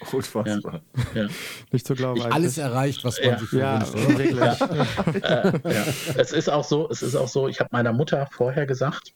[0.12, 0.80] Unfassbar.
[1.14, 1.22] Ja.
[1.22, 1.28] Ja.
[1.72, 2.20] Nicht zu glauben.
[2.20, 3.38] Nicht alles erreicht, was man ja.
[3.38, 5.22] sich ja, wünscht.
[5.22, 5.70] Ja.
[5.70, 5.84] ja.
[6.16, 9.12] Es ist auch so, es ist auch so, ich habe meiner Mutter vorher gesagt,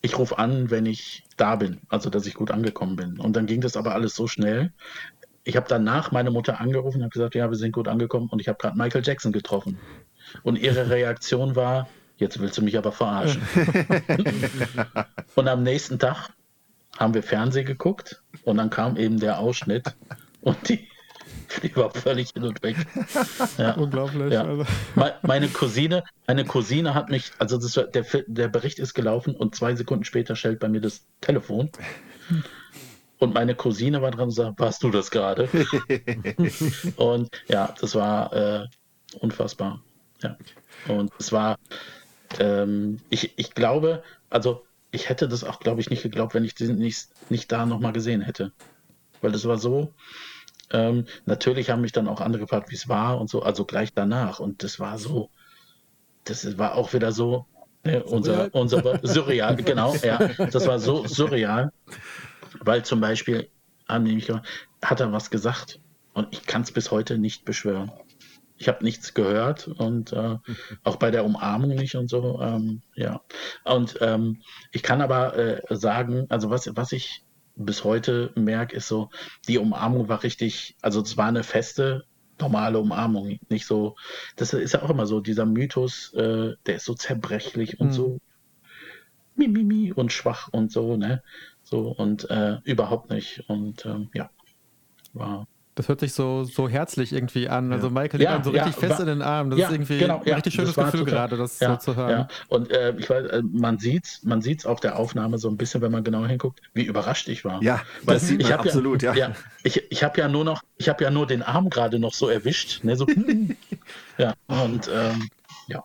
[0.00, 3.18] ich rufe an, wenn ich da bin, also dass ich gut angekommen bin.
[3.18, 4.72] Und dann ging das aber alles so schnell.
[5.44, 8.40] Ich habe danach meine Mutter angerufen und habe gesagt, ja, wir sind gut angekommen und
[8.40, 9.78] ich habe gerade Michael Jackson getroffen.
[10.42, 11.88] Und ihre Reaktion war,
[12.18, 13.40] jetzt willst du mich aber verarschen.
[15.34, 16.30] und am nächsten Tag
[16.98, 19.94] haben wir Fernsehen geguckt und dann kam eben der Ausschnitt
[20.42, 20.86] und die,
[21.62, 22.76] die war völlig hin und weg.
[23.56, 23.74] Ja.
[23.74, 24.32] Unglaublich.
[24.32, 24.44] Ja.
[24.44, 24.66] Also.
[25.22, 29.74] Meine Cousine, meine Cousine hat mich, also das, der, der Bericht ist gelaufen und zwei
[29.74, 31.70] Sekunden später stellt bei mir das Telefon.
[33.20, 35.48] Und meine Cousine war dran und sagt, warst du das gerade?
[36.94, 38.66] und ja, das war äh,
[39.18, 39.82] unfassbar.
[40.22, 40.36] Ja.
[40.86, 41.58] Und es war,
[42.38, 46.54] ähm, ich, ich glaube, also ich hätte das auch, glaube ich, nicht geglaubt, wenn ich
[46.54, 48.52] den nicht, nicht da nochmal gesehen hätte.
[49.20, 49.92] Weil das war so,
[50.70, 53.92] ähm, natürlich haben mich dann auch andere gefragt, wie es war und so, also gleich
[53.92, 54.40] danach.
[54.40, 55.30] Und das war so,
[56.24, 57.46] das war auch wieder so,
[57.84, 61.72] ne, unser, unser surreal, genau, ja, das war so surreal,
[62.60, 63.48] weil zum Beispiel
[63.86, 65.80] hat er was gesagt?
[66.12, 67.90] Und ich kann es bis heute nicht beschwören
[68.58, 70.36] ich habe nichts gehört und äh,
[70.84, 72.40] auch bei der Umarmung nicht und so.
[72.40, 73.22] Ähm, ja.
[73.64, 74.42] Und ähm,
[74.72, 77.24] ich kann aber äh, sagen, also was, was ich
[77.56, 79.10] bis heute merke, ist so,
[79.48, 82.04] die Umarmung war richtig, also es war eine feste,
[82.40, 83.96] normale Umarmung, nicht so,
[84.36, 87.92] das ist ja auch immer so, dieser Mythos, äh, der ist so zerbrechlich und mhm.
[87.92, 88.20] so
[89.34, 91.22] mimimi und schwach und so, ne?
[91.62, 93.44] So und äh, überhaupt nicht.
[93.48, 94.30] Und ähm, ja,
[95.12, 95.46] war
[95.78, 97.72] das hört sich so, so herzlich irgendwie an.
[97.72, 99.50] Also Michael ja, so richtig ja, fest war, in den Armen.
[99.50, 102.26] Das ist irgendwie genau, ein richtig schönes Gefühl total, gerade, das so zu hören.
[102.48, 105.80] Und äh, ich weiß, äh, man sieht man sieht's auf der Aufnahme so ein bisschen,
[105.80, 107.62] wenn man genau hinguckt, wie überrascht ich war.
[107.62, 109.14] Ja, Weil das sieht man absolut, ja.
[109.14, 109.32] ja.
[109.62, 112.28] ich ich habe ja nur noch, ich habe ja nur den Arm gerade noch so
[112.28, 112.82] erwischt.
[112.82, 113.06] Ne, so,
[114.18, 115.28] ja, und ähm,
[115.68, 115.84] ja.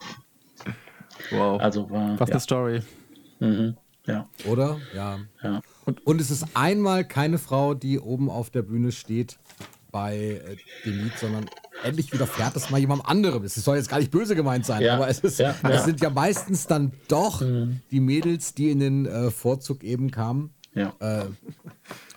[1.30, 1.62] Wow.
[1.62, 2.82] Also war, Was eine Story.
[3.40, 3.78] Mhm.
[4.08, 4.28] Ja.
[4.46, 4.80] Oder?
[4.96, 5.20] Ja.
[5.44, 5.62] ja.
[5.86, 9.38] Und, und es ist einmal keine Frau, die oben auf der Bühne steht
[9.94, 11.46] bei äh, dem Lied, sondern
[11.84, 13.44] endlich widerfährt es mal jemand anderem.
[13.46, 16.02] Es soll jetzt gar nicht böse gemeint sein, ja, aber es, ist, ja, es sind
[16.02, 17.80] ja meistens dann doch mhm.
[17.92, 20.54] die Mädels, die in den äh, Vorzug eben kamen.
[20.74, 20.94] Ja.
[21.00, 21.26] Äh,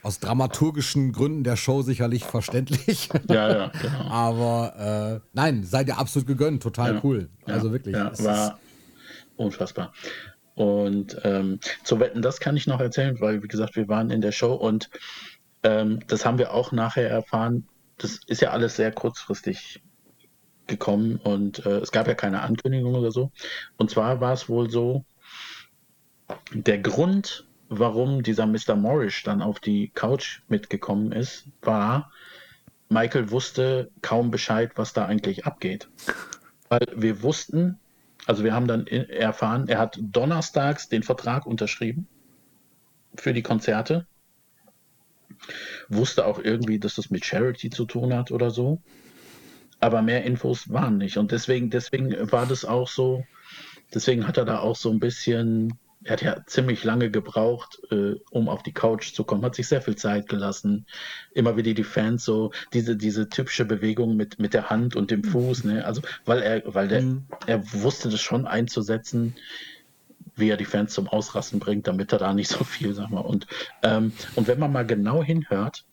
[0.03, 3.11] aus dramaturgischen Gründen der Show sicherlich verständlich.
[3.29, 4.09] Ja, ja, genau.
[4.09, 7.29] Aber äh, nein, seid ihr absolut gegönnt, total ja, cool.
[7.45, 7.95] Also wirklich.
[7.95, 8.59] Ja, war
[9.37, 9.93] unfassbar.
[10.55, 14.23] Und ähm, zu wetten, das kann ich noch erzählen, weil, wie gesagt, wir waren in
[14.23, 14.89] der Show und
[15.63, 17.67] ähm, das haben wir auch nachher erfahren.
[17.99, 19.83] Das ist ja alles sehr kurzfristig
[20.67, 23.31] gekommen und äh, es gab ja keine Ankündigung oder so.
[23.77, 25.05] Und zwar war es wohl so,
[26.53, 28.75] der Grund, warum dieser Mr.
[28.75, 32.11] Morris dann auf die Couch mitgekommen ist, war,
[32.89, 35.89] Michael wusste kaum Bescheid, was da eigentlich abgeht.
[36.69, 37.79] Weil wir wussten,
[38.27, 42.07] also wir haben dann erfahren, er hat donnerstags den Vertrag unterschrieben
[43.17, 44.07] für die Konzerte
[45.89, 48.81] wusste auch irgendwie, dass das mit Charity zu tun hat oder so.
[49.81, 51.19] Aber mehr Infos waren nicht.
[51.19, 53.25] Und deswegen, deswegen war das auch so,
[53.95, 58.15] deswegen hat er da auch so ein bisschen, er hat ja ziemlich lange gebraucht, äh,
[58.31, 60.87] um auf die Couch zu kommen, hat sich sehr viel Zeit gelassen.
[61.35, 65.25] Immer wieder die Fans so, diese, diese typische Bewegung mit, mit der Hand und dem
[65.25, 65.85] Fuß, ne?
[65.85, 67.27] Also, weil er, weil der, mhm.
[67.47, 69.35] er wusste das schon einzusetzen
[70.37, 73.21] wie er die Fans zum Ausrasten bringt, damit er da nicht so viel, sag mal.
[73.21, 73.47] Und,
[73.83, 75.85] ähm, und wenn man mal genau hinhört,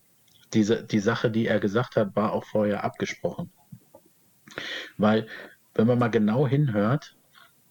[0.54, 3.52] diese, die Sache, die er gesagt hat, war auch vorher abgesprochen.
[4.98, 5.28] Weil,
[5.74, 7.16] wenn man mal genau hinhört,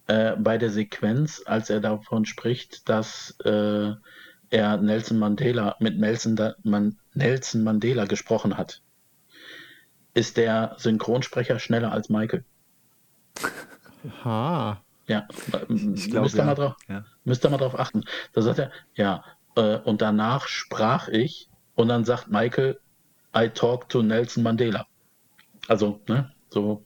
[0.09, 3.93] äh, bei der Sequenz, als er davon spricht, dass äh,
[4.51, 8.83] er Nelson Mandela mit Nelson, Man, Nelson Mandela gesprochen hat,
[10.15, 12.45] ist der Synchronsprecher schneller als Michael.
[14.25, 14.83] Ha.
[15.07, 15.27] Ja,
[15.69, 16.45] ich glaub, müsst, ihr ja.
[16.45, 17.05] Mal drauf, ja.
[17.25, 18.05] müsst ihr mal drauf achten.
[18.33, 19.25] Da sagt er, ja,
[19.57, 22.79] äh, und danach sprach ich und dann sagt Michael,
[23.37, 24.87] I talk to Nelson Mandela.
[25.69, 26.85] Also, ne, so,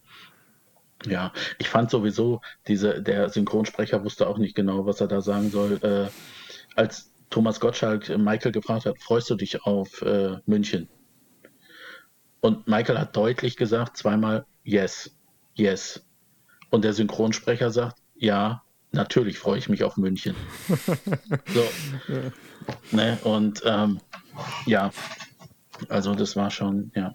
[1.05, 5.51] ja, ich fand sowieso, diese, der Synchronsprecher wusste auch nicht genau, was er da sagen
[5.51, 5.79] soll.
[5.83, 6.09] Äh,
[6.75, 10.89] als Thomas Gottschalk Michael gefragt hat, freust du dich auf äh, München?
[12.41, 15.17] Und Michael hat deutlich gesagt, zweimal yes,
[15.55, 16.07] yes.
[16.71, 18.63] Und der Synchronsprecher sagt, ja,
[18.93, 20.35] natürlich freue ich mich auf München.
[20.69, 21.65] so.
[22.09, 22.33] Ja.
[22.93, 23.19] Ne?
[23.23, 24.01] Und ähm,
[24.67, 24.91] ja,
[25.89, 27.15] also das war schon, ja.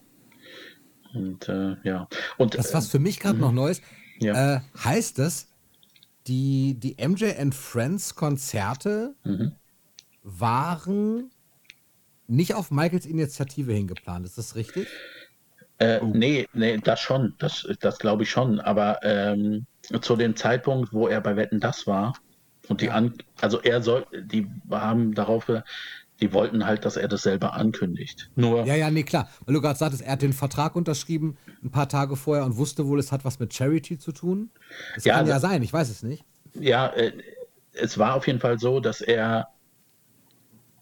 [1.13, 2.07] Und äh, ja.
[2.37, 3.55] Und, das, was für mich gerade noch mhm.
[3.55, 3.83] neu ist,
[4.19, 4.55] ja.
[4.55, 5.47] äh, heißt das,
[6.27, 9.53] die, die MJ and Friends Konzerte mhm.
[10.23, 11.31] waren
[12.27, 14.87] nicht auf Michaels Initiative hingeplant, ist das richtig?
[15.79, 16.11] Äh, oh.
[16.13, 18.59] Nee, nee, das schon, das, das glaube ich schon.
[18.59, 19.65] Aber ähm,
[19.99, 22.13] zu dem Zeitpunkt, wo er bei Wetten das war,
[22.67, 22.93] und die ja.
[22.93, 25.51] an, also er soll, die haben darauf,
[26.21, 28.29] die wollten halt, dass er das selber ankündigt.
[28.35, 28.65] Nur.
[28.65, 29.29] Ja, ja, nee, klar.
[29.45, 32.87] Weil du gerade sagtest, er hat den Vertrag unterschrieben ein paar Tage vorher und wusste
[32.87, 34.51] wohl, es hat was mit Charity zu tun.
[34.95, 36.23] Das ja, kann ja sein, ich weiß es nicht.
[36.53, 37.11] Ja, äh,
[37.73, 39.49] es war auf jeden Fall so, dass er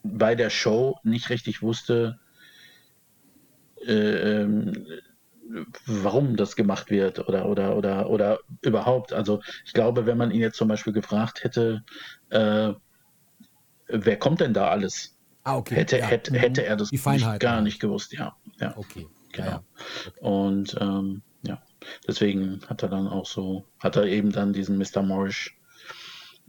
[0.03, 2.19] bei der Show nicht richtig wusste,
[3.85, 4.85] äh, ähm,
[5.85, 9.13] warum das gemacht wird oder, oder, oder, oder überhaupt.
[9.13, 11.83] Also ich glaube, wenn man ihn jetzt zum Beispiel gefragt hätte,
[12.29, 12.73] äh,
[13.87, 15.17] wer kommt denn da alles?
[15.43, 15.75] Ah, okay.
[15.75, 16.05] Hätte, ja.
[16.05, 18.35] hätte, hätte er das nicht, gar nicht gewusst, ja.
[18.59, 18.77] ja.
[18.77, 19.07] Okay.
[19.31, 19.47] Genau.
[19.47, 19.63] Ja,
[20.07, 20.19] okay.
[20.19, 21.61] Und ähm, ja,
[22.07, 25.01] deswegen hat er dann auch so, hat er eben dann diesen Mr.
[25.01, 25.51] Morris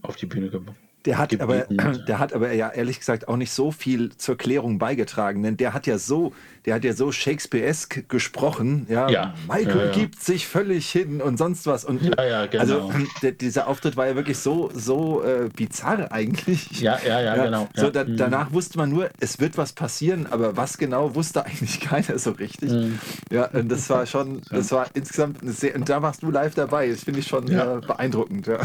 [0.01, 0.77] auf die Bühne gebracht.
[1.05, 1.65] Der hat, aber,
[2.07, 5.73] der hat aber ja ehrlich gesagt auch nicht so viel zur Klärung beigetragen, denn der
[5.73, 6.33] hat ja so,
[6.65, 9.33] der hat ja so Shakespearesk gesprochen, ja, ja.
[9.47, 9.91] Michael ja, ja.
[9.91, 12.61] gibt sich völlig hin und sonst was und ja, ja, genau.
[12.61, 12.91] also
[13.23, 16.81] der, dieser Auftritt war ja wirklich so so äh, bizarr eigentlich.
[16.81, 17.67] Ja, ja, ja, genau.
[17.75, 18.17] So da, mhm.
[18.17, 22.31] danach wusste man nur, es wird was passieren, aber was genau wusste eigentlich keiner so
[22.31, 22.71] richtig.
[22.71, 22.99] Mhm.
[23.31, 26.53] Ja, und das war schon, das war insgesamt eine sehr, und da warst du live
[26.53, 26.89] dabei.
[26.89, 28.47] Das finde ich schon äh, beeindruckend.
[28.47, 28.59] Ja.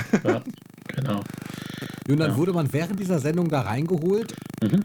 [0.88, 1.20] genau.
[2.08, 2.38] Und dann ja.
[2.38, 4.34] wurde man während dieser Sendung da reingeholt.
[4.62, 4.82] Mhm.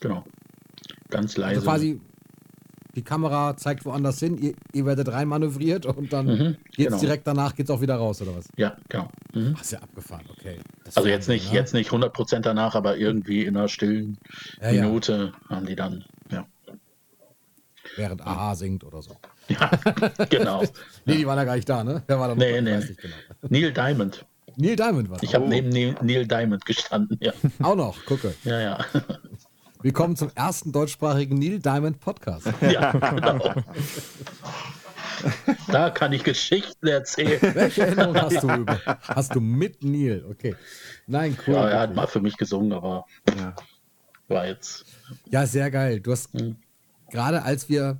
[0.00, 0.24] Genau.
[1.10, 1.60] Ganz leise.
[1.60, 2.00] Also quasi
[2.96, 6.98] die Kamera zeigt woanders hin, ihr, ihr werdet reinmanövriert und dann mhm, geht's genau.
[6.98, 8.46] direkt danach geht's auch wieder raus, oder was?
[8.56, 9.08] Ja, genau.
[9.32, 9.54] Mhm.
[9.56, 10.58] Ach, ist ja abgefahren, okay.
[10.84, 11.58] Das also jetzt nicht, ne?
[11.58, 14.18] jetzt nicht 100% danach, aber irgendwie in einer stillen
[14.60, 15.56] ja, Minute ja.
[15.56, 16.46] haben die dann, ja.
[17.96, 19.16] Während Aha singt oder so.
[19.48, 19.70] Ja,
[20.30, 20.62] genau.
[21.04, 22.02] nee, die waren ja gar nicht da, ne?
[22.08, 22.80] Der war da nee, nee.
[22.80, 23.14] Genau.
[23.48, 24.24] Neil Diamond.
[24.56, 25.48] Neil Diamond war Ich habe oh.
[25.48, 27.32] neben Neil Diamond gestanden, ja.
[27.62, 28.34] Auch noch, gucke.
[28.44, 28.78] Ja, ja.
[29.82, 32.46] Willkommen zum ersten deutschsprachigen Neil Diamond Podcast.
[32.60, 33.54] Ja, genau.
[35.68, 37.40] da kann ich Geschichten erzählen.
[37.54, 38.78] Welche Erinnerung hast du über?
[39.02, 40.24] Hast du mit Neil?
[40.30, 40.54] Okay.
[41.06, 41.54] Nein, cool.
[41.54, 43.06] Ja, er hat mal für mich gesungen, aber
[43.36, 43.54] ja.
[44.28, 44.84] war jetzt.
[45.30, 46.00] Ja, sehr geil.
[46.00, 46.56] Du hast hm.
[47.10, 47.98] gerade als wir,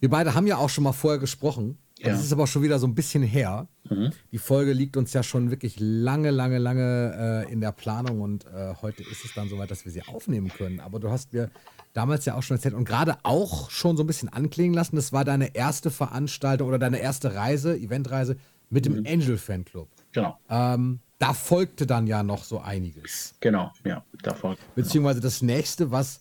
[0.00, 1.78] wir beide haben ja auch schon mal vorher gesprochen.
[1.98, 2.10] Ja.
[2.10, 3.68] Das ist aber schon wieder so ein bisschen her.
[3.88, 4.12] Mhm.
[4.32, 8.46] Die Folge liegt uns ja schon wirklich lange, lange, lange äh, in der Planung und
[8.46, 10.80] äh, heute ist es dann soweit, dass wir sie aufnehmen können.
[10.80, 11.50] Aber du hast mir
[11.94, 15.12] damals ja auch schon erzählt und gerade auch schon so ein bisschen anklingen lassen, das
[15.12, 18.36] war deine erste Veranstaltung oder deine erste Reise, Eventreise
[18.70, 19.06] mit dem mhm.
[19.06, 19.88] Angel Fanclub.
[20.12, 20.38] Genau.
[20.48, 23.34] Ähm, da folgte dann ja noch so einiges.
[23.40, 24.64] Genau, ja, da folgte.
[24.74, 26.20] Beziehungsweise das nächste, was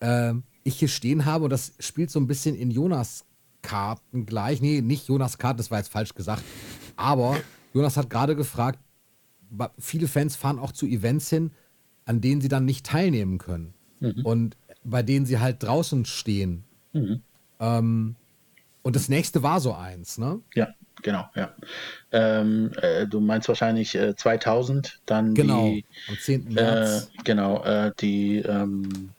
[0.00, 3.24] äh, ich hier stehen habe, und das spielt so ein bisschen in Jonas
[3.66, 4.62] Karten gleich.
[4.62, 6.42] Nee, nicht Jonas Karten, das war jetzt falsch gesagt.
[6.94, 7.36] Aber
[7.74, 8.78] Jonas hat gerade gefragt,
[9.78, 11.50] viele Fans fahren auch zu Events hin,
[12.04, 13.74] an denen sie dann nicht teilnehmen können.
[13.98, 14.24] Mhm.
[14.24, 16.62] Und bei denen sie halt draußen stehen.
[16.92, 17.22] Mhm.
[17.58, 18.14] Ähm,
[18.82, 20.40] und das nächste war so eins, ne?
[20.54, 20.68] Ja,
[21.02, 21.52] genau, ja.
[22.12, 26.52] Ähm, äh, du meinst wahrscheinlich äh, 2000, dann genau, die, am 10.
[26.52, 27.10] März.
[27.18, 29.10] Äh, genau, äh, die ähm,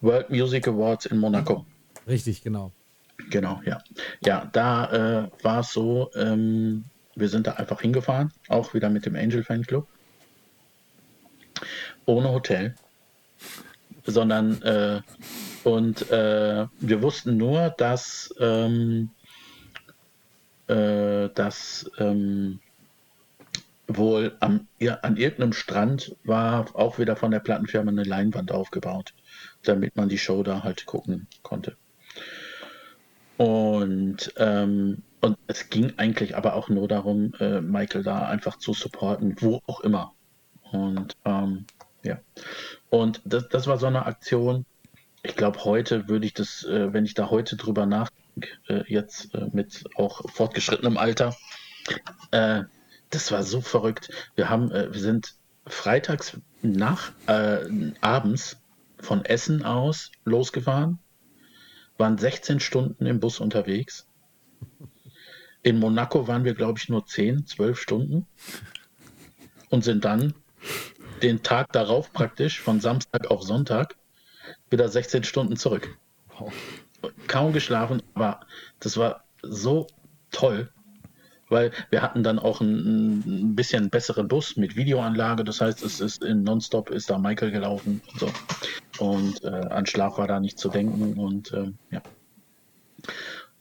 [0.00, 1.66] World Music Awards in Monaco.
[2.06, 2.72] Richtig, genau.
[3.30, 3.78] Genau, ja.
[4.24, 6.84] Ja, da äh, war es so, ähm,
[7.14, 9.86] wir sind da einfach hingefahren, auch wieder mit dem Angel Fan Club.
[12.06, 12.74] Ohne Hotel,
[14.04, 15.00] sondern äh,
[15.62, 19.10] und äh, wir wussten nur, dass, ähm,
[20.66, 22.60] äh, dass ähm,
[23.86, 29.12] wohl am, ja, an irgendeinem Strand war auch wieder von der Plattenfirma eine Leinwand aufgebaut,
[29.62, 31.76] damit man die Show da halt gucken konnte.
[33.40, 38.74] Und, ähm, und es ging eigentlich aber auch nur darum, äh, Michael da einfach zu
[38.74, 40.12] supporten, wo auch immer.
[40.72, 41.64] Und ähm,
[42.02, 42.18] ja.
[42.90, 44.66] Und das, das war so eine Aktion.
[45.22, 49.34] Ich glaube, heute würde ich das, äh, wenn ich da heute drüber nachdenke, äh, jetzt
[49.34, 51.34] äh, mit auch fortgeschrittenem Alter,
[52.32, 52.64] äh,
[53.08, 54.10] das war so verrückt.
[54.34, 55.34] Wir haben, äh, wir sind
[55.64, 57.12] freitags nach
[58.02, 58.58] abends
[58.98, 60.98] von Essen aus losgefahren
[62.00, 64.08] waren 16 Stunden im Bus unterwegs.
[65.62, 68.26] In Monaco waren wir, glaube ich, nur 10, 12 Stunden
[69.68, 70.34] und sind dann
[71.22, 73.96] den Tag darauf praktisch, von Samstag auf Sonntag,
[74.70, 75.96] wieder 16 Stunden zurück.
[77.26, 78.40] kaum geschlafen, aber
[78.80, 79.86] das war so
[80.30, 80.70] toll,
[81.50, 85.44] weil wir hatten dann auch einen, ein bisschen besseren Bus mit Videoanlage.
[85.44, 88.32] Das heißt, es ist in Nonstop ist da Michael gelaufen und so.
[88.98, 92.02] Und äh, an Schlaf war da nicht zu denken und äh, ja.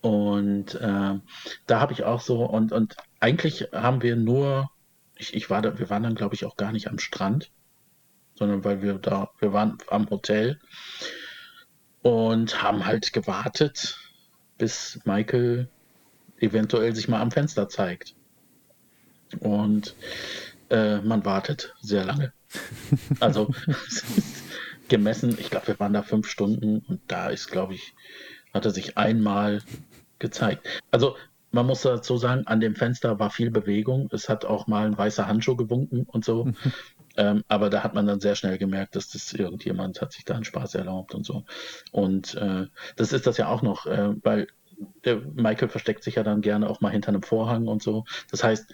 [0.02, 1.20] Und äh,
[1.68, 4.70] da habe ich auch so und und eigentlich haben wir nur,
[5.18, 7.52] ich, ich war da, wir waren dann glaube ich auch gar nicht am Strand,
[8.36, 10.60] sondern weil wir da, wir waren am Hotel
[12.02, 13.98] und haben halt gewartet,
[14.58, 15.70] bis Michael
[16.42, 18.16] eventuell sich mal am Fenster zeigt.
[19.40, 19.96] Und
[20.70, 22.34] äh, man wartet sehr lange.
[23.20, 23.52] Also
[24.88, 27.94] gemessen, ich glaube, wir waren da fünf Stunden und da ist, glaube ich,
[28.54, 29.62] hat er sich einmal
[30.18, 30.68] gezeigt.
[30.90, 31.16] Also
[31.52, 34.10] man muss dazu sagen, an dem Fenster war viel Bewegung.
[34.12, 36.52] Es hat auch mal ein weißer Handschuh gewunken und so.
[37.18, 40.36] ähm, aber da hat man dann sehr schnell gemerkt, dass das irgendjemand hat sich da
[40.36, 41.46] einen Spaß erlaubt und so.
[41.92, 44.48] Und äh, das ist das ja auch noch, äh, weil
[45.06, 48.06] der Michael versteckt sich ja dann gerne auch mal hinter einem Vorhang und so.
[48.32, 48.74] Das heißt,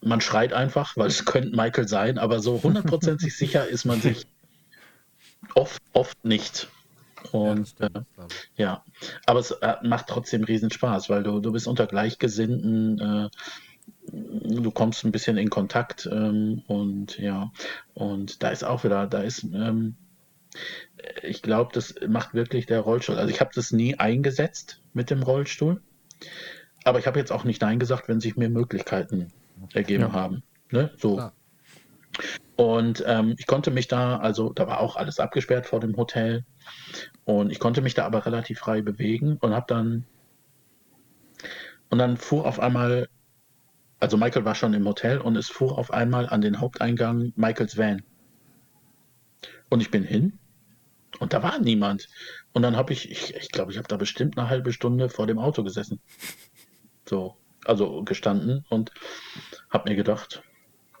[0.00, 4.26] man schreit einfach, weil es könnte Michael sein, aber so hundertprozentig sicher ist man sich
[5.54, 6.68] oft, oft nicht.
[7.30, 8.06] Und ja, stimmt,
[8.56, 8.84] äh, ja.
[9.26, 13.28] aber es äh, macht trotzdem riesen Spaß, weil du, du bist unter Gleichgesinnten, äh,
[14.10, 17.52] du kommst ein bisschen in Kontakt ähm, und ja,
[17.94, 19.94] und da ist auch wieder, da ist, ähm,
[21.22, 23.16] ich glaube, das macht wirklich der Rollstuhl.
[23.16, 25.80] Also ich habe das nie eingesetzt mit dem Rollstuhl,
[26.84, 29.28] aber ich habe jetzt auch nicht Nein gesagt, wenn sich mir Möglichkeiten
[29.72, 30.12] ergeben ja.
[30.12, 30.42] haben.
[30.70, 30.90] Ne?
[30.98, 31.16] So.
[31.16, 31.32] Klar.
[32.56, 36.44] Und ähm, ich konnte mich da, also da war auch alles abgesperrt vor dem Hotel.
[37.24, 40.04] Und ich konnte mich da aber relativ frei bewegen und habe dann
[41.88, 43.08] und dann fuhr auf einmal,
[44.00, 47.76] also Michael war schon im Hotel und es fuhr auf einmal an den Haupteingang Michaels
[47.76, 48.02] Van.
[49.68, 50.38] Und ich bin hin
[51.22, 52.08] und da war niemand.
[52.52, 55.28] Und dann habe ich, ich, ich glaube, ich habe da bestimmt eine halbe Stunde vor
[55.28, 56.00] dem Auto gesessen.
[57.08, 58.90] So, also gestanden und
[59.70, 60.42] habe mir gedacht,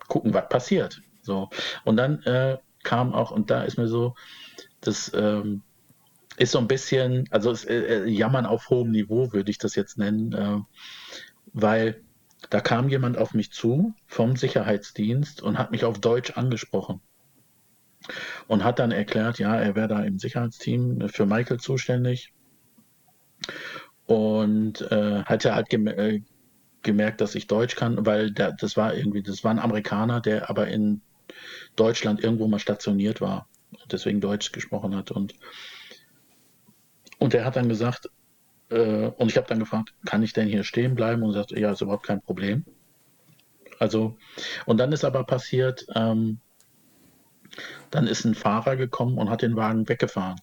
[0.06, 1.02] gucken, was passiert.
[1.22, 1.50] So.
[1.84, 4.14] Und dann äh, kam auch, und da ist mir so,
[4.80, 5.62] das ähm,
[6.36, 9.74] ist so ein bisschen, also es, äh, äh, Jammern auf hohem Niveau, würde ich das
[9.74, 10.60] jetzt nennen, äh,
[11.52, 12.00] weil
[12.48, 17.00] da kam jemand auf mich zu vom Sicherheitsdienst und hat mich auf Deutsch angesprochen
[18.48, 22.32] und hat dann erklärt, ja, er wäre da im Sicherheitsteam für Michael zuständig
[24.06, 26.22] und äh, hat er halt gem äh,
[26.82, 30.50] gemerkt, dass ich Deutsch kann, weil der, das war irgendwie, das war ein Amerikaner, der
[30.50, 31.00] aber in
[31.76, 35.10] Deutschland irgendwo mal stationiert war und deswegen Deutsch gesprochen hat.
[35.10, 35.34] Und,
[37.18, 38.10] und er hat dann gesagt,
[38.70, 41.22] äh, und ich habe dann gefragt, kann ich denn hier stehen bleiben?
[41.22, 42.64] Und er sagt, ja, ist überhaupt kein Problem.
[43.78, 44.16] Also,
[44.66, 46.40] und dann ist aber passiert, ähm,
[47.90, 50.40] dann ist ein Fahrer gekommen und hat den Wagen weggefahren.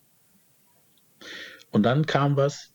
[1.71, 2.73] Und dann kam was,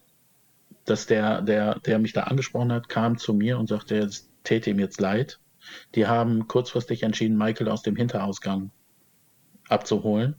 [0.84, 4.70] dass der, der, der mich da angesprochen hat, kam zu mir und sagte, es täte
[4.70, 5.40] ihm jetzt leid.
[5.94, 8.70] Die haben kurzfristig entschieden, Michael aus dem Hinterausgang
[9.68, 10.36] abzuholen.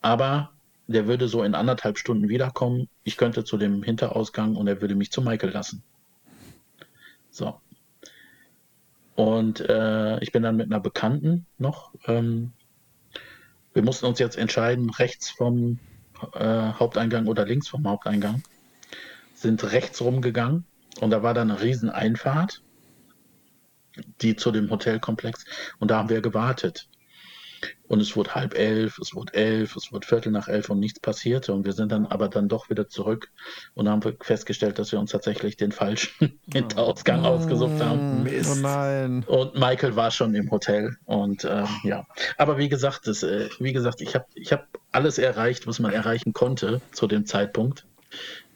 [0.00, 0.52] Aber
[0.86, 2.88] der würde so in anderthalb Stunden wiederkommen.
[3.04, 5.82] Ich könnte zu dem Hinterausgang und er würde mich zu Michael lassen.
[7.30, 7.60] So.
[9.14, 11.92] Und äh, ich bin dann mit einer Bekannten noch.
[12.06, 12.52] Ähm,
[13.74, 15.78] wir mussten uns jetzt entscheiden, rechts vom
[16.34, 18.42] äh, Haupteingang oder links vom Haupteingang.
[19.34, 20.64] Sind rechts rumgegangen
[21.00, 22.62] und da war dann eine riesen Einfahrt
[24.20, 25.44] die zu dem Hotelkomplex.
[25.78, 26.88] Und da haben wir gewartet.
[27.88, 31.00] Und es wurde halb elf, es wurde elf, es wurde Viertel nach elf und nichts
[31.00, 31.52] passierte.
[31.52, 33.30] Und wir sind dann aber dann doch wieder zurück
[33.74, 38.24] und haben festgestellt, dass wir uns tatsächlich den falschen Hinterausgang oh, ausgesucht haben.
[38.24, 38.50] Mist.
[38.52, 39.24] Oh nein.
[39.24, 40.96] Und Michael war schon im Hotel.
[41.06, 42.06] Und äh, ja.
[42.36, 45.92] Aber wie gesagt, das, äh, wie gesagt, ich habe ich hab alles erreicht, was man
[45.92, 47.84] erreichen konnte zu dem Zeitpunkt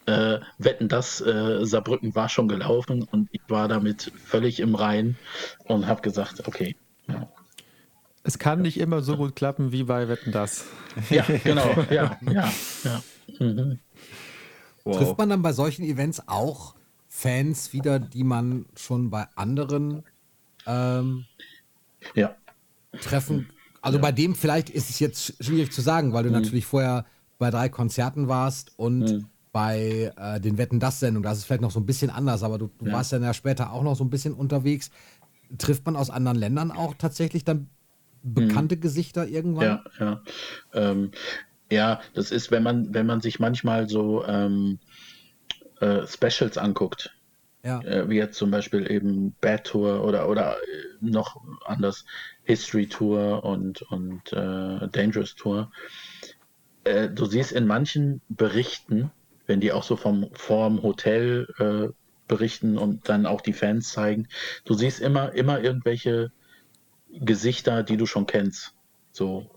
[0.05, 5.17] äh, Wetten, das äh, Saarbrücken war schon gelaufen und ich war damit völlig im Rein
[5.65, 6.75] und habe gesagt, okay.
[7.07, 7.29] Ja.
[8.23, 10.65] Es kann nicht immer so gut klappen wie bei Wetten das.
[11.09, 11.69] Ja, genau.
[11.89, 13.03] Ja, ja, ja.
[13.39, 13.79] Mhm.
[14.83, 14.97] Wow.
[14.97, 16.75] Trifft man dann bei solchen Events auch
[17.07, 20.03] Fans wieder, die man schon bei anderen
[20.65, 21.25] ähm,
[22.15, 22.35] ja.
[23.01, 23.49] treffen?
[23.81, 24.01] Also ja.
[24.01, 26.35] bei dem vielleicht ist es jetzt schwierig zu sagen, weil du mhm.
[26.35, 27.05] natürlich vorher
[27.39, 31.43] bei drei Konzerten warst und mhm bei äh, den Wetten das Sendungen, da ist es
[31.45, 32.93] vielleicht noch so ein bisschen anders, aber du, du ja.
[32.93, 34.89] warst dann ja später auch noch so ein bisschen unterwegs.
[35.59, 37.69] Trifft man aus anderen Ländern auch tatsächlich dann
[38.23, 38.81] bekannte hm.
[38.81, 39.65] Gesichter irgendwann?
[39.65, 40.23] Ja, ja.
[40.73, 41.11] Ähm,
[41.71, 44.79] ja, das ist, wenn man, wenn man sich manchmal so ähm,
[45.79, 47.15] äh, Specials anguckt,
[47.63, 47.81] ja.
[47.81, 50.57] äh, wie jetzt zum Beispiel eben Bad Tour oder, oder äh,
[51.01, 52.05] noch anders
[52.43, 55.71] History Tour und, und äh, Dangerous Tour,
[56.83, 59.11] äh, du siehst in manchen Berichten,
[59.47, 61.93] wenn die auch so vom vorm Hotel äh,
[62.27, 64.27] berichten und dann auch die Fans zeigen,
[64.65, 66.31] du siehst immer, immer irgendwelche
[67.13, 68.73] Gesichter, die du schon kennst.
[69.11, 69.49] So.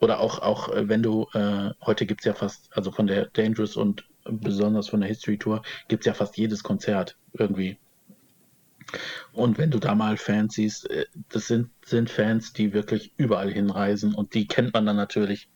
[0.00, 3.26] Oder auch, auch äh, wenn du, äh, heute gibt es ja fast, also von der
[3.26, 7.78] Dangerous und besonders von der History Tour, gibt es ja fast jedes Konzert irgendwie.
[9.32, 13.52] Und wenn du da mal Fans siehst, äh, das sind, sind Fans, die wirklich überall
[13.52, 15.48] hinreisen und die kennt man dann natürlich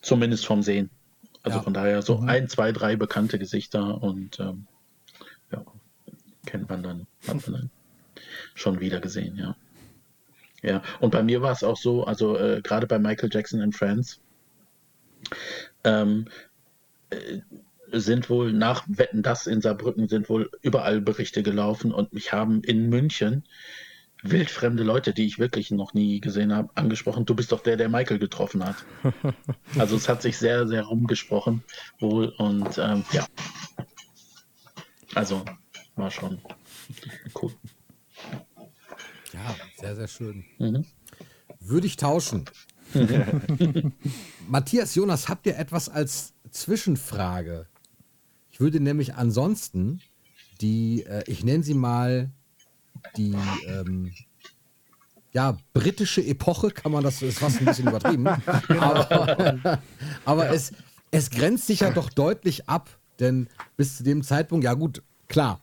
[0.00, 0.90] zumindest vom Sehen.
[1.42, 1.62] Also ja.
[1.62, 2.28] von daher so mhm.
[2.28, 4.66] ein, zwei, drei bekannte Gesichter und ähm,
[5.52, 5.64] ja,
[6.46, 7.70] kennt man dann, hat man dann
[8.54, 9.56] schon wieder gesehen, ja.
[10.62, 13.74] Ja, und bei mir war es auch so, also äh, gerade bei Michael Jackson and
[13.74, 14.20] Friends,
[15.84, 16.26] ähm,
[17.10, 17.40] äh,
[17.92, 22.62] sind wohl nach Wetten das in Saarbrücken sind wohl überall Berichte gelaufen und mich haben
[22.62, 23.44] in München
[24.22, 27.24] wildfremde Leute, die ich wirklich noch nie gesehen habe, angesprochen.
[27.24, 28.76] Du bist doch der, der Michael getroffen hat.
[29.78, 31.62] also es hat sich sehr, sehr rumgesprochen
[31.98, 33.26] wohl und ähm, ja.
[35.14, 35.44] Also
[35.96, 36.40] war schon
[37.40, 37.52] cool.
[39.32, 40.44] Ja, sehr, sehr schön.
[40.58, 40.84] Mhm.
[41.60, 42.44] Würde ich tauschen.
[44.48, 47.66] Matthias, Jonas, habt ihr etwas als Zwischenfrage?
[48.50, 50.00] Ich würde nämlich ansonsten
[50.60, 52.30] die, äh, ich nenne sie mal
[53.16, 53.34] die
[53.66, 54.12] ähm,
[55.32, 58.26] ja, britische Epoche, kann man das, ist fast ein bisschen übertrieben.
[58.68, 59.80] aber,
[60.24, 60.72] aber es,
[61.10, 62.90] es grenzt sich ja doch deutlich ab,
[63.20, 65.60] denn bis zu dem Zeitpunkt, ja gut, klar,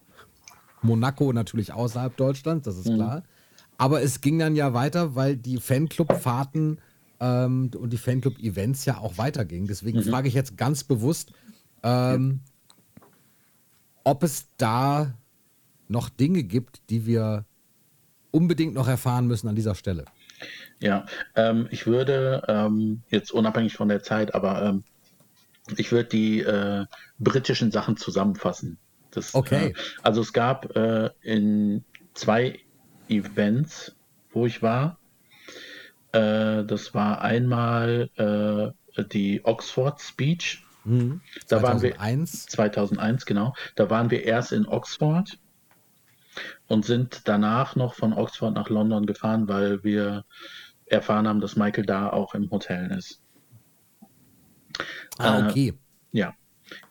[0.82, 2.96] Monaco natürlich außerhalb Deutschlands, das ist mhm.
[2.96, 3.24] klar.
[3.78, 6.80] Aber es ging dann ja weiter, weil die Fanclub-Fahrten
[7.20, 9.68] ähm, und die Fanclub-Events ja auch weitergingen.
[9.68, 10.04] Deswegen mhm.
[10.04, 11.32] frage ich jetzt ganz bewusst,
[11.84, 12.42] ähm,
[14.04, 15.14] ob es da
[15.88, 17.46] noch Dinge gibt, die wir
[18.32, 20.06] unbedingt noch erfahren müssen an dieser Stelle.
[20.80, 21.06] Ja,
[21.36, 24.84] ähm, ich würde ähm, jetzt unabhängig von der Zeit, aber ähm,
[25.76, 26.86] ich würde die äh,
[27.20, 28.78] britischen Sachen zusammenfassen.
[29.12, 29.70] Das, okay.
[29.70, 29.74] Äh,
[30.04, 31.84] also es gab äh, in
[32.14, 32.60] zwei
[33.10, 33.96] Events,
[34.32, 35.00] wo ich war.
[36.12, 40.64] Äh, das war einmal äh, die Oxford Speech.
[40.84, 41.22] Mhm.
[41.48, 41.60] Da 2001.
[41.60, 43.54] waren wir 2001 genau.
[43.76, 45.38] Da waren wir erst in Oxford
[46.68, 50.26] und sind danach noch von Oxford nach London gefahren, weil wir
[50.86, 53.22] erfahren haben, dass Michael da auch im Hotel ist.
[55.18, 55.68] Ah, äh, okay.
[55.68, 55.74] Äh,
[56.20, 56.34] ja,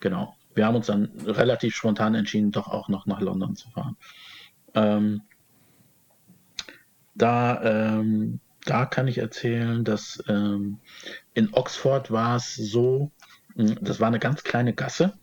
[0.01, 0.37] genau.
[0.55, 3.97] Wir haben uns dann relativ spontan entschieden, doch auch noch nach London zu fahren.
[4.75, 5.23] Ähm,
[7.17, 7.63] da,
[7.99, 10.79] ähm, da kann ich erzählen, dass ähm,
[11.35, 13.11] in Oxford war es so,
[13.55, 15.15] hm, das war eine ganz kleine Gasse.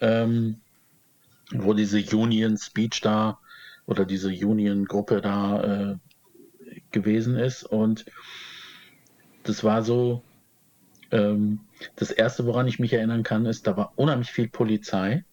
[0.00, 0.60] Ähm,
[1.52, 3.38] wo diese Union Speech da
[3.86, 5.96] oder diese Union-Gruppe da äh,
[6.90, 7.62] gewesen ist.
[7.62, 8.04] Und
[9.44, 10.22] das war so,
[11.12, 11.60] ähm,
[11.94, 15.24] das Erste, woran ich mich erinnern kann, ist, da war unheimlich viel Polizei.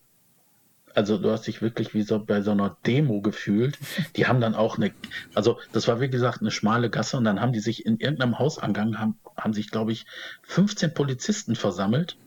[0.96, 3.78] Also du hast dich wirklich wie so bei so einer Demo gefühlt.
[4.16, 4.94] Die haben dann auch eine,
[5.34, 8.40] also das war wie gesagt eine schmale Gasse und dann haben die sich in irgendeinem
[8.40, 10.06] Haus angegangen, haben, haben sich, glaube ich,
[10.44, 12.18] 15 Polizisten versammelt,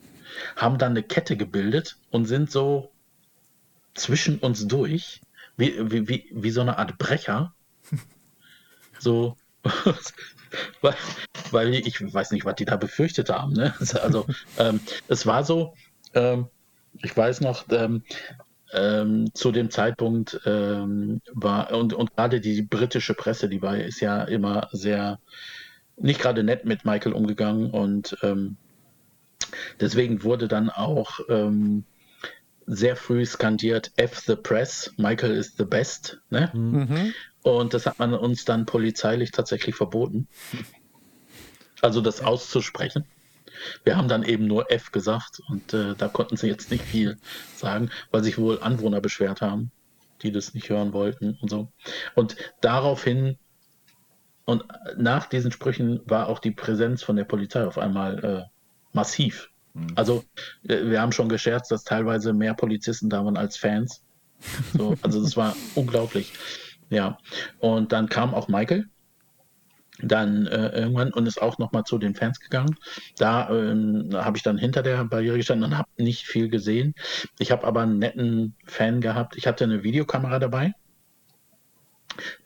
[0.56, 2.90] haben dann eine Kette gebildet und sind so
[3.94, 5.20] zwischen uns durch,
[5.56, 7.52] wie, wie, wie, wie so eine Art Brecher.
[8.98, 9.36] So,
[10.80, 10.94] weil,
[11.50, 13.52] weil ich weiß nicht, was die da befürchtet haben.
[13.52, 13.74] Ne?
[13.78, 14.26] Also,
[14.56, 15.74] ähm, es war so,
[16.14, 16.48] ähm,
[17.02, 18.04] ich weiß noch, ähm,
[18.72, 24.00] ähm, zu dem Zeitpunkt ähm, war, und, und gerade die britische Presse, die war, ist
[24.00, 25.20] ja immer sehr,
[25.96, 28.56] nicht gerade nett mit Michael umgegangen und ähm,
[29.80, 31.84] deswegen wurde dann auch ähm,
[32.66, 36.20] sehr früh skandiert, F the Press, Michael is the best.
[36.30, 36.50] Ne?
[36.52, 37.14] Mhm.
[37.42, 40.26] Und das hat man uns dann polizeilich tatsächlich verboten.
[41.80, 43.04] Also das auszusprechen.
[43.84, 47.18] Wir haben dann eben nur F gesagt und äh, da konnten sie jetzt nicht viel
[47.54, 49.70] sagen, weil sich wohl Anwohner beschwert haben,
[50.22, 51.72] die das nicht hören wollten und so.
[52.14, 53.38] Und daraufhin
[54.46, 54.64] und
[54.96, 58.42] nach diesen Sprüchen war auch die Präsenz von der Polizei auf einmal äh,
[58.92, 59.50] massiv.
[59.74, 59.88] Mhm.
[59.96, 60.24] Also
[60.68, 64.02] äh, wir haben schon gescherzt, dass teilweise mehr Polizisten da waren als Fans.
[64.76, 66.32] So, also das war unglaublich.
[66.90, 67.18] Ja.
[67.58, 68.86] Und dann kam auch Michael.
[70.02, 72.76] Dann äh, irgendwann und ist auch nochmal zu den Fans gegangen.
[73.16, 76.94] Da ähm, habe ich dann hinter der Barriere gestanden und habe nicht viel gesehen.
[77.38, 79.36] Ich habe aber einen netten Fan gehabt.
[79.36, 80.72] Ich hatte eine Videokamera dabei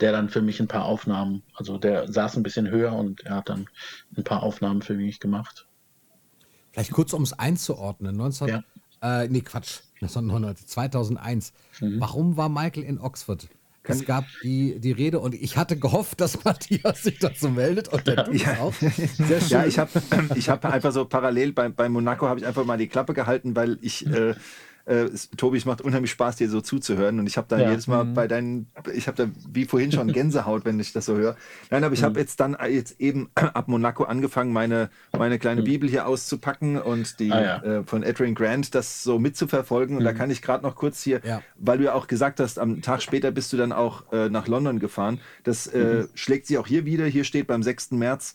[0.01, 3.37] der dann für mich ein paar Aufnahmen, also der saß ein bisschen höher und er
[3.37, 3.69] hat dann
[4.17, 5.69] ein paar Aufnahmen für mich gemacht.
[6.73, 8.17] Vielleicht kurz, um es einzuordnen.
[8.17, 8.63] 19, ja.
[9.03, 9.81] äh, nee, Quatsch.
[10.07, 11.53] 2001.
[11.81, 12.01] Mhm.
[12.01, 13.49] Warum war Michael in Oxford?
[13.83, 18.07] Es gab die, die Rede und ich hatte gehofft, dass Matthias sich dazu meldet und
[18.07, 18.59] der tut ja.
[18.59, 18.75] auch.
[18.81, 19.49] Sehr schön.
[19.49, 19.91] Ja, ich habe
[20.35, 23.57] ich hab einfach so parallel bei, bei Monaco habe ich einfach mal die Klappe gehalten,
[23.57, 24.35] weil ich äh,
[24.91, 27.21] äh, Tobi, es macht unheimlich Spaß, dir so zuzuhören.
[27.21, 27.71] Und ich habe da ja.
[27.71, 28.15] jedes Mal mhm.
[28.15, 31.37] bei deinen, ich habe da wie vorhin schon Gänsehaut, wenn ich das so höre.
[31.71, 32.07] Nein, aber ich mhm.
[32.07, 35.67] habe jetzt dann jetzt eben ab Monaco angefangen, meine, meine kleine mhm.
[35.67, 37.63] Bibel hier auszupacken und die ah, ja.
[37.63, 39.97] äh, von Adrian Grant das so mitzuverfolgen.
[39.97, 40.17] Und da mhm.
[40.17, 41.41] kann ich gerade noch kurz hier, ja.
[41.57, 44.49] weil du ja auch gesagt hast, am Tag später bist du dann auch äh, nach
[44.49, 45.21] London gefahren.
[45.45, 46.09] Das äh, mhm.
[46.15, 47.07] schlägt sich auch hier wieder.
[47.07, 47.93] Hier steht beim 6.
[47.93, 48.35] März.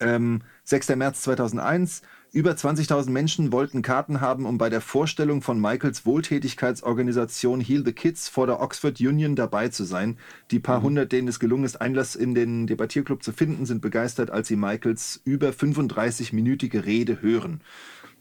[0.00, 0.96] Ähm, 6.
[0.96, 2.02] März 2001.
[2.30, 7.92] Über 20.000 Menschen wollten Karten haben, um bei der Vorstellung von Michaels Wohltätigkeitsorganisation Heal the
[7.92, 10.18] Kids vor der Oxford Union dabei zu sein.
[10.50, 10.84] Die paar mhm.
[10.84, 14.56] hundert, denen es gelungen ist, Einlass in den Debattierclub zu finden, sind begeistert, als sie
[14.56, 17.62] Michaels über 35-minütige Rede hören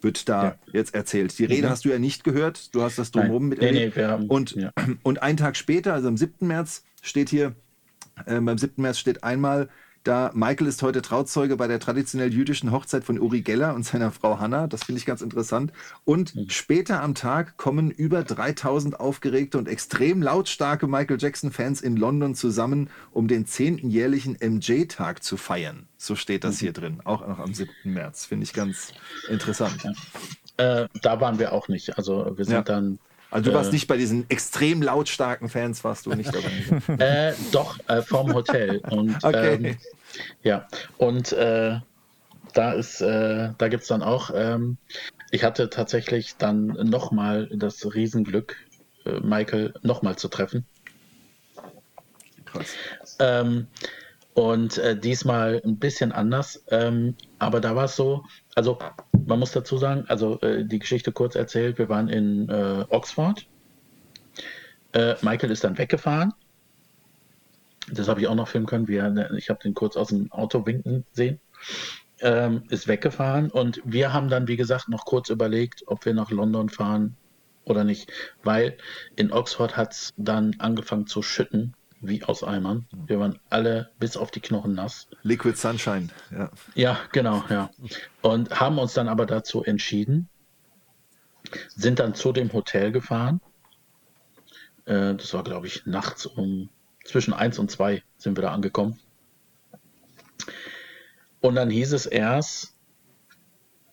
[0.02, 0.56] wird da ja.
[0.74, 1.38] jetzt erzählt.
[1.40, 1.72] Die Rede mhm.
[1.72, 3.96] hast du ja nicht gehört, du hast das drumherum miterlebt.
[3.96, 4.72] Nee, nee, haben, und, ja.
[5.02, 6.48] und einen Tag später, also am 7.
[6.48, 7.56] März, steht hier,
[8.28, 8.80] äh, beim 7.
[8.80, 9.70] März steht einmal,
[10.08, 14.12] da Michael ist heute Trauzeuge bei der traditionell jüdischen Hochzeit von Uri Geller und seiner
[14.12, 14.68] Frau Hannah.
[14.68, 15.74] Das finde ich ganz interessant.
[16.06, 16.50] Und mhm.
[16.50, 22.90] später am Tag kommen über 3000 aufgeregte und extrem lautstarke Michael Jackson-Fans in London zusammen,
[23.12, 23.90] um den 10.
[23.90, 25.88] jährlichen MJ-Tag zu feiern.
[25.98, 26.60] So steht das mhm.
[26.60, 27.70] hier drin, auch noch am 7.
[27.84, 28.26] März.
[28.26, 28.94] Finde ich ganz
[29.28, 29.84] interessant.
[30.58, 30.84] Ja.
[30.84, 31.98] Äh, da waren wir auch nicht.
[31.98, 32.62] Also wir sind ja.
[32.62, 36.98] dann also du warst äh, nicht bei diesen extrem lautstarken Fans, warst du nicht dabei?
[37.32, 38.80] äh, doch, äh, vom Hotel.
[38.90, 39.56] Und, okay.
[39.56, 39.78] Ähm,
[40.44, 40.68] ja,
[40.98, 41.80] und äh,
[42.54, 44.78] da ist, äh, da gibt es dann auch, ähm,
[45.32, 48.56] ich hatte tatsächlich dann nochmal das Riesenglück,
[49.06, 50.66] äh, Michael nochmal zu treffen.
[52.46, 52.76] Krass.
[53.20, 53.68] Ähm,
[54.34, 56.64] und äh, diesmal ein bisschen anders.
[56.70, 58.24] Ähm, aber da war es so,
[58.56, 58.78] also
[59.28, 63.46] man muss dazu sagen, also äh, die Geschichte kurz erzählt, wir waren in äh, Oxford.
[64.94, 66.34] Äh, Michael ist dann weggefahren.
[67.92, 68.88] Das habe ich auch noch filmen können.
[68.88, 71.40] Wir, ne, ich habe den kurz aus dem Auto winken sehen.
[72.22, 76.32] Ähm, ist weggefahren und wir haben dann, wie gesagt, noch kurz überlegt, ob wir nach
[76.32, 77.16] London fahren
[77.64, 78.12] oder nicht,
[78.44, 78.76] weil
[79.16, 82.88] in Oxford hat es dann angefangen zu schütten wie aus Eimern.
[83.06, 85.08] Wir waren alle bis auf die Knochen nass.
[85.24, 86.52] Liquid Sunshine, ja.
[86.76, 87.70] Ja, genau, ja.
[88.22, 90.30] Und haben uns dann aber dazu entschieden,
[91.70, 93.42] sind dann zu dem Hotel gefahren.
[94.86, 96.70] Äh, das war, glaube ich, nachts um
[97.04, 99.00] zwischen eins und zwei sind wir da angekommen.
[101.40, 102.76] Und dann hieß es erst,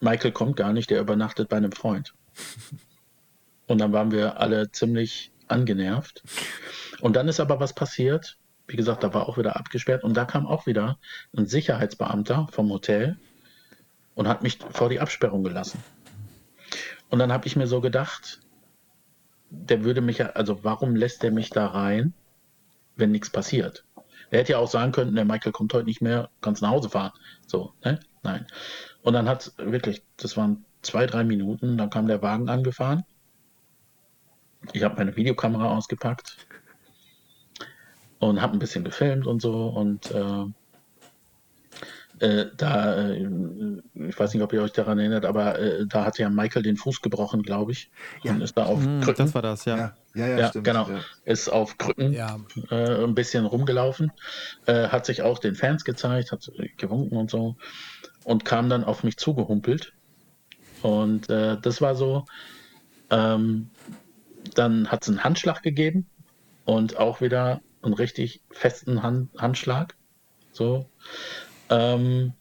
[0.00, 2.14] Michael kommt gar nicht, der übernachtet bei einem Freund.
[3.66, 6.22] Und dann waren wir alle ziemlich angenervt.
[7.04, 8.38] Und dann ist aber was passiert.
[8.66, 10.98] Wie gesagt, da war auch wieder abgesperrt und da kam auch wieder
[11.36, 13.18] ein Sicherheitsbeamter vom Hotel
[14.14, 15.84] und hat mich vor die Absperrung gelassen.
[17.10, 18.40] Und dann habe ich mir so gedacht,
[19.50, 22.14] der würde mich ja, also warum lässt der mich da rein,
[22.96, 23.84] wenn nichts passiert?
[24.30, 26.88] Er hätte ja auch sagen können, der Michael kommt heute nicht mehr, kannst nach Hause
[26.88, 27.12] fahren.
[27.46, 28.00] So, ne?
[28.22, 28.46] Nein.
[29.02, 33.04] Und dann hat wirklich, das waren zwei, drei Minuten, dann kam der Wagen angefahren.
[34.72, 36.38] Ich habe meine Videokamera ausgepackt
[38.28, 40.44] und habe ein bisschen gefilmt und so und äh,
[42.20, 43.28] äh, da, äh,
[44.08, 46.76] ich weiß nicht, ob ihr euch daran erinnert, aber äh, da hat ja Michael den
[46.76, 47.90] Fuß gebrochen, glaube ich.
[48.22, 48.32] Ja.
[48.32, 49.26] Und ist da auf mm, Krücken.
[49.26, 49.76] Das war das, ja.
[49.76, 50.88] Ja, ja, ja, ja stimmt, genau.
[51.24, 52.38] Ist auf Krücken ja.
[52.70, 54.12] Äh, ein bisschen rumgelaufen,
[54.66, 57.56] äh, hat sich auch den Fans gezeigt, hat gewunken und so
[58.22, 59.92] und kam dann auf mich zugehumpelt.
[60.82, 62.26] Und das war so,
[63.08, 63.70] ähm,
[64.54, 66.06] dann hat es einen Handschlag gegeben
[66.66, 69.94] und auch wieder einen richtig festen Hand, Handschlag.
[70.52, 70.88] So.
[71.70, 72.32] Ähm,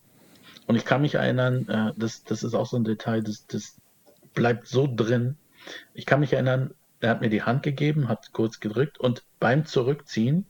[0.68, 3.76] und ich kann mich erinnern, äh, das, das ist auch so ein Detail, das, das
[4.34, 5.38] bleibt so drin.
[5.94, 9.66] Ich kann mich erinnern, er hat mir die Hand gegeben, hat kurz gedrückt und beim
[9.66, 10.46] Zurückziehen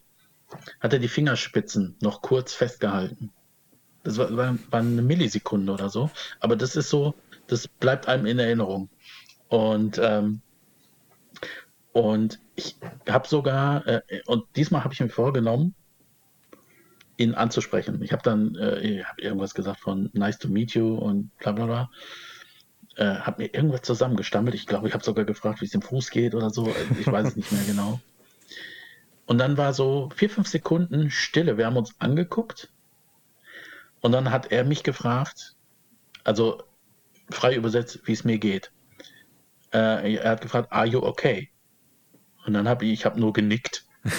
[0.79, 3.31] hat er die Fingerspitzen noch kurz festgehalten.
[4.03, 6.11] Das war, war, war eine Millisekunde oder so.
[6.39, 7.15] Aber das ist so,
[7.47, 8.89] das bleibt einem in Erinnerung.
[9.47, 10.41] Und ähm,
[11.93, 12.75] und ich
[13.07, 15.75] habe sogar, äh, und diesmal habe ich mir vorgenommen,
[17.17, 18.01] ihn anzusprechen.
[18.01, 21.51] Ich habe dann äh, ich hab irgendwas gesagt von nice to meet you und bla
[21.51, 21.91] bla bla.
[22.95, 24.55] Äh, habe mir irgendwas zusammengestammelt.
[24.55, 26.73] Ich glaube, ich habe sogar gefragt, wie es dem Fuß geht oder so.
[26.99, 27.99] Ich weiß es nicht mehr genau.
[29.25, 31.57] Und dann war so vier, fünf Sekunden Stille.
[31.57, 32.71] Wir haben uns angeguckt.
[34.01, 35.55] Und dann hat er mich gefragt,
[36.23, 36.63] also
[37.29, 38.71] frei übersetzt, wie es mir geht.
[39.71, 41.52] Äh, er hat gefragt, are you okay?
[42.45, 43.85] Und dann habe ich, ich habe nur genickt.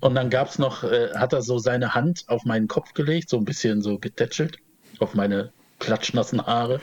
[0.00, 3.28] und dann gab es noch, äh, hat er so seine Hand auf meinen Kopf gelegt,
[3.28, 4.58] so ein bisschen so getätschelt,
[4.98, 6.80] auf meine klatschnassen Haare.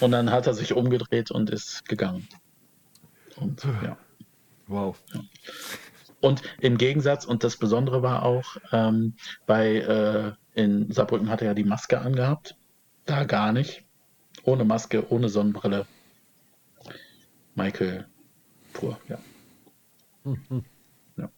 [0.00, 2.28] Und dann hat er sich umgedreht und ist gegangen.
[3.36, 3.96] Und ja.
[4.66, 4.98] Wow.
[5.14, 5.20] Ja.
[6.20, 9.14] Und im Gegensatz, und das Besondere war auch, ähm,
[9.46, 12.56] bei äh, in Saarbrücken hat er ja die Maske angehabt.
[13.06, 13.84] Da gar nicht.
[14.42, 15.86] Ohne Maske, ohne Sonnenbrille.
[17.54, 18.06] Michael
[18.78, 19.18] pur, ja.
[20.24, 20.64] Mhm.
[21.16, 21.30] Ja.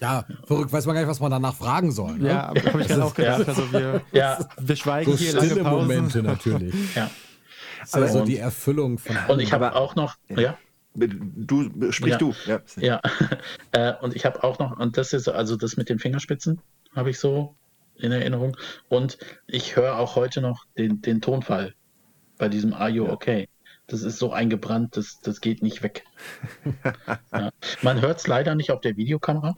[0.00, 0.24] ja.
[0.46, 2.18] verrückt, weiß man gar nicht, was man danach fragen soll.
[2.18, 2.28] Ne?
[2.28, 3.46] Ja, habe ich gerade auch gedacht.
[3.46, 4.38] Also wir, ja.
[4.58, 5.70] wir schweigen so hier lange Pausen.
[5.70, 6.74] Momente natürlich.
[6.94, 7.10] ja.
[7.92, 9.16] Aber so die Erfüllung von.
[9.28, 10.56] Und ich habe auch noch, ja.
[10.94, 12.18] Du, sprich ja.
[12.18, 12.34] du.
[12.46, 13.00] Ja, ja.
[13.72, 16.60] Äh, und ich habe auch noch, und das ist also das mit den Fingerspitzen,
[16.96, 17.54] habe ich so
[17.94, 18.56] in Erinnerung.
[18.88, 21.74] Und ich höre auch heute noch den, den Tonfall
[22.38, 23.48] bei diesem Are You Okay?
[23.90, 26.04] Das ist so eingebrannt, das, das geht nicht weg.
[27.32, 27.50] ja.
[27.82, 29.56] Man hört es leider nicht auf der Videokamera.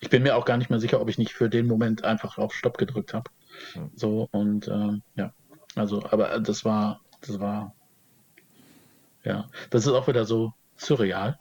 [0.00, 2.36] Ich bin mir auch gar nicht mehr sicher, ob ich nicht für den Moment einfach
[2.36, 3.30] auf Stopp gedrückt habe.
[3.94, 5.32] So und äh, ja,
[5.74, 7.74] also, aber das war, das war,
[9.24, 11.38] ja, das ist auch wieder so surreal.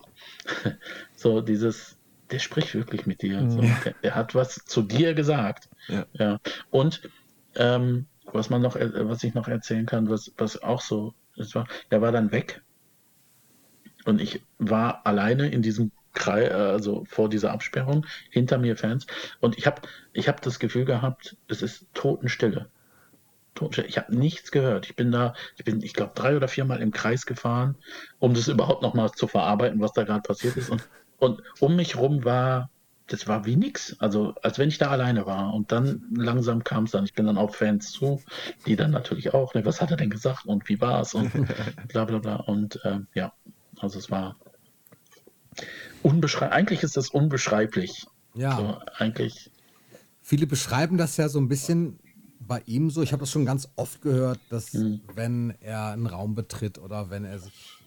[1.15, 1.97] so dieses,
[2.30, 3.49] der spricht wirklich mit dir.
[3.49, 3.76] So, mhm.
[3.84, 5.68] der, der, hat was zu dir gesagt.
[5.88, 6.05] Ja.
[6.13, 6.39] ja.
[6.69, 7.01] Und
[7.55, 11.68] ähm, was man noch, was ich noch erzählen kann, was, was auch so, es war,
[11.90, 12.62] der war dann weg.
[14.06, 19.08] Und ich war alleine in diesem Kreis, also vor dieser Absperrung, hinter mir Fans.
[19.40, 19.82] Und ich habe
[20.14, 22.70] ich hab das Gefühl gehabt, es ist Totenstille.
[23.56, 23.88] Totenstille.
[23.88, 24.88] Ich habe nichts gehört.
[24.88, 27.76] Ich bin da, ich bin, ich glaube, drei oder viermal im Kreis gefahren,
[28.20, 30.70] um das überhaupt nochmal zu verarbeiten, was da gerade passiert ist.
[30.70, 30.88] Und,
[31.20, 32.70] und um mich rum war
[33.12, 33.96] das war wie nix.
[34.00, 35.54] Also als wenn ich da alleine war.
[35.54, 37.04] Und dann langsam kam es dann.
[37.04, 38.22] Ich bin dann auf Fans zu,
[38.66, 41.32] die dann natürlich auch, ne, was hat er denn gesagt und wie war es und
[41.90, 42.36] bla bla bla.
[42.38, 43.34] Und ähm, ja,
[43.80, 44.38] also es war
[46.04, 46.58] unbeschreiblich.
[46.58, 48.08] Eigentlich ist das unbeschreiblich.
[48.34, 48.56] Ja.
[48.56, 49.52] So, eigentlich.
[50.22, 52.00] Viele beschreiben das ja so ein bisschen
[52.40, 53.02] bei ihm so.
[53.02, 55.02] Ich habe das schon ganz oft gehört, dass mhm.
[55.16, 57.78] wenn er einen Raum betritt oder wenn er sich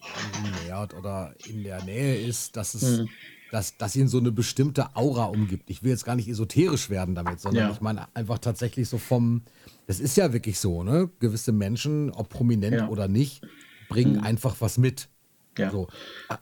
[0.63, 3.09] nähert oder in der Nähe ist, dass es mhm
[3.55, 5.71] dass, dass ihn so eine bestimmte Aura umgibt.
[5.71, 7.71] Ich will jetzt gar nicht esoterisch werden damit, sondern ja.
[7.71, 9.43] ich meine einfach tatsächlich so vom,
[9.87, 11.09] das ist ja wirklich so, ne?
[11.21, 12.89] Gewisse Menschen, ob prominent ja.
[12.89, 13.47] oder nicht,
[13.89, 14.25] bringen mhm.
[14.25, 15.09] einfach was mit.
[15.57, 15.71] Ja.
[15.71, 15.87] So.
[16.29, 16.39] Ah,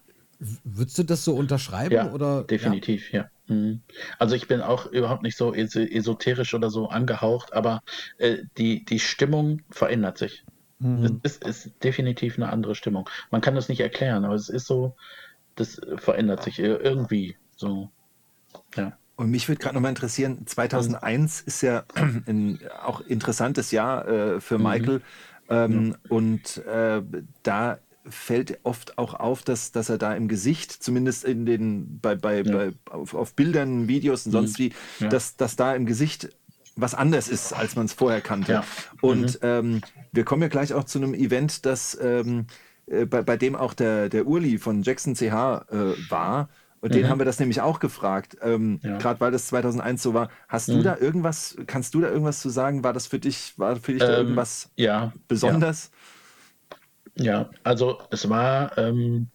[0.65, 1.95] würdest du das so unterschreiben?
[1.95, 2.45] Ja, oder?
[2.45, 3.29] definitiv, ja.
[3.47, 3.55] ja.
[3.55, 3.83] Mhm.
[4.19, 7.83] Also ich bin auch überhaupt nicht so esoterisch oder so angehaucht, aber
[8.17, 10.45] äh, die, die Stimmung verändert sich.
[10.79, 11.21] Mhm.
[11.23, 13.07] Es ist, ist, definitiv eine andere Stimmung.
[13.31, 14.97] Man kann das nicht erklären, aber es ist so,
[15.57, 17.91] das verändert sich irgendwie so.
[18.77, 18.97] Ja.
[19.17, 24.59] Und mich würde gerade nochmal interessieren, 2001 ist ja ein auch interessantes Jahr äh, für
[24.59, 24.65] mhm.
[24.65, 25.03] Michael.
[25.49, 25.97] Ähm, ja.
[26.09, 27.03] Und äh,
[27.43, 32.17] da fällt oft auch auf, dass, dass er da im Gesicht, zumindest in den, bei,
[32.17, 32.53] bei, ja.
[32.53, 34.65] bei auf, auf, Bildern, Videos und sonst mhm.
[34.65, 35.09] wie, ja.
[35.09, 36.31] dass, dass da im Gesicht
[36.75, 38.65] was anders ist, als man es vorher kannte.
[39.03, 39.39] Und mhm.
[39.43, 39.81] ähm,
[40.11, 42.47] wir kommen ja gleich auch zu einem Event, das ähm,
[42.87, 45.23] äh, bei, bei dem auch der, der Urli von Jackson CH
[45.71, 46.49] äh, war.
[46.81, 46.95] Und mhm.
[46.95, 48.99] den haben wir das nämlich auch gefragt, ähm, ja.
[48.99, 50.31] gerade weil das 2001 so war.
[50.49, 50.75] Hast mhm.
[50.75, 52.83] du da irgendwas, kannst du da irgendwas zu sagen?
[52.83, 55.91] War das für dich, war für dich ähm, da irgendwas ja, besonders?
[57.17, 57.25] Ja.
[57.25, 59.29] ja, also es war, ähm,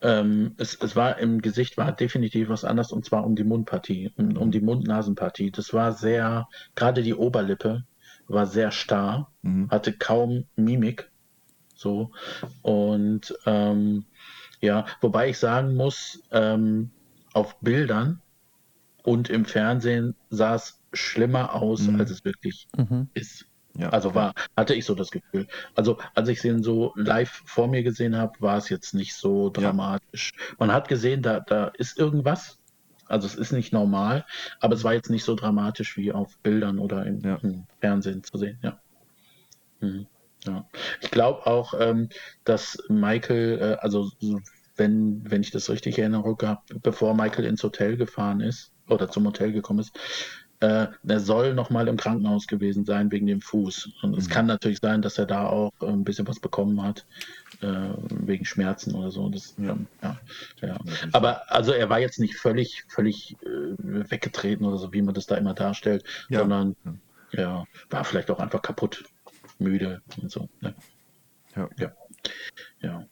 [0.00, 4.12] ähm, es, es war im Gesicht war definitiv was anderes und zwar um die Mundpartie,
[4.16, 5.50] um, um die Mund-Nasen-Partie.
[5.50, 7.84] Das war sehr, gerade die Oberlippe
[8.28, 9.70] war sehr starr, mhm.
[9.70, 11.10] hatte kaum Mimik.
[11.78, 12.10] So.
[12.62, 14.04] Und ähm,
[14.60, 16.90] ja, wobei ich sagen muss, ähm,
[17.32, 18.20] auf Bildern
[19.04, 22.00] und im Fernsehen sah es schlimmer aus, mhm.
[22.00, 23.08] als es wirklich mhm.
[23.14, 23.46] ist.
[23.76, 23.90] Ja.
[23.90, 25.46] Also war, hatte ich so das Gefühl.
[25.76, 29.48] Also als ich ihn so live vor mir gesehen habe, war es jetzt nicht so
[29.48, 30.32] dramatisch.
[30.36, 30.54] Ja.
[30.58, 32.58] Man hat gesehen, da, da ist irgendwas.
[33.06, 34.26] Also es ist nicht normal,
[34.58, 37.36] aber es war jetzt nicht so dramatisch wie auf Bildern oder im, ja.
[37.36, 38.58] im Fernsehen zu sehen.
[38.62, 38.80] Ja.
[39.80, 40.08] Mhm.
[40.46, 40.66] Ja.
[41.00, 42.08] Ich glaube auch, ähm,
[42.44, 44.10] dass Michael, äh, also
[44.76, 49.52] wenn, wenn ich das richtig erinnere, bevor Michael ins Hotel gefahren ist oder zum Hotel
[49.52, 49.98] gekommen ist,
[50.60, 53.90] äh, er soll noch mal im Krankenhaus gewesen sein wegen dem Fuß.
[54.02, 54.18] Und mhm.
[54.18, 57.06] es kann natürlich sein, dass er da auch äh, ein bisschen was bekommen hat
[57.60, 59.28] äh, wegen Schmerzen oder so.
[59.28, 59.76] Das, ja.
[60.02, 60.18] Ja,
[60.60, 60.78] ja.
[61.12, 65.26] Aber also er war jetzt nicht völlig völlig äh, weggetreten oder so, wie man das
[65.26, 66.74] da immer darstellt, sondern
[67.32, 69.04] ja, war vielleicht auch einfach kaputt
[69.58, 70.48] müde und so.
[70.60, 70.74] Ne?
[71.56, 71.68] Ja.
[71.78, 71.92] ja.
[72.80, 73.06] Ja.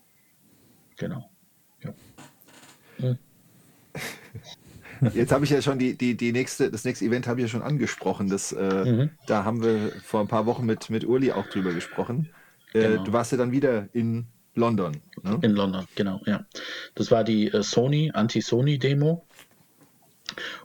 [0.96, 1.30] Genau.
[1.82, 1.94] Ja.
[2.98, 3.18] Hm.
[5.14, 7.48] Jetzt habe ich ja schon die, die, die nächste, das nächste Event habe ich ja
[7.48, 8.28] schon angesprochen.
[8.28, 9.10] Das, äh, mhm.
[9.26, 12.30] Da haben wir vor ein paar Wochen mit, mit Uli auch drüber gesprochen.
[12.72, 13.04] Äh, genau.
[13.04, 14.96] Du warst ja dann wieder in London.
[15.22, 15.38] Ne?
[15.42, 16.46] In London, genau, ja.
[16.94, 19.26] Das war die äh, Sony, Anti-Sony-Demo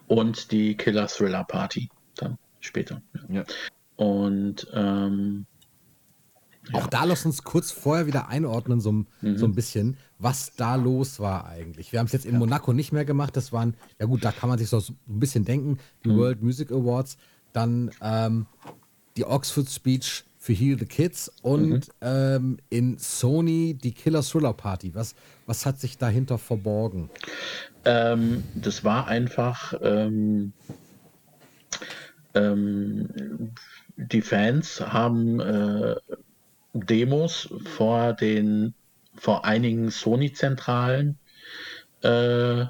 [0.08, 3.02] und die Killer Thriller Party dann später.
[3.14, 3.42] Ja.
[3.42, 3.44] ja.
[3.98, 5.46] Und ähm,
[6.74, 9.06] auch da lass uns kurz vorher wieder einordnen, so, mhm.
[9.22, 11.92] so ein bisschen, was da los war eigentlich.
[11.92, 12.38] Wir haben es jetzt in.
[12.38, 13.36] Monaco nicht mehr gemacht.
[13.38, 16.18] Das waren, ja gut, da kann man sich so ein bisschen denken, die mhm.
[16.18, 17.18] World Music Awards,
[17.54, 18.46] dann ähm,
[19.18, 21.82] die Oxford Speech für Heal the Kids und mhm.
[22.02, 24.96] ähm, in Sony die Killer Thriller Party.
[24.96, 25.16] Was,
[25.46, 27.10] was hat sich dahinter verborgen?
[27.86, 30.54] Ähm, das war einfach ähm,
[32.34, 33.52] ähm
[33.98, 35.96] die Fans haben äh,
[36.74, 38.74] Demos vor den
[39.16, 41.18] vor einigen Sony-Zentralen
[42.02, 42.66] äh,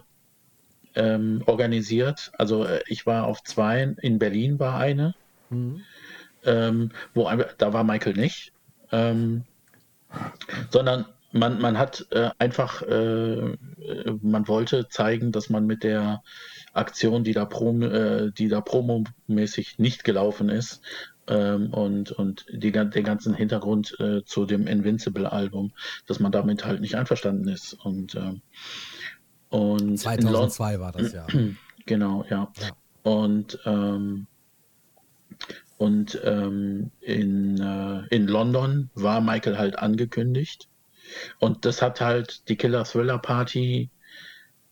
[0.96, 2.32] ähm, organisiert.
[2.38, 5.16] Also äh, ich war auf zwei, in Berlin war eine,
[5.50, 5.82] mhm.
[6.44, 8.54] ähm, wo da war Michael nicht,
[8.92, 9.44] ähm,
[10.70, 13.56] sondern man, man hat äh, einfach, äh,
[14.22, 16.24] man wollte zeigen, dass man mit der
[16.74, 20.82] Aktion, die da, prom, äh, die da promomäßig nicht gelaufen ist,
[21.28, 25.74] ähm, und, und die, den ganzen Hintergrund äh, zu dem Invincible-Album,
[26.08, 27.74] dass man damit halt nicht einverstanden ist.
[27.74, 28.42] Und, ähm,
[29.50, 31.28] und 2002 war das ja.
[31.88, 32.52] Genau, ja.
[32.62, 32.70] ja.
[33.04, 34.28] Und, ähm,
[35.78, 40.68] und ähm, in, äh, in London war Michael halt angekündigt.
[41.40, 43.90] Und das hat halt die Killer Thriller Party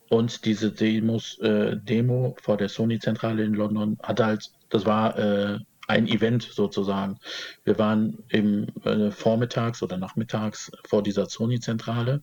[0.10, 5.60] und diese Demos, äh, Demo vor der Sony-Zentrale in London hat halt, das war äh,
[5.90, 7.20] ein Event sozusagen.
[7.64, 12.22] Wir waren im äh, vormittags oder nachmittags vor dieser Sony-Zentrale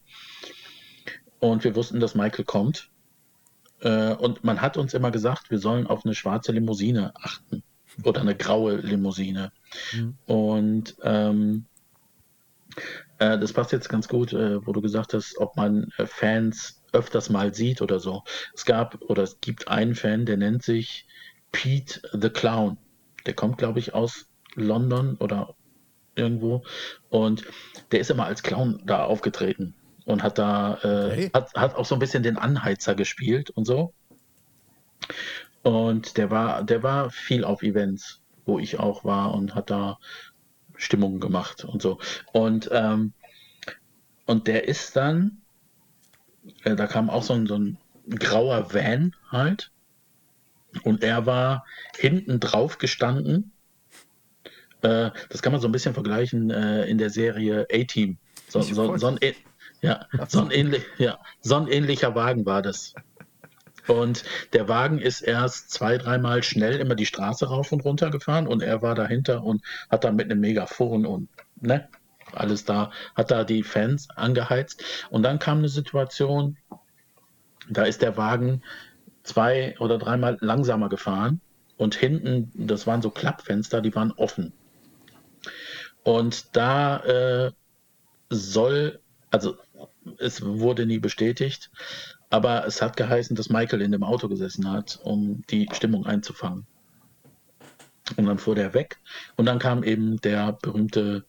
[1.40, 2.90] und wir wussten, dass Michael kommt.
[3.80, 7.62] Äh, und man hat uns immer gesagt, wir sollen auf eine schwarze Limousine achten
[8.04, 9.52] oder eine graue Limousine.
[9.92, 10.16] Mhm.
[10.26, 11.66] Und ähm,
[13.18, 16.82] äh, das passt jetzt ganz gut, äh, wo du gesagt hast, ob man äh, Fans
[16.92, 18.22] öfters mal sieht oder so.
[18.54, 21.06] Es gab oder es gibt einen Fan, der nennt sich
[21.50, 22.78] Pete the Clown.
[23.26, 25.54] Der kommt, glaube ich, aus London oder
[26.14, 26.62] irgendwo.
[27.10, 27.44] Und
[27.92, 29.74] der ist immer als Clown da aufgetreten
[30.04, 31.30] und hat da, äh, okay.
[31.34, 33.92] hat, hat auch so ein bisschen den Anheizer gespielt und so.
[35.62, 39.98] Und der war, der war viel auf Events, wo ich auch war und hat da
[40.76, 41.98] Stimmungen gemacht und so.
[42.32, 43.12] Und, ähm,
[44.26, 45.42] und der ist dann,
[46.64, 47.78] äh, da kam auch so ein, so ein
[48.08, 49.72] grauer Van halt
[50.84, 51.64] und er war
[51.96, 53.52] hinten drauf gestanden.
[54.82, 58.18] Äh, das kann man so ein bisschen vergleichen äh, in der Serie A-Team.
[58.48, 59.18] So, so, so, ein,
[59.82, 62.94] ja, so, ein ähnlich, ja, so ein ähnlicher Wagen war das.
[63.88, 68.46] Und der Wagen ist erst zwei, dreimal schnell immer die Straße rauf und runter gefahren
[68.46, 71.28] und er war dahinter und hat da mit einem Megafon und
[71.60, 71.88] ne,
[72.32, 74.82] alles da, hat da die Fans angeheizt.
[75.10, 76.56] Und dann kam eine Situation,
[77.68, 78.62] da ist der Wagen
[79.26, 81.40] zwei oder dreimal langsamer gefahren
[81.76, 84.52] und hinten, das waren so Klappfenster, die waren offen.
[86.02, 87.52] Und da äh,
[88.30, 89.00] soll,
[89.30, 89.56] also
[90.18, 91.70] es wurde nie bestätigt,
[92.30, 96.66] aber es hat geheißen, dass Michael in dem Auto gesessen hat, um die Stimmung einzufangen.
[98.16, 98.98] Und dann fuhr der weg
[99.36, 101.24] und dann kam eben der berühmte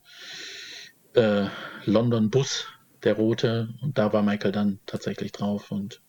[1.14, 1.48] äh,
[1.86, 2.68] London-Bus,
[3.04, 6.02] der rote, und da war Michael dann tatsächlich drauf und.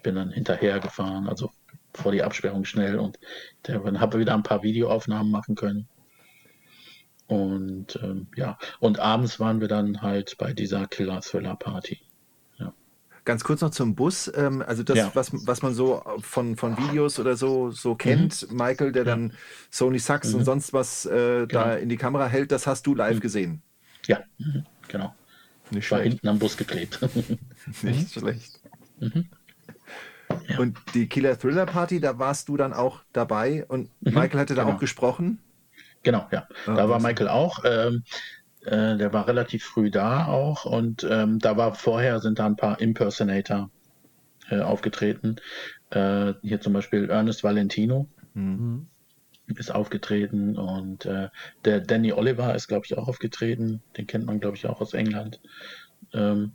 [0.00, 1.50] Ich bin dann hinterher gefahren, also
[1.92, 3.18] vor die Absperrung schnell und
[3.64, 5.88] dann habe wieder ein paar Videoaufnahmen machen können.
[7.26, 12.00] Und ähm, ja, und abends waren wir dann halt bei dieser Killer Thriller Party.
[12.58, 12.72] Ja.
[13.26, 14.32] Ganz kurz noch zum Bus.
[14.34, 15.10] Ähm, also das, ja.
[15.12, 18.56] was, was man so von, von Videos oder so, so kennt, mhm.
[18.56, 19.10] Michael, der ja.
[19.10, 19.34] dann
[19.70, 20.38] Sony Sax mhm.
[20.38, 21.46] und sonst was äh, genau.
[21.46, 23.20] da in die Kamera hält, das hast du live mhm.
[23.20, 23.62] gesehen.
[24.06, 24.64] Ja, mhm.
[24.88, 25.14] genau.
[25.70, 27.00] Nicht ich war hinten am Bus geklebt.
[27.82, 28.60] Nicht schlecht.
[30.48, 30.58] Ja.
[30.58, 34.54] Und die Killer Thriller Party, da warst du dann auch dabei und mhm, Michael hatte
[34.54, 34.76] da genau.
[34.76, 35.38] auch gesprochen?
[36.02, 36.48] Genau, ja.
[36.66, 37.64] Ah, da war Michael auch.
[37.64, 38.04] Ähm,
[38.64, 42.56] äh, der war relativ früh da auch und ähm, da war vorher sind da ein
[42.56, 43.70] paar Impersonator
[44.50, 45.36] äh, aufgetreten.
[45.90, 48.86] Äh, hier zum Beispiel Ernest Valentino mhm.
[49.46, 51.28] ist aufgetreten und äh,
[51.64, 53.82] der Danny Oliver ist, glaube ich, auch aufgetreten.
[53.96, 55.40] Den kennt man, glaube ich, auch aus England.
[56.12, 56.52] Ähm,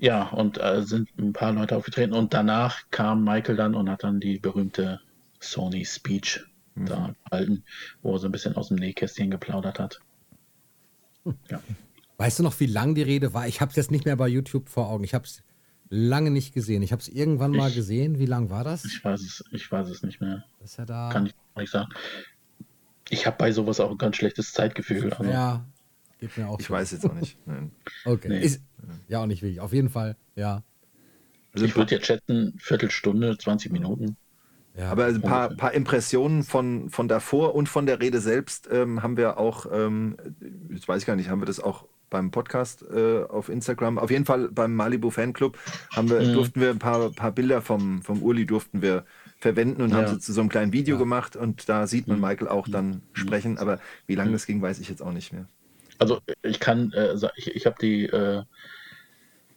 [0.00, 4.02] ja, und äh, sind ein paar Leute aufgetreten und danach kam Michael dann und hat
[4.02, 5.00] dann die berühmte
[5.40, 6.42] Sony Speech
[6.74, 6.86] mhm.
[6.86, 7.64] da gehalten,
[8.00, 10.00] wo er so ein bisschen aus dem Nähkästchen geplaudert hat.
[11.50, 11.60] Ja.
[12.16, 13.46] Weißt du noch, wie lang die Rede war?
[13.46, 15.04] Ich habe es jetzt nicht mehr bei YouTube vor Augen.
[15.04, 15.42] Ich habe es
[15.90, 16.82] lange nicht gesehen.
[16.82, 18.18] Ich habe es irgendwann mal gesehen.
[18.18, 18.86] Wie lang war das?
[18.86, 20.44] Ich weiß es, ich weiß es nicht mehr.
[20.64, 21.10] Ist ja da.
[21.12, 21.92] Kann ich nicht sagen.
[23.10, 25.12] Ich habe bei sowas auch ein ganz schlechtes Zeitgefühl.
[25.12, 25.30] Also.
[25.30, 25.66] Ja,
[26.20, 27.38] Geht mir auch ich weiß jetzt auch nicht.
[27.46, 27.72] Nein.
[28.04, 28.28] Okay.
[28.28, 28.40] Nee.
[28.40, 28.62] Ist,
[29.08, 29.60] ja, auch nicht wirklich.
[29.60, 30.62] Auf jeden Fall, ja.
[31.52, 34.16] Also ich würde jetzt schätzen, Viertelstunde, 20 Minuten.
[34.76, 39.02] Ja, aber ein paar, paar, Impressionen von, von davor und von der Rede selbst ähm,
[39.02, 40.16] haben wir auch, ähm,
[40.70, 43.98] jetzt weiß ich gar nicht, haben wir das auch beim Podcast äh, auf Instagram.
[43.98, 45.58] Auf jeden Fall beim Malibu Fanclub
[45.94, 46.34] haben wir, mhm.
[46.34, 49.04] durften wir ein paar, paar Bilder vom, vom Uli durften wir
[49.38, 49.96] verwenden und ja.
[49.96, 50.98] haben sie zu so einem kleinen Video ja.
[50.98, 52.26] gemacht und da sieht man mhm.
[52.26, 53.02] Michael auch dann mhm.
[53.12, 54.34] sprechen, aber wie lange mhm.
[54.34, 55.46] das ging, weiß ich jetzt auch nicht mehr.
[56.00, 58.42] Also ich kann, äh, ich, ich habe die, äh,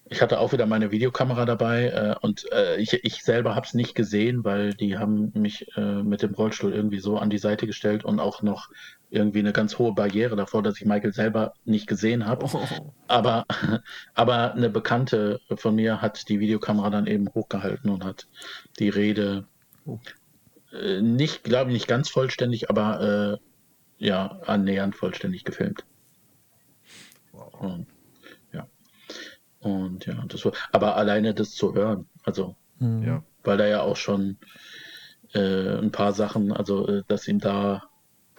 [0.09, 3.73] ich hatte auch wieder meine Videokamera dabei äh, und äh, ich, ich selber habe es
[3.73, 7.65] nicht gesehen, weil die haben mich äh, mit dem Rollstuhl irgendwie so an die Seite
[7.65, 8.69] gestellt und auch noch
[9.09, 12.45] irgendwie eine ganz hohe Barriere davor, dass ich Michael selber nicht gesehen habe.
[12.45, 12.67] Oh.
[13.07, 13.45] Aber,
[14.13, 18.27] aber eine Bekannte von mir hat die Videokamera dann eben hochgehalten und hat
[18.79, 19.47] die Rede
[19.85, 19.97] oh.
[20.73, 23.39] äh, nicht, glaube ich, nicht ganz vollständig, aber
[23.97, 25.85] ja, annähernd vollständig gefilmt.
[27.53, 27.87] Und,
[28.51, 28.67] ja.
[29.59, 33.03] Und ja, das war, aber alleine das zu hören, also, mhm.
[33.03, 33.23] ja.
[33.43, 34.37] weil da ja auch schon
[35.33, 37.83] äh, ein paar Sachen, also, äh, dass ihm da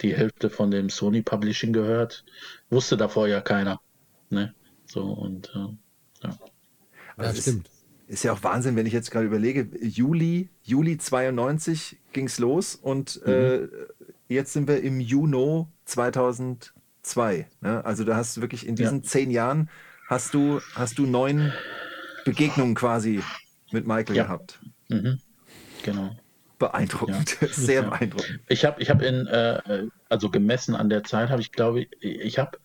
[0.01, 2.25] die Hälfte von dem Sony Publishing gehört,
[2.69, 3.79] wusste davor ja keiner.
[4.29, 4.53] Ne?
[4.85, 6.37] So und äh, ja.
[7.17, 7.69] Das also stimmt.
[8.07, 12.75] Ist ja auch Wahnsinn, wenn ich jetzt gerade überlege, Juli, Juli 92 ging es los
[12.75, 13.31] und mhm.
[13.31, 13.67] äh,
[14.27, 16.73] jetzt sind wir im Juno 2000,
[17.05, 17.47] zwei.
[17.61, 17.83] Ne?
[17.85, 19.03] Also du hast wirklich in diesen ja.
[19.03, 19.69] zehn Jahren
[20.07, 21.53] hast du, hast du neun
[22.25, 23.23] Begegnungen quasi
[23.71, 24.23] mit Michael ja.
[24.23, 24.59] gehabt.
[24.89, 25.19] Mhm.
[25.83, 26.15] Genau.
[26.57, 27.47] Beeindruckend, ja.
[27.51, 28.39] sehr beeindruckend.
[28.47, 32.39] Ich habe ich hab in, äh, also gemessen an der Zeit, habe ich glaube, ich
[32.39, 32.57] habe,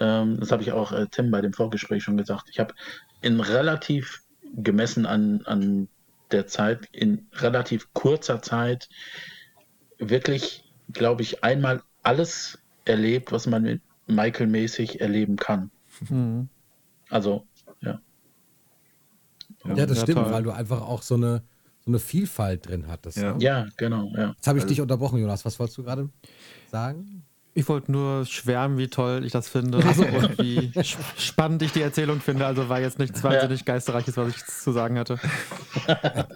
[0.00, 2.74] ähm, das habe ich auch äh, Tim bei dem Vorgespräch schon gesagt, ich habe
[3.20, 4.22] in relativ
[4.54, 5.88] gemessen an, an
[6.30, 8.88] der Zeit, in relativ kurzer Zeit
[9.98, 15.70] wirklich, glaube ich, einmal alles erlebt, was man mit Michael-mäßig erleben kann.
[16.08, 16.48] Mhm.
[17.10, 17.46] Also,
[17.80, 18.00] ja.
[19.64, 21.42] Ja, das stimmt, weil du einfach auch so eine,
[21.84, 23.18] so eine Vielfalt drin hattest.
[23.18, 23.42] Ja, ne?
[23.42, 24.10] ja genau.
[24.16, 24.30] Ja.
[24.30, 25.44] Jetzt habe ich also, dich unterbrochen, Jonas.
[25.44, 26.08] Was wolltest du gerade
[26.70, 27.24] sagen?
[27.54, 30.72] Ich wollte nur schwärmen, wie toll ich das finde also, und wie
[31.18, 32.46] spannend ich die Erzählung finde.
[32.46, 33.66] Also war jetzt nichts wahnsinnig ja.
[33.66, 35.18] Geisterreiches, was ich zu sagen hatte.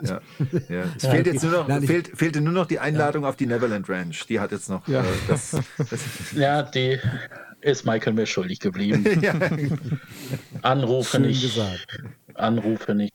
[0.02, 0.20] Ja.
[0.68, 0.84] ja.
[0.96, 3.88] Es fehlt jetzt nur noch, Nein, fehlt, fehlte nur noch die Einladung auf die Neverland
[3.88, 4.26] Ranch.
[4.26, 4.86] Die hat jetzt noch.
[4.88, 6.98] Ja, äh, das, das ja die
[7.60, 9.04] ist Michael mir schuldig geblieben.
[10.62, 11.42] Anrufe Schön nicht.
[11.42, 12.04] Gesagt.
[12.34, 13.14] Anrufe nicht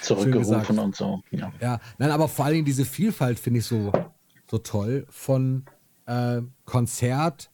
[0.00, 1.22] zurückgerufen und so.
[1.30, 1.52] Ja.
[1.60, 3.92] ja, nein, aber vor allen Dingen diese Vielfalt finde ich so,
[4.50, 5.06] so toll.
[5.10, 5.64] Von
[6.06, 7.50] äh, Konzert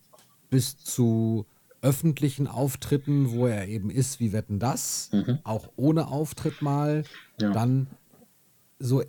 [0.51, 1.47] bis zu
[1.83, 5.39] öffentlichen Auftritten, wo er eben ist, wie wetten das, mhm.
[5.45, 7.05] auch ohne Auftritt mal.
[7.41, 7.51] Ja.
[7.53, 7.87] Dann
[8.79, 9.03] so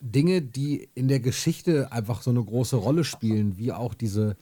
[0.00, 4.36] Dinge, die in der Geschichte einfach so eine große Rolle spielen, wie auch diese,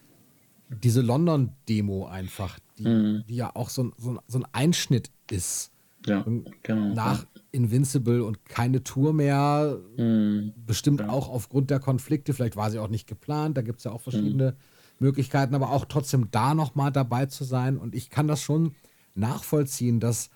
[0.68, 3.24] diese London-Demo einfach, die, mhm.
[3.28, 5.70] die ja auch so, so, so ein Einschnitt ist.
[6.06, 6.24] Ja,
[6.62, 6.94] genau.
[6.94, 9.78] Nach Invincible und keine Tour mehr.
[9.96, 10.52] Mhm.
[10.66, 11.08] Bestimmt ja.
[11.08, 12.34] auch aufgrund der Konflikte.
[12.34, 13.56] Vielleicht war sie auch nicht geplant.
[13.56, 14.56] Da gibt es ja auch verschiedene mhm.
[14.98, 17.76] Möglichkeiten, aber auch trotzdem da nochmal dabei zu sein.
[17.76, 18.74] Und ich kann das schon
[19.14, 20.30] nachvollziehen, dass,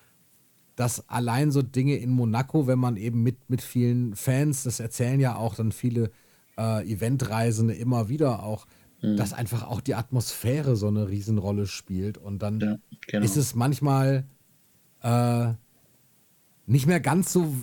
[0.75, 5.19] dass allein so Dinge in Monaco, wenn man eben mit, mit vielen Fans, das erzählen
[5.19, 6.11] ja auch dann viele
[6.57, 8.67] äh, Eventreisende immer wieder auch,
[9.01, 9.17] mhm.
[9.17, 12.17] dass einfach auch die Atmosphäre so eine Riesenrolle spielt.
[12.17, 12.75] Und dann ja,
[13.07, 13.25] genau.
[13.25, 14.25] ist es manchmal
[15.01, 15.53] äh,
[16.65, 17.53] nicht mehr ganz so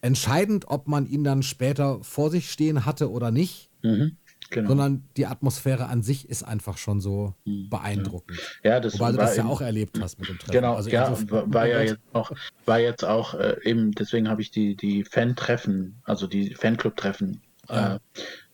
[0.00, 4.16] entscheidend, ob man ihn dann später vor sich stehen hatte oder nicht, mhm,
[4.50, 4.68] genau.
[4.68, 8.38] sondern die Atmosphäre an sich ist einfach schon so mhm, beeindruckend.
[8.62, 10.52] Ja, das Wobei du das ja auch erlebt hast mit dem Treffen.
[10.52, 12.32] Genau, also ja, war, ja jetzt auch,
[12.64, 17.98] war jetzt auch äh, eben, deswegen habe ich die, die Fan-Treffen, also die Fanclub-Treffen, ja.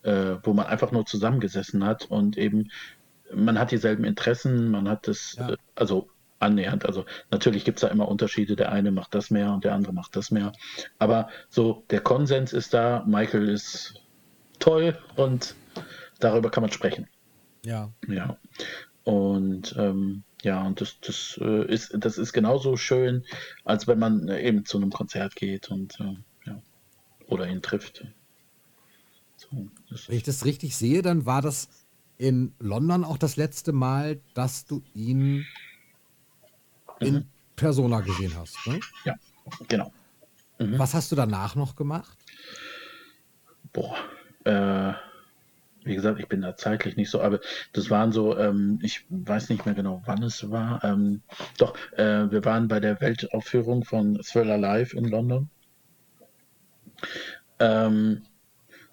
[0.03, 2.69] äh, äh, wo man einfach nur zusammengesessen hat und eben
[3.33, 5.49] man hat dieselben Interessen, man hat das, ja.
[5.49, 6.09] Äh, also
[6.39, 6.85] annähernd.
[6.85, 8.55] Also natürlich gibt es da immer Unterschiede.
[8.55, 10.51] Der eine macht das mehr und der andere macht das mehr.
[10.99, 13.03] Aber so der Konsens ist da.
[13.07, 14.01] Michael ist
[14.59, 15.55] toll und
[16.19, 17.07] darüber kann man sprechen.
[17.65, 17.91] Ja.
[18.07, 18.37] Ja.
[19.03, 23.23] Und ähm, ja, und das, das, äh, ist, das ist genauso schön,
[23.63, 26.15] als wenn man äh, eben zu einem Konzert geht und äh,
[26.45, 26.61] ja,
[27.27, 28.05] oder ihn trifft.
[29.37, 29.69] So,
[30.07, 31.69] wenn ich das richtig sehe, dann war das
[32.17, 35.45] in London auch das letzte Mal, dass du ihn
[36.99, 37.25] in mhm.
[37.55, 38.55] Persona gesehen hast.
[38.65, 38.79] Ne?
[39.03, 39.15] Ja,
[39.67, 39.91] genau.
[40.59, 40.79] Mhm.
[40.79, 42.17] Was hast du danach noch gemacht?
[43.73, 43.97] Boah,
[44.45, 44.93] äh,
[45.85, 47.39] wie gesagt, ich bin da zeitlich nicht so, aber
[47.73, 50.83] das waren so, ähm, ich weiß nicht mehr genau, wann es war.
[50.83, 51.21] Ähm,
[51.57, 55.49] doch, äh, wir waren bei der Weltaufführung von Thriller Live in London.
[57.59, 58.23] Ähm,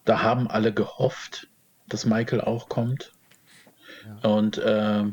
[0.05, 1.48] da haben alle gehofft,
[1.89, 3.12] dass Michael auch kommt.
[4.06, 4.31] Ja.
[4.31, 5.05] Und äh,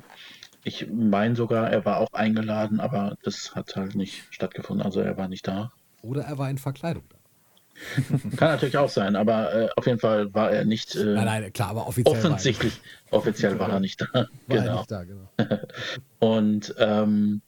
[0.63, 4.85] ich meine sogar, er war auch eingeladen, aber das hat halt nicht stattgefunden.
[4.85, 5.71] Also er war nicht da.
[6.01, 7.18] Oder er war in Verkleidung da.
[8.37, 10.95] Kann natürlich auch sein, aber äh, auf jeden Fall war er nicht.
[10.95, 12.17] Äh, nein, nein, klar, aber offiziell.
[12.17, 12.73] Offensichtlich,
[13.09, 14.07] war offiziell war er nicht da.
[14.13, 14.65] War genau.
[14.65, 15.29] Er nicht da, genau.
[16.19, 17.41] und ähm,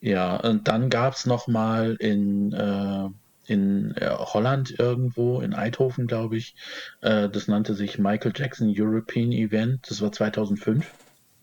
[0.00, 3.08] ja, und dann gab es nochmal in, äh,
[3.46, 6.54] in äh, Holland irgendwo, in Eindhoven, glaube ich,
[7.00, 10.86] äh, das nannte sich Michael Jackson European Event, das war 2005.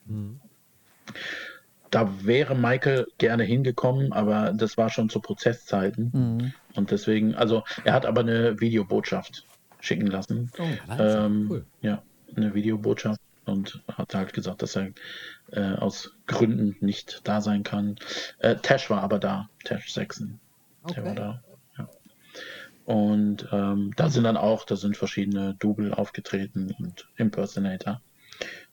[0.06, 0.40] Mhm.
[1.94, 6.10] Da wäre Michael gerne hingekommen, aber das war schon zu Prozesszeiten.
[6.12, 6.54] Mhm.
[6.74, 9.46] Und deswegen, also er hat aber eine Videobotschaft
[9.80, 10.52] schicken lassen.
[10.58, 10.64] Oh,
[10.98, 11.66] ähm, cool.
[11.82, 12.02] Ja,
[12.36, 14.90] eine Videobotschaft und hat halt gesagt, dass er
[15.52, 17.98] äh, aus Gründen nicht da sein kann.
[18.40, 20.40] Äh, Tash war aber da, Tash Saxon.
[20.82, 20.96] Okay.
[20.96, 21.44] Der war da.
[21.78, 21.90] Ja.
[22.86, 28.02] Und ähm, da sind dann auch, da sind verschiedene Double aufgetreten und Impersonator.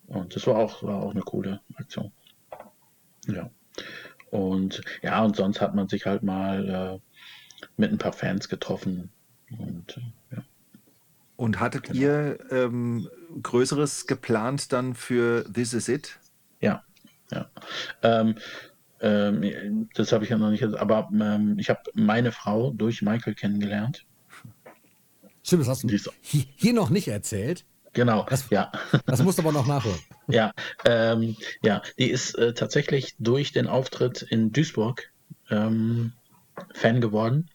[0.06, 2.12] Und das war auch, war auch eine coole Aktion.
[3.26, 3.50] Ja.
[4.30, 9.10] Und ja, und sonst hat man sich halt mal äh, mit ein paar Fans getroffen.
[9.58, 10.42] Und äh, ja.
[11.36, 11.98] Und hattet genau.
[11.98, 13.08] ihr ähm,
[13.42, 16.18] Größeres geplant dann für This Is It?
[16.60, 16.84] Ja,
[17.32, 17.50] ja.
[18.02, 18.36] Ähm,
[19.00, 23.34] ähm, das habe ich ja noch nicht, aber ähm, ich habe meine Frau durch Michael
[23.34, 24.04] kennengelernt.
[25.42, 27.64] Stimmt, das hast du hier noch nicht erzählt.
[27.92, 28.70] Genau, das, ja.
[29.06, 29.98] Das musst du aber noch nachholen.
[30.28, 30.52] Ja,
[30.84, 35.10] ähm, ja, die ist äh, tatsächlich durch den Auftritt in Duisburg
[35.50, 36.12] ähm,
[36.72, 37.50] Fan geworden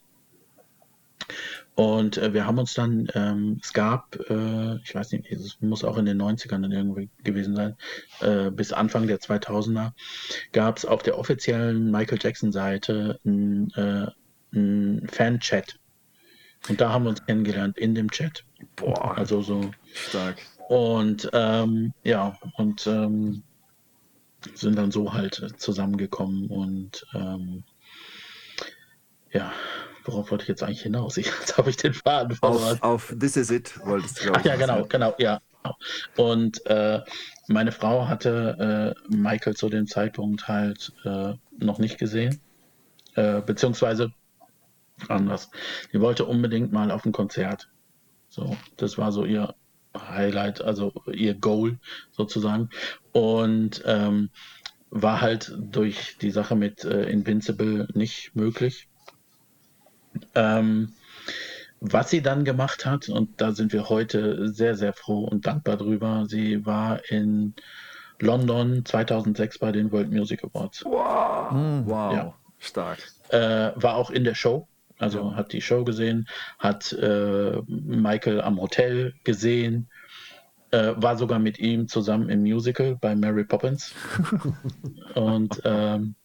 [1.75, 5.83] und äh, wir haben uns dann, ähm, es gab, äh, ich weiß nicht, es muss
[5.83, 7.75] auch in den 90ern dann irgendwie gewesen sein,
[8.21, 9.91] äh, bis Anfang der 2000er,
[10.53, 15.77] gab es auf der offiziellen Michael Jackson-Seite einen äh, Fan-Chat.
[16.67, 18.43] Und da haben wir uns kennengelernt in dem Chat.
[18.75, 19.17] Boah.
[19.17, 19.71] Also so.
[19.93, 20.37] Stark.
[20.67, 23.43] Und ähm, ja, und ähm,
[24.53, 27.63] sind dann so halt zusammengekommen und ähm,
[29.31, 29.51] ja,
[30.05, 31.17] worauf wollte ich jetzt eigentlich hinaus?
[31.17, 32.79] Ich, jetzt habe ich den Faden verloren.
[32.81, 34.85] Auf, auf This Is It wolltest du, Ach, ja, genau, ja.
[34.87, 35.41] genau, ja.
[36.15, 37.01] Und äh,
[37.47, 42.39] meine Frau hatte äh, Michael zu dem Zeitpunkt halt äh, noch nicht gesehen,
[43.15, 44.11] äh, beziehungsweise
[45.07, 45.49] anders.
[45.93, 47.69] Die wollte unbedingt mal auf ein Konzert.
[48.29, 49.55] So, das war so ihr
[49.97, 51.79] Highlight, also ihr Goal
[52.11, 52.69] sozusagen.
[53.11, 54.29] Und ähm,
[54.89, 58.87] war halt durch die Sache mit äh, Invincible nicht möglich.
[60.33, 60.93] Ähm,
[61.81, 65.77] was sie dann gemacht hat, und da sind wir heute sehr, sehr froh und dankbar
[65.77, 67.53] drüber, sie war in
[68.19, 70.83] London 2006 bei den World Music Awards.
[70.85, 71.83] Wow, hm.
[71.85, 72.13] wow.
[72.13, 72.33] Ja.
[72.59, 72.99] stark.
[73.29, 74.67] Äh, war auch in der Show,
[74.97, 75.35] also ja.
[75.35, 76.27] hat die Show gesehen,
[76.59, 79.89] hat äh, Michael am Hotel gesehen,
[80.71, 83.93] äh, war sogar mit ihm zusammen im Musical bei Mary Poppins.
[85.15, 86.15] und ähm,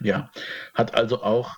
[0.00, 0.30] ja,
[0.74, 1.56] hat also auch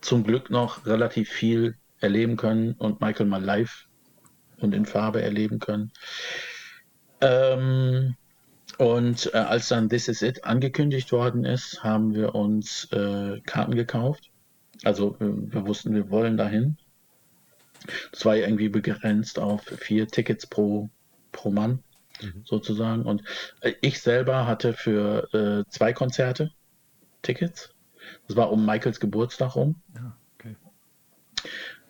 [0.00, 3.86] zum Glück noch relativ viel erleben können und Michael mal live
[4.58, 5.92] und in Farbe erleben können.
[7.20, 8.16] Ähm,
[8.78, 13.74] und äh, als dann This Is It angekündigt worden ist, haben wir uns äh, Karten
[13.74, 14.30] gekauft.
[14.84, 16.76] Also äh, wir wussten, wir wollen dahin.
[18.12, 20.90] Das war irgendwie begrenzt auf vier Tickets pro,
[21.32, 21.82] pro Mann
[22.22, 22.42] mhm.
[22.44, 23.02] sozusagen.
[23.02, 23.22] Und
[23.60, 26.50] äh, ich selber hatte für äh, zwei Konzerte
[27.22, 27.70] Tickets.
[28.28, 29.76] Das war um Michaels Geburtstag rum.
[29.94, 30.56] Ja, okay.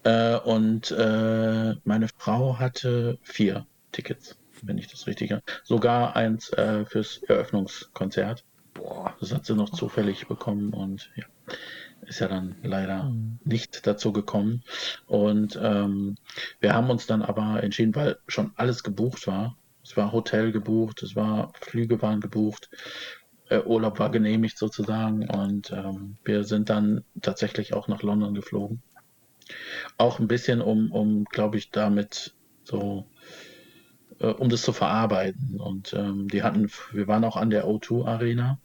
[0.05, 5.43] Äh, und äh, meine Frau hatte vier Tickets, wenn ich das richtig habe.
[5.63, 8.45] Sogar eins äh, fürs Eröffnungskonzert.
[8.75, 9.17] Boah.
[9.21, 11.25] Das hat sie noch zufällig bekommen und ja,
[12.07, 13.39] ist ja dann leider mhm.
[13.45, 14.63] nicht dazu gekommen.
[15.07, 16.17] Und ähm,
[16.61, 19.57] wir haben uns dann aber entschieden, weil schon alles gebucht war.
[19.83, 22.71] Es war Hotel gebucht, es war Flüge waren gebucht
[23.49, 28.83] äh, Urlaub war genehmigt sozusagen und ähm, wir sind dann tatsächlich auch nach London geflogen.
[29.97, 32.35] Auch ein bisschen, um, um glaube ich, damit
[32.65, 33.07] so,
[34.19, 35.61] äh, um das zu verarbeiten.
[35.61, 38.59] Und ähm, die hatten, wir waren auch an der O2 Arena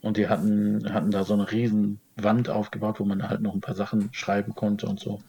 [0.00, 3.60] und die hatten, hatten da so eine riesen Wand aufgebaut, wo man halt noch ein
[3.60, 5.20] paar Sachen schreiben konnte und so.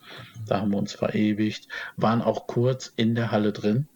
[0.47, 1.67] Da haben wir uns verewigt,
[1.97, 3.87] waren auch kurz in der Halle drin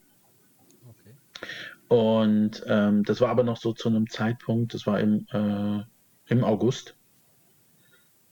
[1.89, 5.83] und ähm, das war aber noch so zu einem Zeitpunkt, das war im, äh,
[6.31, 6.95] im August.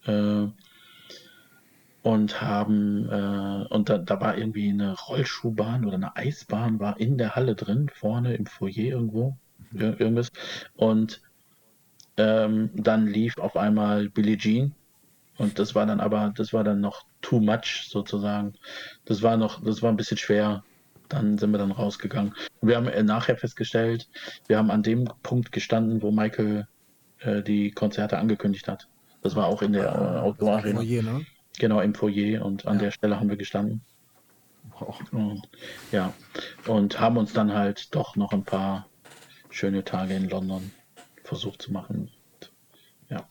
[0.06, 0.48] Äh,
[2.04, 7.18] und haben, äh, und da, da war irgendwie eine Rollschuhbahn oder eine Eisbahn war in
[7.18, 9.36] der Halle drin, vorne im Foyer irgendwo,
[9.72, 9.96] mhm.
[9.98, 10.32] irgendwas.
[10.76, 11.22] Und
[12.18, 14.74] ähm, dann lief auf einmal Billie Jean.
[15.38, 18.56] Und das war dann aber, das war dann noch too much sozusagen.
[19.06, 20.64] Das war noch, das war ein bisschen schwer
[21.10, 22.34] dann sind wir dann rausgegangen.
[22.62, 24.10] wir haben äh, nachher festgestellt,
[24.48, 26.68] wir haben an dem Punkt gestanden, wo Michael
[27.20, 28.88] äh, die Konzerte angekündigt hat.
[29.22, 30.82] Das war auch in der äh, Outdoor Arena.
[30.82, 31.26] Ne?
[31.60, 32.86] Genau, im Foyer und an ja.
[32.86, 33.82] der Stelle haben wir gestanden.
[35.12, 35.42] Und,
[35.92, 36.14] ja,
[36.68, 38.88] und haben uns dann halt doch noch ein paar
[39.50, 40.72] schöne Tage in London
[41.28, 42.10] versucht zu machen.
[43.10, 43.28] Ja.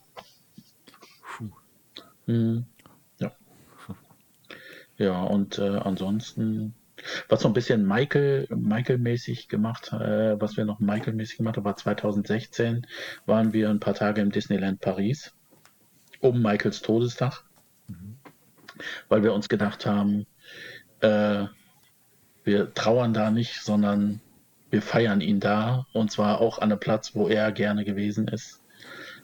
[2.26, 2.66] Mhm.
[3.18, 3.32] Ja.
[4.98, 6.74] Ja, und äh, ansonsten,
[7.28, 11.76] was so ein bisschen Michael, Michael-mäßig gemacht, äh, was wir noch Michael-mäßig gemacht haben, war
[11.76, 12.86] 2016,
[13.24, 15.34] waren wir ein paar Tage im Disneyland Paris
[16.20, 17.44] um Michaels Todestag,
[17.88, 18.18] mhm.
[19.08, 20.26] weil wir uns gedacht haben,
[21.00, 21.46] äh,
[22.44, 24.20] wir trauern da nicht, sondern
[24.70, 28.62] wir feiern ihn da und zwar auch an einem Platz, wo er gerne gewesen ist.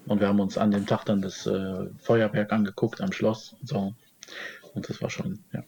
[0.06, 3.68] Und wir haben uns an dem Tag dann das äh, Feuerwerk angeguckt am Schloss und
[3.68, 3.94] so.
[4.74, 5.62] Und das war schon, ja.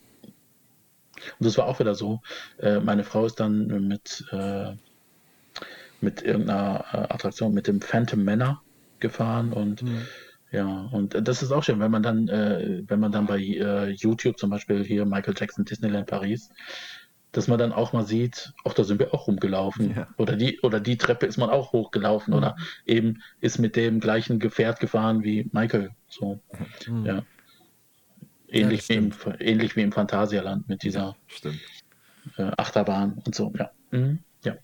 [1.39, 2.21] Und das war auch wieder so.
[2.59, 4.73] Äh, meine Frau ist dann mit, äh,
[6.01, 8.63] mit irgendeiner äh, Attraktion, mit dem Phantom Manor
[8.99, 10.07] gefahren und mhm.
[10.55, 13.91] Ja, und das ist auch schön, wenn man dann, äh, wenn man dann bei äh,
[13.91, 16.49] YouTube zum Beispiel hier Michael Jackson Disneyland Paris,
[17.35, 19.95] dass man dann auch mal sieht, auch da sind wir auch rumgelaufen.
[19.95, 20.07] Ja.
[20.17, 22.39] Oder die, oder die Treppe ist man auch hochgelaufen mhm.
[22.39, 22.57] oder
[22.87, 25.91] eben ist mit dem gleichen Gefährt gefahren wie Michael.
[26.09, 26.41] So.
[26.87, 27.07] Mhm.
[27.07, 27.23] Ja.
[28.49, 31.17] Ähnlich, ja, wie im, ähnlich wie im Phantasialand mit dieser
[32.37, 33.71] äh, Achterbahn und so, ja.
[33.91, 34.21] Mhm.
[34.45, 34.57] Ja.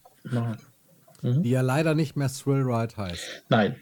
[1.22, 1.42] Mhm.
[1.42, 3.44] Die ja leider nicht mehr Thrill Ride heißt.
[3.48, 3.76] Nein,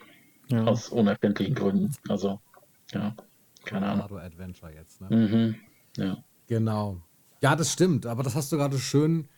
[0.51, 0.65] ja.
[0.65, 1.95] Aus unerfindlichen Gründen.
[2.09, 2.41] Also,
[2.93, 3.15] ja,
[3.65, 4.19] keine Ahnung.
[4.19, 5.09] Adventure jetzt, ne?
[5.15, 5.55] Mhm.
[5.97, 6.25] Ja.
[6.47, 7.03] Genau.
[7.41, 9.29] Ja, das stimmt, aber das hast du gerade schön,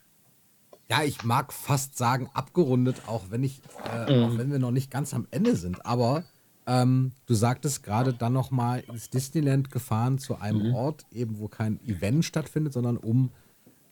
[0.90, 4.24] ja, ich mag fast sagen, abgerundet, auch wenn ich, äh, mhm.
[4.24, 5.86] auch wenn wir noch nicht ganz am Ende sind.
[5.86, 6.24] Aber
[6.66, 10.74] ähm, du sagtest gerade dann nochmal ins Disneyland gefahren zu einem mhm.
[10.74, 13.30] Ort, eben wo kein Event stattfindet, sondern um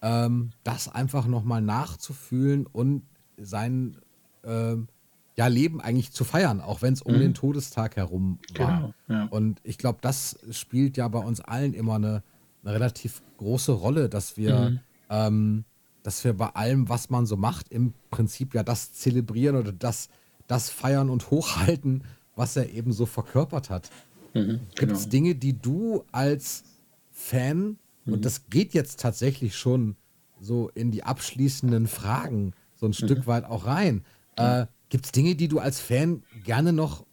[0.02, 3.02] ähm, das einfach nochmal nachzufühlen und
[3.36, 3.98] seinen
[4.44, 4.89] ähm,
[5.36, 7.20] ja, Leben eigentlich zu feiern, auch wenn es um mhm.
[7.20, 8.93] den Todestag herum war.
[9.06, 9.26] Genau, ja.
[9.30, 12.24] Und ich glaube, das spielt ja bei uns allen immer eine,
[12.68, 14.80] eine relativ große Rolle, dass wir, mhm.
[15.10, 15.64] ähm,
[16.02, 20.08] dass wir bei allem, was man so macht, im Prinzip ja das zelebrieren oder das,
[20.46, 22.04] das feiern und hochhalten,
[22.36, 23.90] was er eben so verkörpert hat.
[24.34, 25.10] Mhm, Gibt es genau.
[25.10, 26.64] Dinge, die du als
[27.10, 28.22] Fan, und mhm.
[28.22, 29.96] das geht jetzt tatsächlich schon
[30.40, 33.26] so in die abschließenden Fragen so ein Stück mhm.
[33.26, 34.04] weit auch rein,
[34.36, 37.04] äh, Gibt es Dinge, die du als Fan gerne noch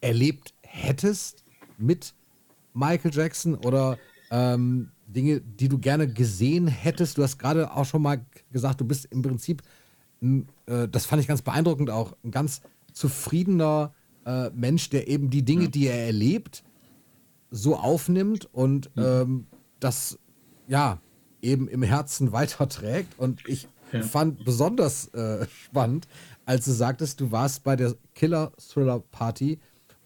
[0.00, 1.44] erlebt hättest
[1.76, 2.14] mit
[2.72, 3.98] Michael Jackson oder
[4.32, 7.18] ähm, Dinge, die du gerne gesehen hättest?
[7.18, 9.62] Du hast gerade auch schon mal gesagt, du bist im Prinzip,
[10.20, 13.92] ein, äh, das fand ich ganz beeindruckend auch, ein ganz zufriedener
[14.24, 16.64] äh, Mensch, der eben die Dinge, die er erlebt,
[17.50, 19.46] so aufnimmt und ähm,
[19.78, 20.18] das
[20.66, 20.98] ja
[21.42, 23.18] eben im Herzen weiterträgt.
[23.18, 24.02] Und ich ja.
[24.02, 26.08] fand besonders äh, spannend,
[26.46, 29.58] als du sagtest, du warst bei der Killer-Thriller-Party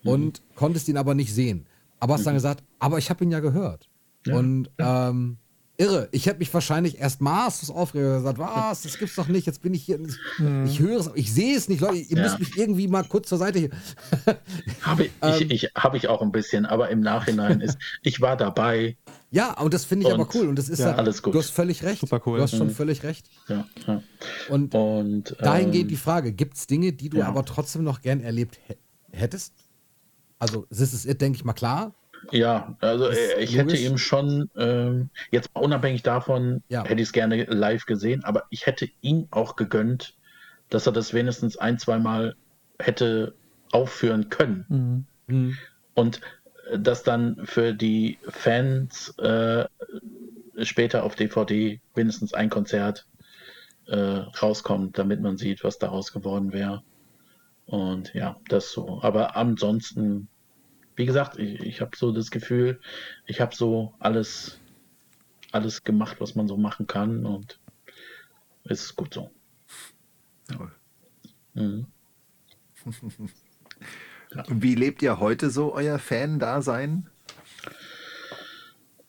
[0.03, 0.11] mhm.
[0.11, 1.67] und konntest ihn aber nicht sehen.
[2.01, 2.27] Aber hast mhm.
[2.27, 3.89] dann gesagt, aber ich habe ihn ja gehört.
[4.27, 4.37] Ja.
[4.37, 5.39] Und ähm,
[5.79, 9.47] irre, ich hätte mich wahrscheinlich erst maßlos aufgeregt und gesagt, was, das gibt's doch nicht,
[9.47, 10.65] jetzt bin ich hier, mhm.
[10.67, 12.23] ich höre es, ich sehe es nicht, Leute, ihr ja.
[12.23, 13.71] müsst mich irgendwie mal kurz zur Seite hier.
[14.83, 18.21] habe ich, ähm, ich, ich, hab ich auch ein bisschen, aber im Nachhinein ist, ich
[18.21, 18.97] war dabei,
[19.31, 20.49] ja, und das finde ich und, aber cool.
[20.49, 21.35] Und das ist ja, halt, alles gut.
[21.35, 22.01] Du hast völlig recht.
[22.01, 22.39] Super cool.
[22.39, 22.73] Du hast schon mhm.
[22.73, 23.29] völlig recht.
[23.49, 24.03] Ja, ja.
[24.49, 27.27] Und, und dahingehend ähm, die Frage: Gibt es Dinge, die du ja.
[27.27, 28.59] aber trotzdem noch gern erlebt
[29.13, 29.53] hättest?
[30.39, 31.93] Also, das ist es, denke ich mal, klar.
[32.33, 36.85] Ja, also äh, ich hätte ihm schon, ähm, jetzt unabhängig davon, ja.
[36.85, 40.15] hätte ich es gerne live gesehen, aber ich hätte ihn auch gegönnt,
[40.71, 42.35] dass er das wenigstens ein, zwei Mal
[42.79, 43.35] hätte
[43.73, 45.07] aufführen können.
[45.29, 45.35] Mhm.
[45.35, 45.59] Mhm.
[45.95, 46.21] Und
[46.77, 49.67] dass dann für die Fans äh,
[50.63, 53.07] später auf DVD mindestens ein Konzert
[53.87, 56.83] äh, rauskommt, damit man sieht, was daraus geworden wäre.
[57.67, 59.01] Und ja, das so.
[59.03, 60.29] Aber ansonsten,
[60.97, 62.81] wie gesagt, ich, ich habe so das Gefühl,
[63.27, 64.59] ich habe so alles,
[65.53, 67.61] alles gemacht, was man so machen kann und
[68.65, 69.31] es ist gut so.
[70.49, 70.73] Toll.
[71.55, 71.87] Mhm.
[74.49, 77.09] Wie lebt ihr heute so euer Fan-Dasein?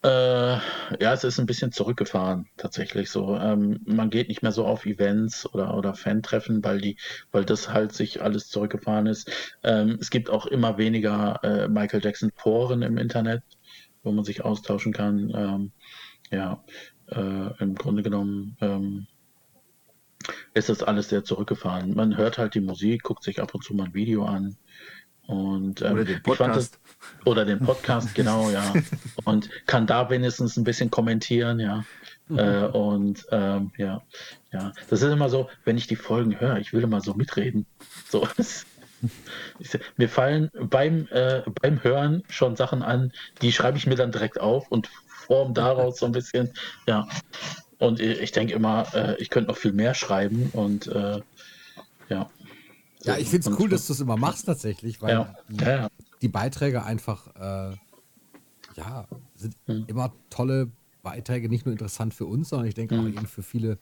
[0.07, 0.59] Äh,
[1.01, 3.35] ja, es ist ein bisschen zurückgefahren, tatsächlich so.
[3.35, 6.97] Ähm, man geht nicht mehr so auf Events oder, oder Fan-Treffen, weil die,
[7.31, 9.29] weil das halt sich alles zurückgefahren ist.
[9.63, 13.43] Ähm, es gibt auch immer weniger äh, Michael Jackson-Foren im Internet,
[14.03, 15.29] wo man sich austauschen kann.
[15.35, 15.71] Ähm,
[16.31, 16.63] ja,
[17.07, 19.07] äh, im Grunde genommen ähm,
[20.53, 21.93] ist das alles sehr zurückgefahren.
[21.95, 24.57] Man hört halt die Musik, guckt sich ab und zu mal ein Video an.
[25.27, 26.79] Und, ähm, oder den Podcast.
[26.79, 28.73] Das, oder den Podcast, genau, ja.
[29.25, 31.83] Und kann da wenigstens ein bisschen kommentieren, ja.
[32.29, 32.39] Mhm.
[32.39, 34.01] Äh, und ähm, ja,
[34.51, 34.73] ja.
[34.89, 37.65] Das ist immer so, wenn ich die Folgen höre, ich will immer so mitreden.
[38.09, 38.27] So.
[39.97, 44.39] Mir fallen beim, äh, beim Hören schon Sachen an, die schreibe ich mir dann direkt
[44.39, 46.51] auf und form daraus so ein bisschen.
[46.87, 47.07] Ja.
[47.77, 51.21] Und ich denke immer, äh, ich könnte noch viel mehr schreiben und äh,
[52.09, 52.29] ja.
[53.07, 55.35] Ja, ich finde es cool, dass du es immer machst tatsächlich, weil ja.
[55.49, 55.89] Die, ja,
[56.21, 57.75] die, Beiträge einfach, äh,
[58.75, 59.85] ja, sind hm.
[59.88, 60.71] immer tolle
[61.03, 63.03] Beiträge, nicht nur interessant für uns, sondern ich denke hm.
[63.03, 63.77] auch eben für viele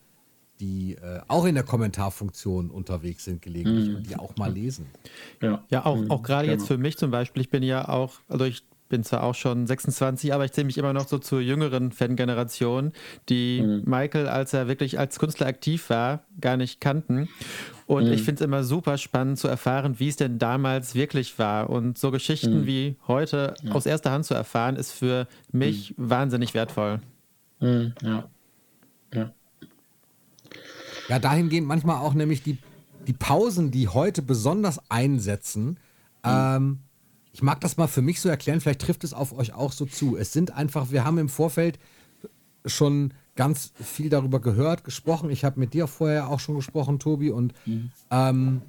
[0.60, 3.96] die äh, auch in der Kommentarfunktion unterwegs sind gelegentlich mhm.
[3.96, 4.88] und die auch mal lesen.
[5.42, 6.58] Ja, ja auch, auch gerade genau.
[6.58, 7.42] jetzt für mich zum Beispiel.
[7.42, 10.78] Ich bin ja auch, also ich bin zwar auch schon 26, aber ich zähle mich
[10.78, 12.92] immer noch so zur jüngeren Fangeneration,
[13.30, 13.84] die mhm.
[13.86, 17.28] Michael, als er wirklich als Künstler aktiv war, gar nicht kannten.
[17.88, 18.14] Und mhm.
[18.14, 21.70] ich finde es immer super spannend zu erfahren, wie es denn damals wirklich war.
[21.70, 22.66] Und so Geschichten mhm.
[22.66, 26.10] wie heute aus erster Hand zu erfahren, ist für mich mhm.
[26.10, 27.00] wahnsinnig wertvoll.
[27.60, 27.94] Mhm.
[28.02, 28.30] Ja.
[29.14, 29.34] Ja.
[31.08, 32.58] Ja, dahingehend manchmal auch nämlich die,
[33.08, 35.66] die Pausen, die heute besonders einsetzen.
[35.66, 35.78] Mhm.
[36.24, 36.80] Ähm,
[37.36, 39.86] ich mag das mal für mich so erklären, vielleicht trifft es auf euch auch so
[39.86, 40.16] zu.
[40.16, 41.80] Es sind einfach, wir haben im Vorfeld
[42.66, 45.30] schon ganz viel darüber gehört, gesprochen.
[45.30, 47.32] Ich habe mit dir vorher auch schon gesprochen, Tobi.
[47.32, 47.92] Und mhm.
[48.10, 48.62] ähm,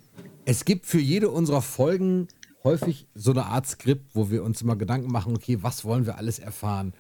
[0.46, 2.26] es gibt für jede unserer Folgen
[2.64, 6.18] häufig so eine Art Skript, wo wir uns immer Gedanken machen, okay, was wollen wir
[6.18, 6.92] alles erfahren?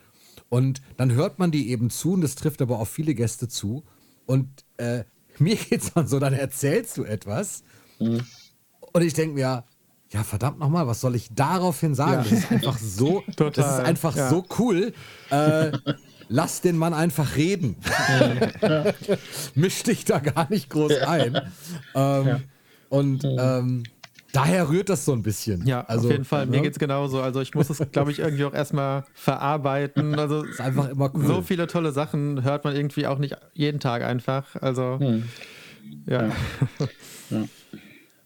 [0.48, 3.82] Und dann hört man die eben zu, und das trifft aber auf viele Gäste zu.
[4.24, 5.02] Und äh,
[5.40, 7.64] mir geht's dann so, dann erzählst du etwas
[7.98, 8.20] mhm.
[8.92, 9.64] und ich denke mir,
[10.12, 12.24] ja, verdammt nochmal, was soll ich daraufhin sagen?
[12.24, 12.30] Ja.
[12.30, 13.50] Das ist einfach so, Total.
[13.50, 14.30] das ist einfach ja.
[14.30, 14.92] so cool.
[15.30, 15.72] Äh,
[16.28, 17.76] lass den Mann einfach reden.
[18.62, 18.92] Ja.
[19.54, 21.40] Misch dich da gar nicht groß ein.
[21.94, 22.44] Ähm,
[22.88, 23.82] und ähm,
[24.32, 25.66] daher rührt das so ein bisschen.
[25.66, 26.46] Ja, also, auf jeden Fall.
[26.46, 26.62] Mir ne?
[26.62, 27.20] geht es genauso.
[27.20, 30.18] Also ich muss es, glaube ich, irgendwie auch erstmal verarbeiten.
[30.18, 31.26] Also ist einfach immer cool.
[31.26, 34.54] So viele tolle Sachen hört man irgendwie auch nicht jeden Tag einfach.
[34.56, 35.24] Also hm.
[36.06, 36.28] ja.
[37.30, 37.44] ja.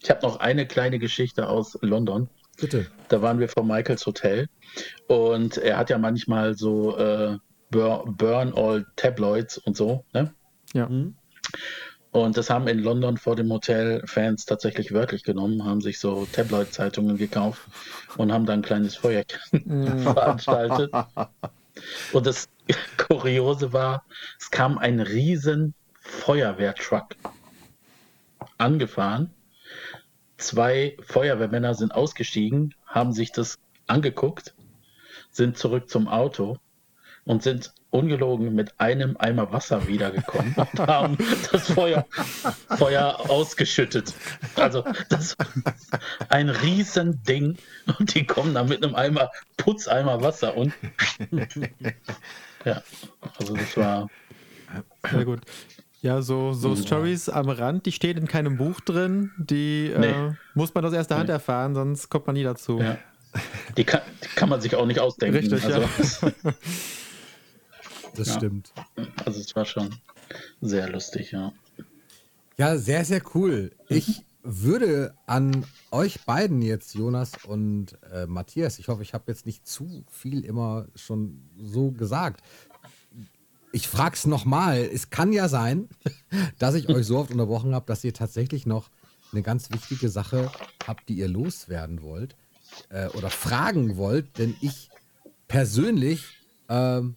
[0.02, 2.28] Ich habe noch eine kleine Geschichte aus London.
[2.59, 2.86] Bitte.
[3.09, 4.48] Da waren wir vor Michaels Hotel
[5.09, 7.39] und er hat ja manchmal so äh,
[7.70, 10.05] Burn All Tabloids und so.
[10.12, 10.35] Ne?
[10.74, 10.89] Ja.
[10.89, 11.14] Mhm.
[12.12, 16.27] Und das haben in London vor dem Hotel Fans tatsächlich wörtlich genommen, haben sich so
[16.32, 17.62] Tabloid-Zeitungen gekauft
[18.16, 19.98] und haben da ein kleines Feuerchen mm.
[20.02, 20.93] veranstaltet.
[22.12, 22.48] Und das
[22.97, 24.05] Kuriose war,
[24.40, 27.14] es kam ein riesen Feuerwehrtruck
[28.59, 29.31] angefahren.
[30.41, 34.55] Zwei Feuerwehrmänner sind ausgestiegen, haben sich das angeguckt,
[35.31, 36.57] sind zurück zum Auto
[37.25, 41.19] und sind ungelogen mit einem Eimer Wasser wiedergekommen und haben
[41.53, 42.07] das Feuer,
[42.79, 44.15] Feuer ausgeschüttet.
[44.57, 45.37] Also das
[46.31, 47.59] ein Riesending
[47.99, 50.73] und die kommen dann mit einem Eimer, Putzeimer Wasser und
[52.65, 52.83] ja,
[53.39, 54.09] also das war
[55.11, 55.41] sehr gut.
[56.02, 56.77] Ja, so, so ja.
[56.77, 60.06] Stories am Rand, die stehen in keinem Buch drin, die nee.
[60.06, 61.35] äh, muss man aus erster Hand nee.
[61.35, 62.81] erfahren, sonst kommt man nie dazu.
[62.81, 62.97] Ja.
[63.77, 65.36] Die, kann, die kann man sich auch nicht ausdenken.
[65.36, 65.81] Richtig, also,
[66.27, 66.32] ja.
[68.16, 68.35] das ja.
[68.35, 68.72] stimmt.
[69.24, 69.94] Also es war schon
[70.60, 71.52] sehr lustig, ja.
[72.56, 73.70] Ja, sehr, sehr cool.
[73.89, 79.44] Ich würde an euch beiden jetzt, Jonas und äh, Matthias, ich hoffe, ich habe jetzt
[79.44, 82.43] nicht zu viel immer schon so gesagt.
[83.73, 84.79] Ich frage es nochmal.
[84.79, 85.89] Es kann ja sein,
[86.59, 88.91] dass ich euch so oft unterbrochen habe, dass ihr tatsächlich noch
[89.33, 90.51] eine ganz wichtige Sache
[90.87, 92.37] habt, die ihr loswerden wollt
[92.89, 94.91] äh, oder fragen wollt, denn ich
[95.49, 96.25] persönlich
[96.69, 97.17] ähm,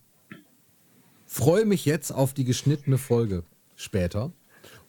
[1.25, 3.43] freue mich jetzt auf die geschnittene Folge
[3.75, 4.31] später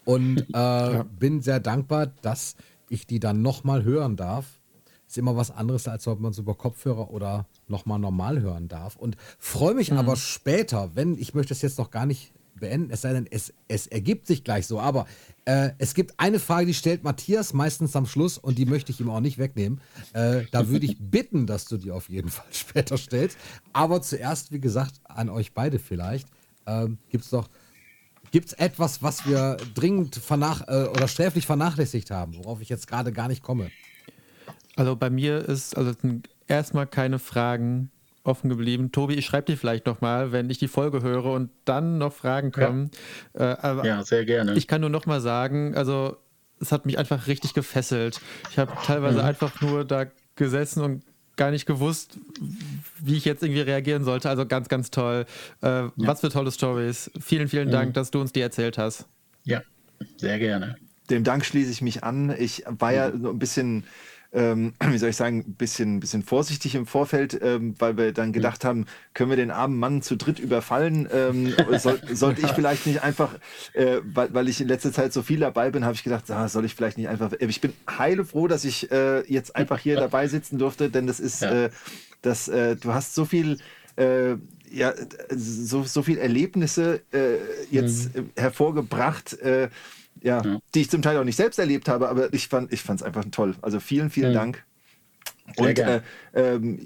[0.04, 1.02] und äh, ja.
[1.02, 2.56] bin sehr dankbar, dass
[2.88, 4.60] ich die dann nochmal hören darf.
[5.06, 8.96] Ist immer was anderes, als ob man es über Kopfhörer oder nochmal normal hören darf.
[8.96, 9.98] Und freue mich mhm.
[9.98, 13.52] aber später, wenn, ich möchte es jetzt noch gar nicht beenden, es sei denn, es,
[13.68, 14.80] es ergibt sich gleich so.
[14.80, 15.06] Aber
[15.44, 19.00] äh, es gibt eine Frage, die stellt Matthias meistens am Schluss und die möchte ich
[19.00, 19.80] ihm auch nicht wegnehmen.
[20.12, 23.38] Äh, da würde ich bitten, dass du die auf jeden Fall später stellst.
[23.72, 26.28] Aber zuerst, wie gesagt, an euch beide vielleicht.
[26.66, 27.48] Ähm, gibt es doch.
[28.30, 32.88] Gibt es etwas, was wir dringend vernach äh, oder sträflich vernachlässigt haben, worauf ich jetzt
[32.88, 33.70] gerade gar nicht komme?
[34.74, 35.92] Also bei mir ist also
[36.48, 37.90] erstmal keine Fragen
[38.24, 38.90] offen geblieben.
[38.90, 42.52] Tobi, ich schreibe dir vielleicht nochmal, wenn ich die Folge höre und dann noch Fragen
[42.52, 42.90] kommen.
[43.38, 44.54] Ja, äh, ja sehr gerne.
[44.54, 46.16] Ich kann nur nochmal sagen, also
[46.60, 48.20] es hat mich einfach richtig gefesselt.
[48.50, 49.24] Ich habe teilweise mhm.
[49.26, 50.06] einfach nur da
[50.36, 51.04] gesessen und
[51.36, 52.18] gar nicht gewusst,
[53.00, 54.30] wie ich jetzt irgendwie reagieren sollte.
[54.30, 55.26] Also ganz, ganz toll.
[55.62, 55.92] Äh, ja.
[55.96, 57.10] Was für tolle Stories.
[57.20, 57.92] Vielen, vielen Dank, mhm.
[57.94, 59.06] dass du uns die erzählt hast.
[59.44, 59.62] Ja,
[60.16, 60.76] sehr gerne.
[61.10, 62.34] Dem Dank schließe ich mich an.
[62.38, 63.84] Ich war ja so ein bisschen
[64.34, 68.32] ähm, wie soll ich sagen, ein bisschen, bisschen vorsichtig im Vorfeld, ähm, weil wir dann
[68.32, 71.08] gedacht haben, können wir den armen Mann zu dritt überfallen?
[71.12, 73.34] Ähm, soll, sollte ich vielleicht nicht einfach,
[73.72, 76.48] äh, weil, weil ich in letzter Zeit so viel dabei bin, habe ich gedacht, ah,
[76.48, 77.32] soll ich vielleicht nicht einfach.
[77.38, 81.42] Ich bin heilefroh, dass ich äh, jetzt einfach hier dabei sitzen durfte, denn das ist,
[81.42, 81.66] ja.
[81.66, 81.70] äh,
[82.22, 83.58] das, äh, du hast so viel.
[83.96, 84.36] Äh,
[84.70, 84.92] ja,
[85.30, 87.36] so, so viel Erlebnisse äh,
[87.70, 88.30] jetzt mhm.
[88.34, 89.38] hervorgebracht,
[90.24, 93.02] ja, ja, die ich zum Teil auch nicht selbst erlebt habe, aber ich fand es
[93.02, 93.54] einfach toll.
[93.62, 94.36] Also vielen, vielen mhm.
[94.36, 94.64] Dank.
[95.56, 96.00] Und äh,
[96.32, 96.78] ähm,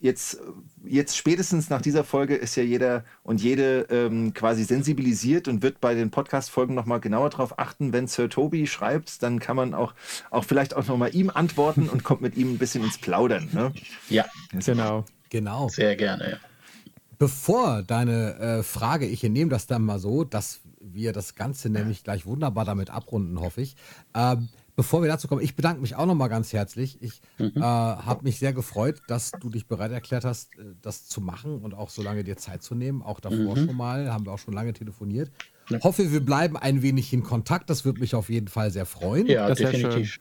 [0.00, 0.38] jetzt,
[0.82, 5.80] jetzt spätestens nach dieser Folge ist ja jeder und jede ähm, quasi sensibilisiert und wird
[5.82, 9.94] bei den Podcast-Folgen nochmal genauer darauf achten, wenn Sir Toby schreibt, dann kann man auch,
[10.30, 13.50] auch vielleicht auch nochmal ihm antworten und kommt mit ihm ein bisschen ins Plaudern.
[13.52, 13.72] Ne?
[14.08, 14.24] Ja,
[14.64, 15.04] genau.
[15.28, 15.68] Genau.
[15.68, 16.36] Sehr gerne, ja.
[17.18, 20.60] Bevor deine äh, Frage, ich nehme das dann mal so, dass
[20.92, 23.76] wir das Ganze nämlich gleich wunderbar damit abrunden, hoffe ich.
[24.14, 27.02] Ähm, bevor wir dazu kommen, ich bedanke mich auch nochmal ganz herzlich.
[27.02, 27.52] Ich mhm.
[27.56, 31.58] äh, habe mich sehr gefreut, dass du dich bereit erklärt hast, äh, das zu machen
[31.58, 33.02] und auch so lange dir Zeit zu nehmen.
[33.02, 33.66] Auch davor mhm.
[33.66, 35.30] schon mal, haben wir auch schon lange telefoniert.
[35.68, 35.80] Ja.
[35.82, 37.70] Hoffe, wir bleiben ein wenig in Kontakt.
[37.70, 39.26] Das würde mich auf jeden Fall sehr freuen.
[39.26, 40.20] Ja, das definitiv.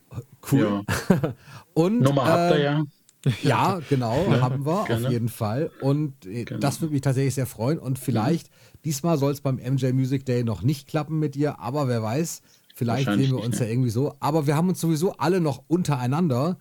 [0.51, 0.83] Cool.
[1.09, 1.33] Ja.
[1.73, 2.83] und, Nummer habt ihr ja.
[3.43, 5.07] Ja, genau, haben wir Gerne.
[5.07, 5.71] auf jeden Fall.
[5.81, 7.79] Und äh, das würde mich tatsächlich sehr freuen.
[7.79, 8.74] Und vielleicht, mhm.
[8.85, 12.41] Diesmal soll es beim MJ Music Day noch nicht klappen mit dir, aber wer weiß,
[12.77, 14.15] Vielleicht sehen wir uns ja irgendwie so.
[14.19, 16.57] Aber wir haben uns sowieso alle noch untereinander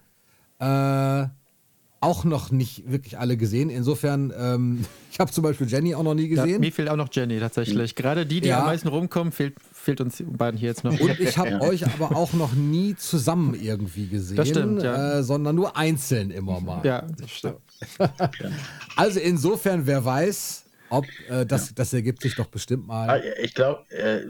[0.61, 1.27] äh,
[2.01, 3.69] auch noch nicht wirklich alle gesehen.
[3.69, 6.49] Insofern, ähm, ich habe zum Beispiel Jenny auch noch nie gesehen.
[6.49, 7.97] Ja, mir fehlt auch noch Jenny tatsächlich.
[7.97, 8.61] Gerade die, die ja.
[8.61, 10.99] am meisten rumkommen, fehlt, fehlt uns beiden hier jetzt noch.
[11.01, 11.61] Und ich habe ja.
[11.63, 15.19] euch aber auch noch nie zusammen irgendwie gesehen, das stimmt, ja.
[15.19, 16.85] äh, sondern nur einzeln immer mal.
[16.85, 17.59] Ja, das stimmt.
[18.97, 21.73] also insofern, wer weiß, ob äh, das, ja.
[21.77, 23.09] das ergibt sich doch bestimmt mal.
[23.09, 24.21] Ah, ich glaube, äh,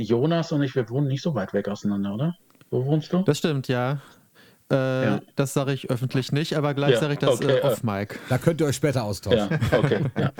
[0.00, 2.36] Jonas und ich, wir wohnen nicht so weit weg auseinander, oder?
[2.70, 3.22] Wo wohnst du?
[3.22, 4.00] Das stimmt, ja.
[4.70, 5.20] Äh, ja.
[5.34, 8.16] Das sage ich öffentlich nicht, aber gleich ja, sage ich das okay, äh, off Mike.
[8.28, 9.48] Da könnt ihr euch später austauschen.
[9.50, 10.04] Ja, okay.
[10.18, 10.32] ja.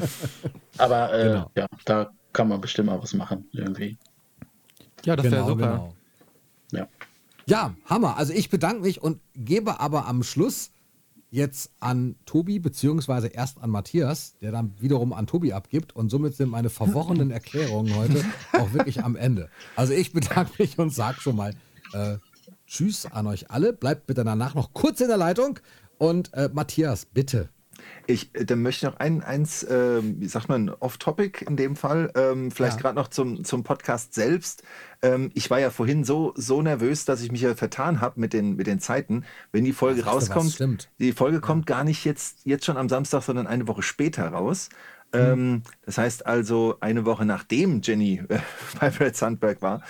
[0.78, 1.51] Aber äh, genau.
[1.56, 3.98] ja, da kann man bestimmt mal was machen, irgendwie.
[5.05, 5.72] Ja, das genau, wäre super.
[5.72, 5.94] Genau.
[6.72, 6.89] Ja.
[7.47, 8.16] ja, Hammer.
[8.16, 10.70] Also ich bedanke mich und gebe aber am Schluss
[11.31, 15.94] jetzt an Tobi, beziehungsweise erst an Matthias, der dann wiederum an Tobi abgibt.
[15.94, 19.48] Und somit sind meine verworrenen Erklärungen heute auch wirklich am Ende.
[19.77, 21.55] Also ich bedanke mich und sage schon mal
[21.93, 22.19] äh,
[22.66, 23.73] Tschüss an euch alle.
[23.73, 25.59] Bleibt bitte danach noch kurz in der Leitung.
[25.98, 27.48] Und äh, Matthias, bitte.
[28.11, 32.11] Ich äh, dann möchte noch ein, eins, äh, wie sagt man, off-topic in dem Fall,
[32.15, 32.82] ähm, vielleicht ja.
[32.82, 34.62] gerade noch zum, zum Podcast selbst.
[35.03, 38.32] Ähm, ich war ja vorhin so, so nervös, dass ich mich ja vertan habe mit
[38.32, 39.24] den, mit den Zeiten.
[39.53, 41.41] Wenn die Folge Ach, rauskommt, die Folge ja.
[41.41, 44.69] kommt gar nicht jetzt, jetzt schon am Samstag, sondern eine Woche später raus.
[45.12, 45.20] Mhm.
[45.20, 48.39] Ähm, das heißt also eine Woche nachdem Jenny äh,
[48.81, 49.82] bei Fred Sandberg war.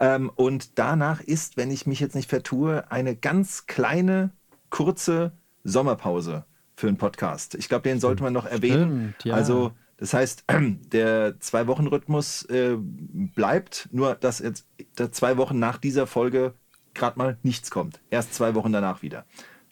[0.00, 4.30] Ähm, und danach ist, wenn ich mich jetzt nicht vertue, eine ganz kleine,
[4.70, 5.32] kurze
[5.62, 6.44] Sommerpause
[6.76, 7.54] für einen Podcast.
[7.54, 9.14] Ich glaube, den sollte man noch erwähnen.
[9.18, 9.34] Stimmt, ja.
[9.34, 10.44] Also das heißt,
[10.92, 14.66] der Zwei-Wochen-Rhythmus äh, bleibt, nur dass jetzt
[15.12, 16.54] zwei Wochen nach dieser Folge
[16.94, 18.00] gerade mal nichts kommt.
[18.10, 19.24] Erst zwei Wochen danach wieder.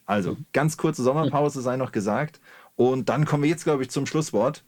[0.06, 2.40] Also ganz kurze Sommerpause sei noch gesagt.
[2.76, 4.64] Und dann kommen wir jetzt, glaube ich, zum Schlusswort.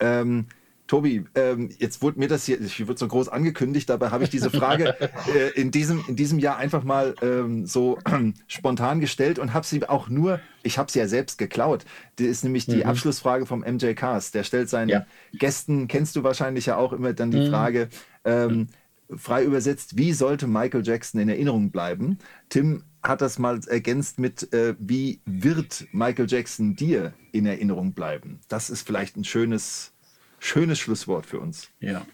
[0.00, 0.46] Ähm,
[0.92, 4.30] Tobi, ähm, jetzt wurde mir das hier, ich wurde so groß angekündigt, dabei habe ich
[4.30, 4.94] diese Frage
[5.34, 9.64] äh, in, diesem, in diesem Jahr einfach mal ähm, so äh, spontan gestellt und habe
[9.64, 11.86] sie auch nur, ich habe sie ja selbst geklaut.
[12.18, 12.82] Die ist nämlich die mhm.
[12.82, 14.34] Abschlussfrage vom MJ Cast.
[14.34, 15.06] Der stellt seinen ja.
[15.32, 17.48] Gästen, kennst du wahrscheinlich ja auch immer dann die mhm.
[17.48, 17.88] Frage,
[18.26, 18.68] ähm,
[19.16, 22.18] frei übersetzt, wie sollte Michael Jackson in Erinnerung bleiben?
[22.50, 28.40] Tim hat das mal ergänzt mit, äh, wie wird Michael Jackson dir in Erinnerung bleiben?
[28.48, 29.94] Das ist vielleicht ein schönes
[30.42, 31.70] schönes Schlusswort für uns.
[31.80, 32.04] Ja.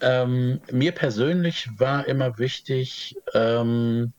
[0.00, 4.12] Ähm, mir persönlich war immer wichtig, ähm,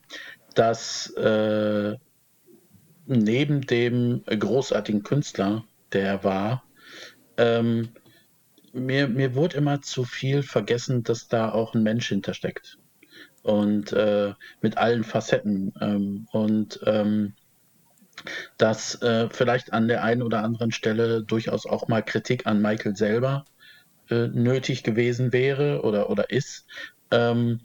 [0.55, 1.95] dass äh,
[3.05, 6.63] neben dem großartigen Künstler, der er war,
[7.37, 7.89] ähm,
[8.71, 12.77] mir, mir wurde immer zu viel vergessen, dass da auch ein Mensch hintersteckt.
[13.41, 15.73] Und äh, mit allen Facetten.
[15.81, 17.33] Ähm, und ähm,
[18.57, 22.95] dass äh, vielleicht an der einen oder anderen Stelle durchaus auch mal Kritik an Michael
[22.95, 23.45] selber
[24.10, 26.65] äh, nötig gewesen wäre oder, oder ist.
[27.11, 27.61] Ähm,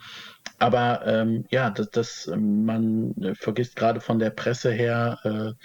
[0.59, 5.57] aber ähm, ja, dass, dass man vergisst gerade von der Presse her,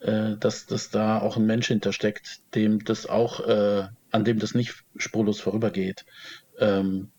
[0.00, 4.38] äh, äh, dass, dass da auch ein Mensch hintersteckt, dem das auch, äh, an dem
[4.38, 6.04] das nicht spurlos vorübergeht.
[6.58, 7.10] Ähm,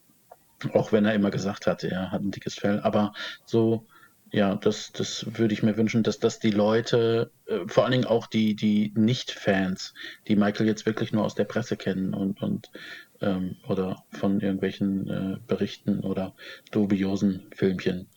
[0.74, 2.80] auch wenn er immer gesagt hat, er hat ein dickes Fell.
[2.82, 3.14] Aber
[3.46, 3.86] so
[4.32, 8.06] ja, das, das würde ich mir wünschen, dass das die Leute, äh, vor allen Dingen
[8.06, 9.94] auch die, die Nicht-Fans,
[10.28, 12.72] die Michael jetzt wirklich nur aus der Presse kennen und, und
[13.22, 16.36] ähm, oder von irgendwelchen äh, Berichten oder
[16.72, 18.08] dubiosen Filmchen,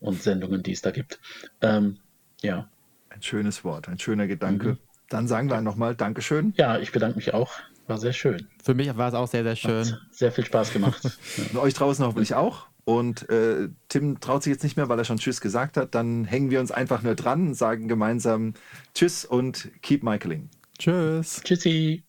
[0.00, 1.20] und Sendungen, die es da gibt.
[1.60, 1.98] Ähm,
[2.40, 2.68] ja.
[3.10, 4.68] Ein schönes Wort, ein schöner Gedanke.
[4.68, 4.78] Mhm.
[5.08, 6.54] Dann sagen wir nochmal Dankeschön.
[6.56, 7.52] Ja, ich bedanke mich auch.
[7.86, 8.48] War sehr schön.
[8.62, 9.92] Für mich war es auch sehr, sehr schön.
[9.92, 11.02] Hat sehr viel Spaß gemacht.
[11.52, 12.68] Und euch draußen hoffentlich auch.
[12.84, 15.94] Und äh, Tim traut sich jetzt nicht mehr, weil er schon Tschüss gesagt hat.
[15.94, 18.54] Dann hängen wir uns einfach nur dran, sagen gemeinsam
[18.94, 20.50] Tschüss und keep Michaeling.
[20.78, 21.42] Tschüss.
[21.44, 22.04] Tschüssi.